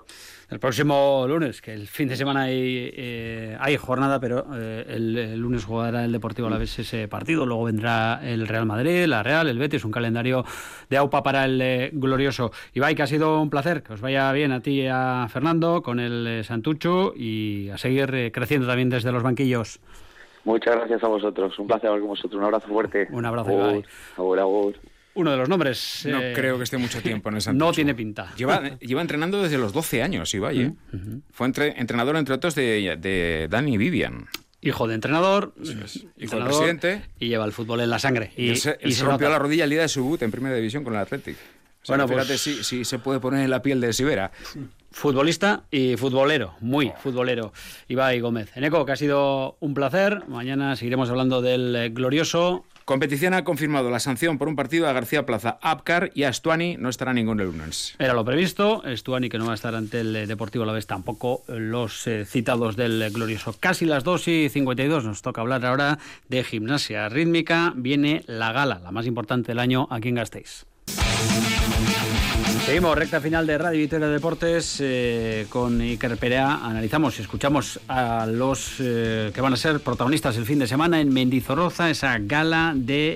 El 0.49 0.59
próximo 0.59 1.25
lunes, 1.27 1.61
que 1.61 1.73
el 1.73 1.87
fin 1.87 2.07
de 2.07 2.15
semana 2.15 2.43
hay, 2.43 2.91
eh, 2.95 3.55
hay 3.59 3.77
jornada, 3.77 4.19
pero 4.19 4.47
eh, 4.55 4.83
el, 4.87 5.37
lunes 5.39 5.63
jugará 5.63 6.03
el 6.03 6.11
Deportivo 6.11 6.47
a 6.47 6.49
la 6.49 6.57
vez 6.57 6.79
ese 6.79 7.07
partido. 7.07 7.45
Luego 7.45 7.65
vendrá 7.65 8.19
el 8.23 8.47
Real 8.47 8.65
Madrid, 8.65 9.05
la 9.05 9.21
Real, 9.21 9.47
el 9.47 9.59
Betis, 9.59 9.85
un 9.85 9.91
calendario 9.91 10.43
de 10.89 10.97
AUPA 10.97 11.21
para 11.21 11.45
el 11.45 11.61
eh, 11.61 11.89
glorioso. 11.93 12.51
Ibai, 12.73 12.95
que 12.95 13.03
ha 13.03 13.07
sido 13.07 13.39
un 13.39 13.51
placer, 13.51 13.83
que 13.83 13.93
os 13.93 14.01
vaya 14.01 14.31
bien 14.31 14.51
a 14.51 14.59
ti 14.59 14.81
y 14.81 14.87
a 14.87 15.27
Fernando 15.31 15.83
con 15.83 15.99
el 15.99 16.43
Santucho 16.43 17.13
y 17.15 17.69
a 17.69 17.77
seguir 17.77 18.31
creciendo 18.31 18.65
también 18.65 18.89
desde 18.89 19.11
los 19.11 19.21
banquillos. 19.21 19.79
Muchas 20.45 20.77
gracias 20.77 21.03
a 21.03 21.07
vosotros, 21.07 21.59
un 21.59 21.67
placer 21.67 21.89
hablar 21.89 22.01
con 22.01 22.09
vosotros, 22.09 22.39
un 22.39 22.45
abrazo 22.45 22.67
fuerte. 22.69 23.07
Un 23.11 23.25
abrazo, 23.25 23.51
Ibai 23.51 23.83
uno 25.19 25.31
de 25.31 25.37
los 25.37 25.49
nombres. 25.49 26.05
No 26.05 26.21
eh, 26.21 26.33
creo 26.33 26.57
que 26.57 26.63
esté 26.63 26.77
mucho 26.77 27.01
tiempo 27.01 27.29
en 27.29 27.37
el 27.47 27.57
No 27.57 27.71
tiene 27.71 27.93
pinta. 27.95 28.33
Lleva, 28.35 28.77
lleva 28.79 29.01
entrenando 29.01 29.41
desde 29.41 29.57
los 29.57 29.73
12 29.73 30.01
años, 30.03 30.33
Ibai. 30.33 30.61
¿eh? 30.61 30.73
Fue 31.31 31.47
entrenador, 31.47 32.15
entre 32.15 32.35
otros, 32.35 32.55
de, 32.55 32.97
de 32.99 33.47
Dani 33.49 33.77
Vivian. 33.77 34.27
Hijo 34.61 34.87
de 34.87 34.95
entrenador, 34.95 35.53
hijo 36.17 36.35
del 36.35 36.45
presidente. 36.45 37.01
Y 37.17 37.29
lleva 37.29 37.45
el 37.45 37.53
fútbol 37.53 37.79
en 37.79 37.89
la 37.89 37.99
sangre. 37.99 38.31
Y, 38.35 38.57
se, 38.57 38.77
rompió 39.01 39.29
la 39.29 39.39
rodilla 39.39 39.63
el 39.63 39.69
día 39.69 39.81
de 39.81 39.87
su 39.87 40.03
boot 40.03 40.21
en 40.21 40.31
primera 40.31 40.53
división 40.55 40.83
con 40.83 40.93
el 40.93 40.99
Athletic. 40.99 41.37
bueno, 41.87 42.07
fíjate 42.09 42.27
pues, 42.27 42.41
si, 42.41 42.63
si, 42.65 42.83
se 42.83 42.99
puede 42.99 43.21
poner 43.21 43.45
en 43.45 43.51
la 43.51 43.61
piel 43.61 43.79
de 43.79 43.93
Sibera. 43.93 44.31
Futbolista 44.91 45.63
y 45.71 45.95
futbolero, 45.95 46.55
muy 46.59 46.91
futbolero. 47.01 47.53
Ibai 47.87 48.19
Gómez. 48.19 48.51
Eneco, 48.55 48.85
que 48.85 48.91
ha 48.91 48.95
sido 48.97 49.55
un 49.61 49.73
placer. 49.73 50.27
Mañana 50.27 50.75
seguiremos 50.75 51.09
hablando 51.09 51.41
del 51.41 51.75
eh, 51.75 51.89
glorioso 51.89 52.65
Competición 52.89 53.35
ha 53.35 53.43
confirmado 53.43 53.91
la 53.91 53.99
sanción 53.99 54.39
por 54.39 54.47
un 54.47 54.55
partido 54.55 54.87
a 54.87 54.93
García 54.93 55.23
Plaza 55.23 55.59
Apcar 55.61 56.09
y 56.15 56.23
a 56.23 56.33
Stuani 56.33 56.75
no 56.77 56.89
estará 56.89 57.13
ningún 57.13 57.37
lunes. 57.37 57.93
Era 57.99 58.15
lo 58.15 58.25
previsto. 58.25 58.81
Stuani 58.83 59.29
que 59.29 59.37
no 59.37 59.45
va 59.45 59.51
a 59.51 59.53
estar 59.53 59.75
ante 59.75 59.99
el 59.99 60.27
Deportivo 60.27 60.65
la 60.65 60.73
vez 60.73 60.87
tampoco 60.87 61.43
los 61.47 62.07
eh, 62.07 62.25
citados 62.25 62.75
del 62.75 63.11
glorioso. 63.11 63.55
Casi 63.59 63.85
las 63.85 64.03
2 64.03 64.27
y 64.29 64.49
52. 64.49 65.05
Nos 65.05 65.21
toca 65.21 65.41
hablar 65.41 65.63
ahora 65.67 65.99
de 66.29 66.43
gimnasia 66.43 67.09
rítmica. 67.09 67.73
Viene 67.75 68.23
la 68.25 68.53
gala, 68.53 68.79
la 68.79 68.89
más 68.89 69.05
importante 69.05 69.51
del 69.51 69.59
año 69.59 69.87
aquí 69.91 70.09
en 70.09 70.15
Gasteiz. 70.15 70.65
Seguimos, 72.65 72.95
recta 72.95 73.19
final 73.19 73.47
de 73.47 73.57
Radio 73.57 73.79
Victoria 73.79 74.07
Deportes 74.07 74.77
eh, 74.79 75.47
con 75.49 75.81
Iker 75.81 76.17
Perea. 76.17 76.59
Analizamos 76.63 77.17
y 77.17 77.21
escuchamos 77.21 77.79
a 77.87 78.27
los 78.27 78.75
eh, 78.79 79.31
que 79.33 79.41
van 79.41 79.53
a 79.53 79.57
ser 79.57 79.79
protagonistas 79.79 80.37
el 80.37 80.45
fin 80.45 80.59
de 80.59 80.67
semana 80.67 81.01
en 81.01 81.11
Mendizorroza, 81.11 81.89
esa 81.89 82.17
gala 82.19 82.73
de 82.75 83.15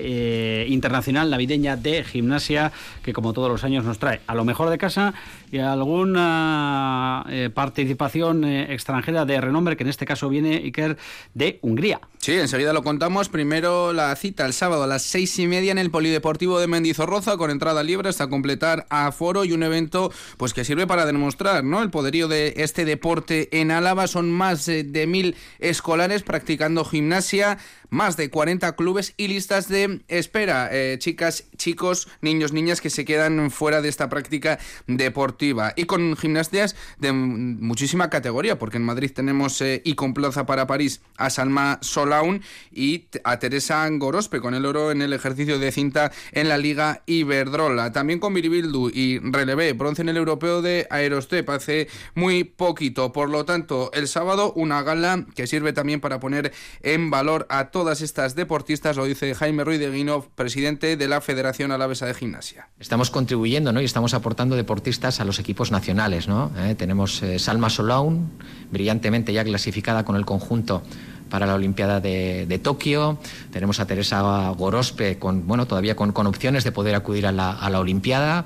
eh, 0.64 0.66
internacional 0.68 1.30
navideña 1.30 1.76
de 1.76 2.02
gimnasia 2.02 2.72
que 3.02 3.12
como 3.12 3.32
todos 3.32 3.48
los 3.48 3.62
años 3.62 3.84
nos 3.84 3.98
trae 3.98 4.22
a 4.26 4.34
lo 4.34 4.44
mejor 4.44 4.70
de 4.70 4.78
casa 4.78 5.14
y 5.52 5.58
alguna 5.58 7.24
participación 7.54 8.44
extranjera 8.44 9.24
de 9.24 9.40
renombre 9.40 9.76
que 9.76 9.84
en 9.84 9.90
este 9.90 10.04
caso 10.04 10.28
viene 10.28 10.56
Iker 10.56 10.96
de 11.32 11.60
Hungría. 11.62 12.00
Sí, 12.18 12.32
enseguida 12.32 12.72
lo 12.72 12.82
contamos. 12.82 13.28
Primero 13.28 13.92
la 13.92 14.16
cita 14.16 14.46
el 14.46 14.54
sábado 14.54 14.84
a 14.84 14.86
las 14.86 15.02
seis 15.02 15.38
y 15.38 15.46
media 15.46 15.70
en 15.70 15.78
el 15.78 15.90
Polideportivo 15.90 16.58
de 16.58 16.66
Mendizorroza 16.66 17.36
con 17.36 17.50
entrada 17.50 17.82
libre 17.82 18.08
hasta 18.08 18.28
completar 18.28 18.86
a 18.88 19.12
foro 19.12 19.33
y 19.42 19.52
un 19.52 19.64
evento 19.64 20.12
pues 20.36 20.54
que 20.54 20.64
sirve 20.64 20.86
para 20.86 21.06
demostrar 21.06 21.64
¿no? 21.64 21.82
el 21.82 21.90
poderío 21.90 22.28
de 22.28 22.54
este 22.58 22.84
deporte 22.84 23.48
en 23.58 23.72
Álava. 23.72 24.06
Son 24.06 24.30
más 24.30 24.66
de 24.66 25.06
mil 25.08 25.34
escolares 25.58 26.22
practicando 26.22 26.84
gimnasia 26.84 27.58
más 27.94 28.16
de 28.16 28.28
40 28.28 28.74
clubes 28.76 29.14
y 29.16 29.28
listas 29.28 29.68
de 29.68 30.02
espera. 30.08 30.68
Eh, 30.72 30.96
chicas, 30.98 31.44
chicos, 31.56 32.08
niños, 32.20 32.52
niñas 32.52 32.80
que 32.80 32.90
se 32.90 33.04
quedan 33.04 33.50
fuera 33.50 33.80
de 33.80 33.88
esta 33.88 34.08
práctica 34.08 34.58
deportiva. 34.86 35.72
Y 35.76 35.84
con 35.84 36.16
gimnasias 36.16 36.76
de 36.98 37.12
muchísima 37.12 38.10
categoría, 38.10 38.58
porque 38.58 38.78
en 38.78 38.84
Madrid 38.84 39.12
tenemos 39.14 39.60
eh, 39.60 39.80
y 39.84 39.94
con 39.94 40.12
plaza 40.12 40.44
para 40.44 40.66
París 40.66 41.00
a 41.16 41.30
Salma 41.30 41.78
Solaun 41.80 42.42
y 42.72 43.04
a 43.22 43.38
Teresa 43.38 43.88
Gorospe 43.90 44.40
con 44.40 44.54
el 44.54 44.66
oro 44.66 44.90
en 44.90 45.00
el 45.00 45.12
ejercicio 45.12 45.58
de 45.58 45.70
cinta 45.70 46.10
en 46.32 46.48
la 46.48 46.58
Liga 46.58 47.02
Iberdrola. 47.06 47.92
También 47.92 48.18
con 48.18 48.32
Miribildu 48.32 48.90
y 48.92 49.20
Relevé, 49.32 49.72
bronce 49.72 50.02
en 50.02 50.08
el 50.08 50.16
europeo 50.16 50.62
de 50.62 50.86
Aerostep 50.90 51.48
hace 51.50 51.88
muy 52.14 52.44
poquito. 52.44 53.12
Por 53.12 53.30
lo 53.30 53.44
tanto, 53.44 53.90
el 53.92 54.08
sábado 54.08 54.52
una 54.54 54.82
gala 54.82 55.24
que 55.34 55.46
sirve 55.46 55.72
también 55.72 56.00
para 56.00 56.20
poner 56.20 56.52
en 56.82 57.10
valor 57.10 57.46
a 57.48 57.70
todas 57.70 58.02
estas 58.02 58.34
deportistas, 58.34 58.96
lo 58.96 59.04
dice 59.04 59.34
Jaime 59.34 59.64
Ruiz 59.64 59.80
de 59.80 59.90
Guinov, 59.90 60.28
presidente 60.34 60.96
de 60.96 61.08
la 61.08 61.20
Federación 61.20 61.72
Alavesa 61.72 62.06
de 62.06 62.14
Gimnasia. 62.14 62.68
Estamos 62.78 63.10
contribuyendo 63.10 63.72
¿no? 63.72 63.80
y 63.80 63.84
estamos 63.84 64.14
aportando 64.14 64.56
deportistas 64.56 65.20
a 65.20 65.24
los 65.24 65.38
equipos 65.38 65.70
nacionales. 65.70 66.28
Eh, 66.58 66.74
tenemos 66.76 67.22
eh, 67.22 67.38
Salma 67.38 67.70
Solaun, 67.70 68.30
brillantemente 68.70 69.32
ya 69.32 69.44
clasificada 69.44 70.04
con 70.04 70.16
el 70.16 70.24
conjunto 70.24 70.82
para 71.30 71.46
la 71.46 71.54
Olimpiada 71.54 72.00
de, 72.00 72.60
Tokio. 72.62 73.18
Tenemos 73.52 73.80
a 73.80 73.86
Teresa 73.86 74.50
Gorospe, 74.50 75.18
con, 75.18 75.46
bueno, 75.46 75.66
todavía 75.66 75.96
con, 75.96 76.12
opciones 76.26 76.64
de 76.64 76.72
poder 76.72 76.94
acudir 76.94 77.26
a 77.26 77.32
la, 77.32 77.80
Olimpiada. 77.80 78.44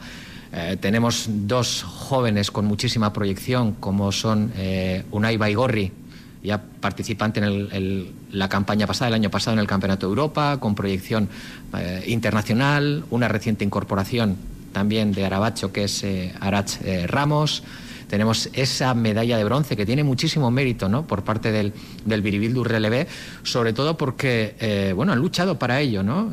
Eh, 0.52 0.76
tenemos 0.80 1.26
dos 1.28 1.82
jóvenes 1.82 2.50
con 2.50 2.64
muchísima 2.64 3.12
proyección, 3.12 3.72
como 3.74 4.12
son 4.12 4.52
Unai 5.10 5.36
Baigorri, 5.36 5.92
ya 6.42 6.58
participante 6.58 7.40
en 7.40 8.12
la 8.32 8.48
campaña 8.48 8.86
pasada, 8.86 9.08
el 9.08 9.14
año 9.14 9.30
pasado 9.30 9.54
en 9.54 9.60
el 9.60 9.66
Campeonato 9.66 10.06
de 10.06 10.10
Europa, 10.10 10.58
con 10.60 10.74
proyección 10.74 11.28
eh, 11.76 12.04
internacional, 12.06 13.04
una 13.10 13.28
reciente 13.28 13.64
incorporación 13.64 14.36
también 14.72 15.12
de 15.12 15.24
Arabacho, 15.24 15.72
que 15.72 15.84
es 15.84 16.04
eh, 16.04 16.34
Arach 16.40 16.80
eh, 16.82 17.06
Ramos. 17.06 17.62
Tenemos 18.08 18.48
esa 18.52 18.94
medalla 18.94 19.36
de 19.36 19.44
bronce 19.44 19.76
que 19.76 19.86
tiene 19.86 20.04
muchísimo 20.04 20.50
mérito 20.50 20.88
¿no? 20.88 21.06
por 21.06 21.24
parte 21.24 21.52
del, 21.52 21.72
del 22.04 22.22
Biribildu 22.22 22.64
Relevé, 22.64 23.06
sobre 23.42 23.72
todo 23.72 23.96
porque 23.96 24.92
bueno, 24.96 25.12
han 25.12 25.18
luchado 25.18 25.58
para 25.58 25.80
ello. 25.80 26.02
¿no? 26.02 26.32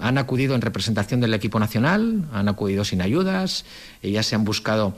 han 0.00 0.18
acudido 0.18 0.54
en 0.54 0.60
representación 0.60 1.20
del 1.20 1.34
equipo 1.34 1.58
nacional, 1.58 2.28
han 2.32 2.48
acudido 2.48 2.84
sin 2.84 3.00
ayudas, 3.02 3.64
ellas 4.02 4.26
se 4.26 4.34
han 4.34 4.44
buscado 4.44 4.94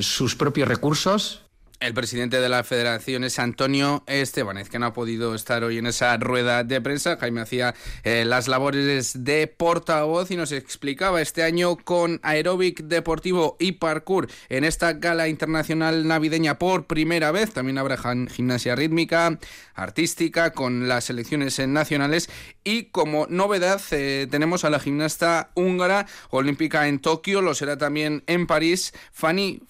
sus 0.00 0.34
propios 0.34 0.68
recursos 0.68 1.42
El 1.80 1.94
presidente 1.94 2.40
de 2.40 2.48
la 2.48 2.64
federación 2.64 3.22
es 3.22 3.38
Antonio 3.38 4.02
Estebanez, 4.08 4.68
que 4.68 4.80
no 4.80 4.86
ha 4.86 4.92
podido 4.92 5.36
estar 5.36 5.62
hoy 5.62 5.78
en 5.78 5.86
esa 5.86 6.16
rueda 6.16 6.64
de 6.64 6.80
prensa. 6.80 7.16
Jaime 7.18 7.40
hacía 7.40 7.72
eh, 8.02 8.24
las 8.24 8.48
labores 8.48 9.22
de 9.22 9.46
portavoz 9.46 10.28
y 10.32 10.36
nos 10.36 10.50
explicaba 10.50 11.22
este 11.22 11.44
año 11.44 11.76
con 11.76 12.18
aeróbic 12.24 12.82
deportivo 12.82 13.56
y 13.60 13.72
parkour 13.72 14.28
en 14.48 14.64
esta 14.64 14.94
gala 14.94 15.28
internacional 15.28 16.08
navideña 16.08 16.58
por 16.58 16.88
primera 16.88 17.30
vez. 17.30 17.52
También 17.52 17.78
habrá 17.78 17.96
gimnasia 17.96 18.74
rítmica, 18.74 19.38
artística, 19.74 20.50
con 20.50 20.88
las 20.88 21.04
selecciones 21.04 21.60
nacionales. 21.60 22.28
Y 22.64 22.86
como 22.86 23.28
novedad 23.28 23.80
eh, 23.92 24.26
tenemos 24.28 24.64
a 24.64 24.70
la 24.70 24.80
gimnasta 24.80 25.52
húngara 25.54 26.08
olímpica 26.30 26.88
en 26.88 26.98
Tokio, 26.98 27.40
lo 27.40 27.54
será 27.54 27.78
también 27.78 28.24
en 28.26 28.48
París, 28.48 28.92
Fanny 29.12 29.62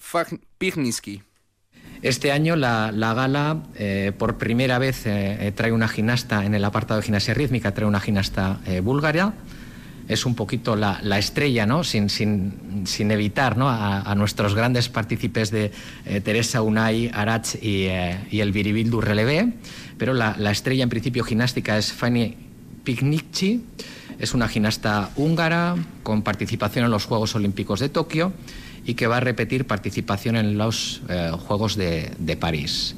Pigniski. 0.57 1.28
Este 2.01 2.31
año 2.31 2.55
la, 2.55 2.91
gala 2.93 3.57
eh, 3.75 4.13
por 4.17 4.37
primera 4.37 4.79
vez 4.79 5.05
eh, 5.05 5.47
eh, 5.47 5.51
trae 5.51 5.73
una 5.73 5.89
gimnasta 5.89 6.45
en 6.45 6.55
el 6.55 6.63
apartado 6.63 7.01
de 7.01 7.05
gimnasia 7.05 7.33
rítmica, 7.33 7.73
trae 7.73 7.87
una 7.87 7.99
gimnasta 7.99 8.59
búlgara. 8.81 9.33
Es 10.07 10.25
un 10.25 10.33
poquito 10.33 10.75
la, 10.75 11.19
estrella, 11.19 11.65
¿no? 11.65 11.83
sin, 11.83 12.09
sin, 12.09 12.85
sin 12.85 13.11
evitar 13.11 13.57
¿no? 13.57 13.69
a, 13.69 14.15
nuestros 14.15 14.55
grandes 14.55 14.89
partícipes 14.89 15.51
de 15.51 15.71
Teresa 16.23 16.63
Unai, 16.63 17.11
Arach 17.13 17.53
y, 17.61 17.85
el 17.85 18.51
Viribildu 18.51 19.01
Relevé. 19.01 19.53
Pero 19.99 20.15
la, 20.15 20.51
estrella 20.51 20.81
en 20.81 20.89
principio 20.89 21.23
gimnástica 21.23 21.77
es 21.77 21.93
Fanny 21.93 22.35
Pignicci. 22.83 23.63
Es 24.17 24.33
una 24.33 24.47
gimnasta 24.47 25.11
húngara 25.15 25.75
con 26.01 26.23
participación 26.23 26.85
en 26.85 26.91
los 26.91 27.05
Juegos 27.05 27.35
Olímpicos 27.35 27.79
de 27.79 27.89
Tokio 27.89 28.33
y 28.89 28.95
que 28.95 29.05
va 29.05 29.17
a 29.17 29.19
repetir 29.19 29.65
participación 29.65 30.35
en 30.35 30.57
los 30.57 31.03
eh, 31.09 31.29
Juegos 31.45 31.75
de, 31.75 32.37
París. 32.39 32.95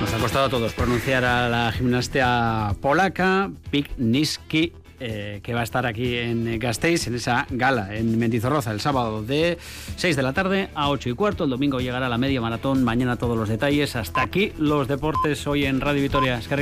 Nos 0.00 0.14
ha 0.14 0.18
costado 0.18 0.46
a 0.46 0.48
todos 0.48 0.72
pronunciar 0.72 1.26
a 1.26 1.50
la 1.50 1.72
gimnasta 1.72 2.74
polaca 2.80 3.50
Pigniski 3.70 4.72
eh, 4.98 5.40
que 5.42 5.52
va 5.52 5.60
a 5.60 5.64
estar 5.64 5.84
aquí 5.84 6.16
en 6.16 6.58
Gasteiz, 6.58 7.06
en 7.08 7.16
esa 7.16 7.46
gala 7.50 7.94
en 7.94 8.18
Mendizorroza, 8.18 8.70
el 8.70 8.80
sábado 8.80 9.22
de 9.22 9.58
6 9.96 10.16
de 10.16 10.22
la 10.22 10.32
tarde 10.32 10.70
a 10.74 10.88
8 10.88 11.10
y 11.10 11.12
cuarto. 11.12 11.44
El 11.44 11.50
domingo 11.50 11.80
llegará 11.80 12.08
la 12.08 12.16
media 12.16 12.40
maratón. 12.40 12.82
Mañana 12.82 13.16
todos 13.16 13.36
los 13.36 13.50
detalles. 13.50 13.96
Hasta 13.96 14.22
aquí 14.22 14.52
los 14.56 14.88
deportes 14.88 15.46
hoy 15.46 15.66
en 15.66 15.82
Radio 15.82 16.00
Vitoria. 16.00 16.38
Es 16.38 16.48
que 16.48 16.54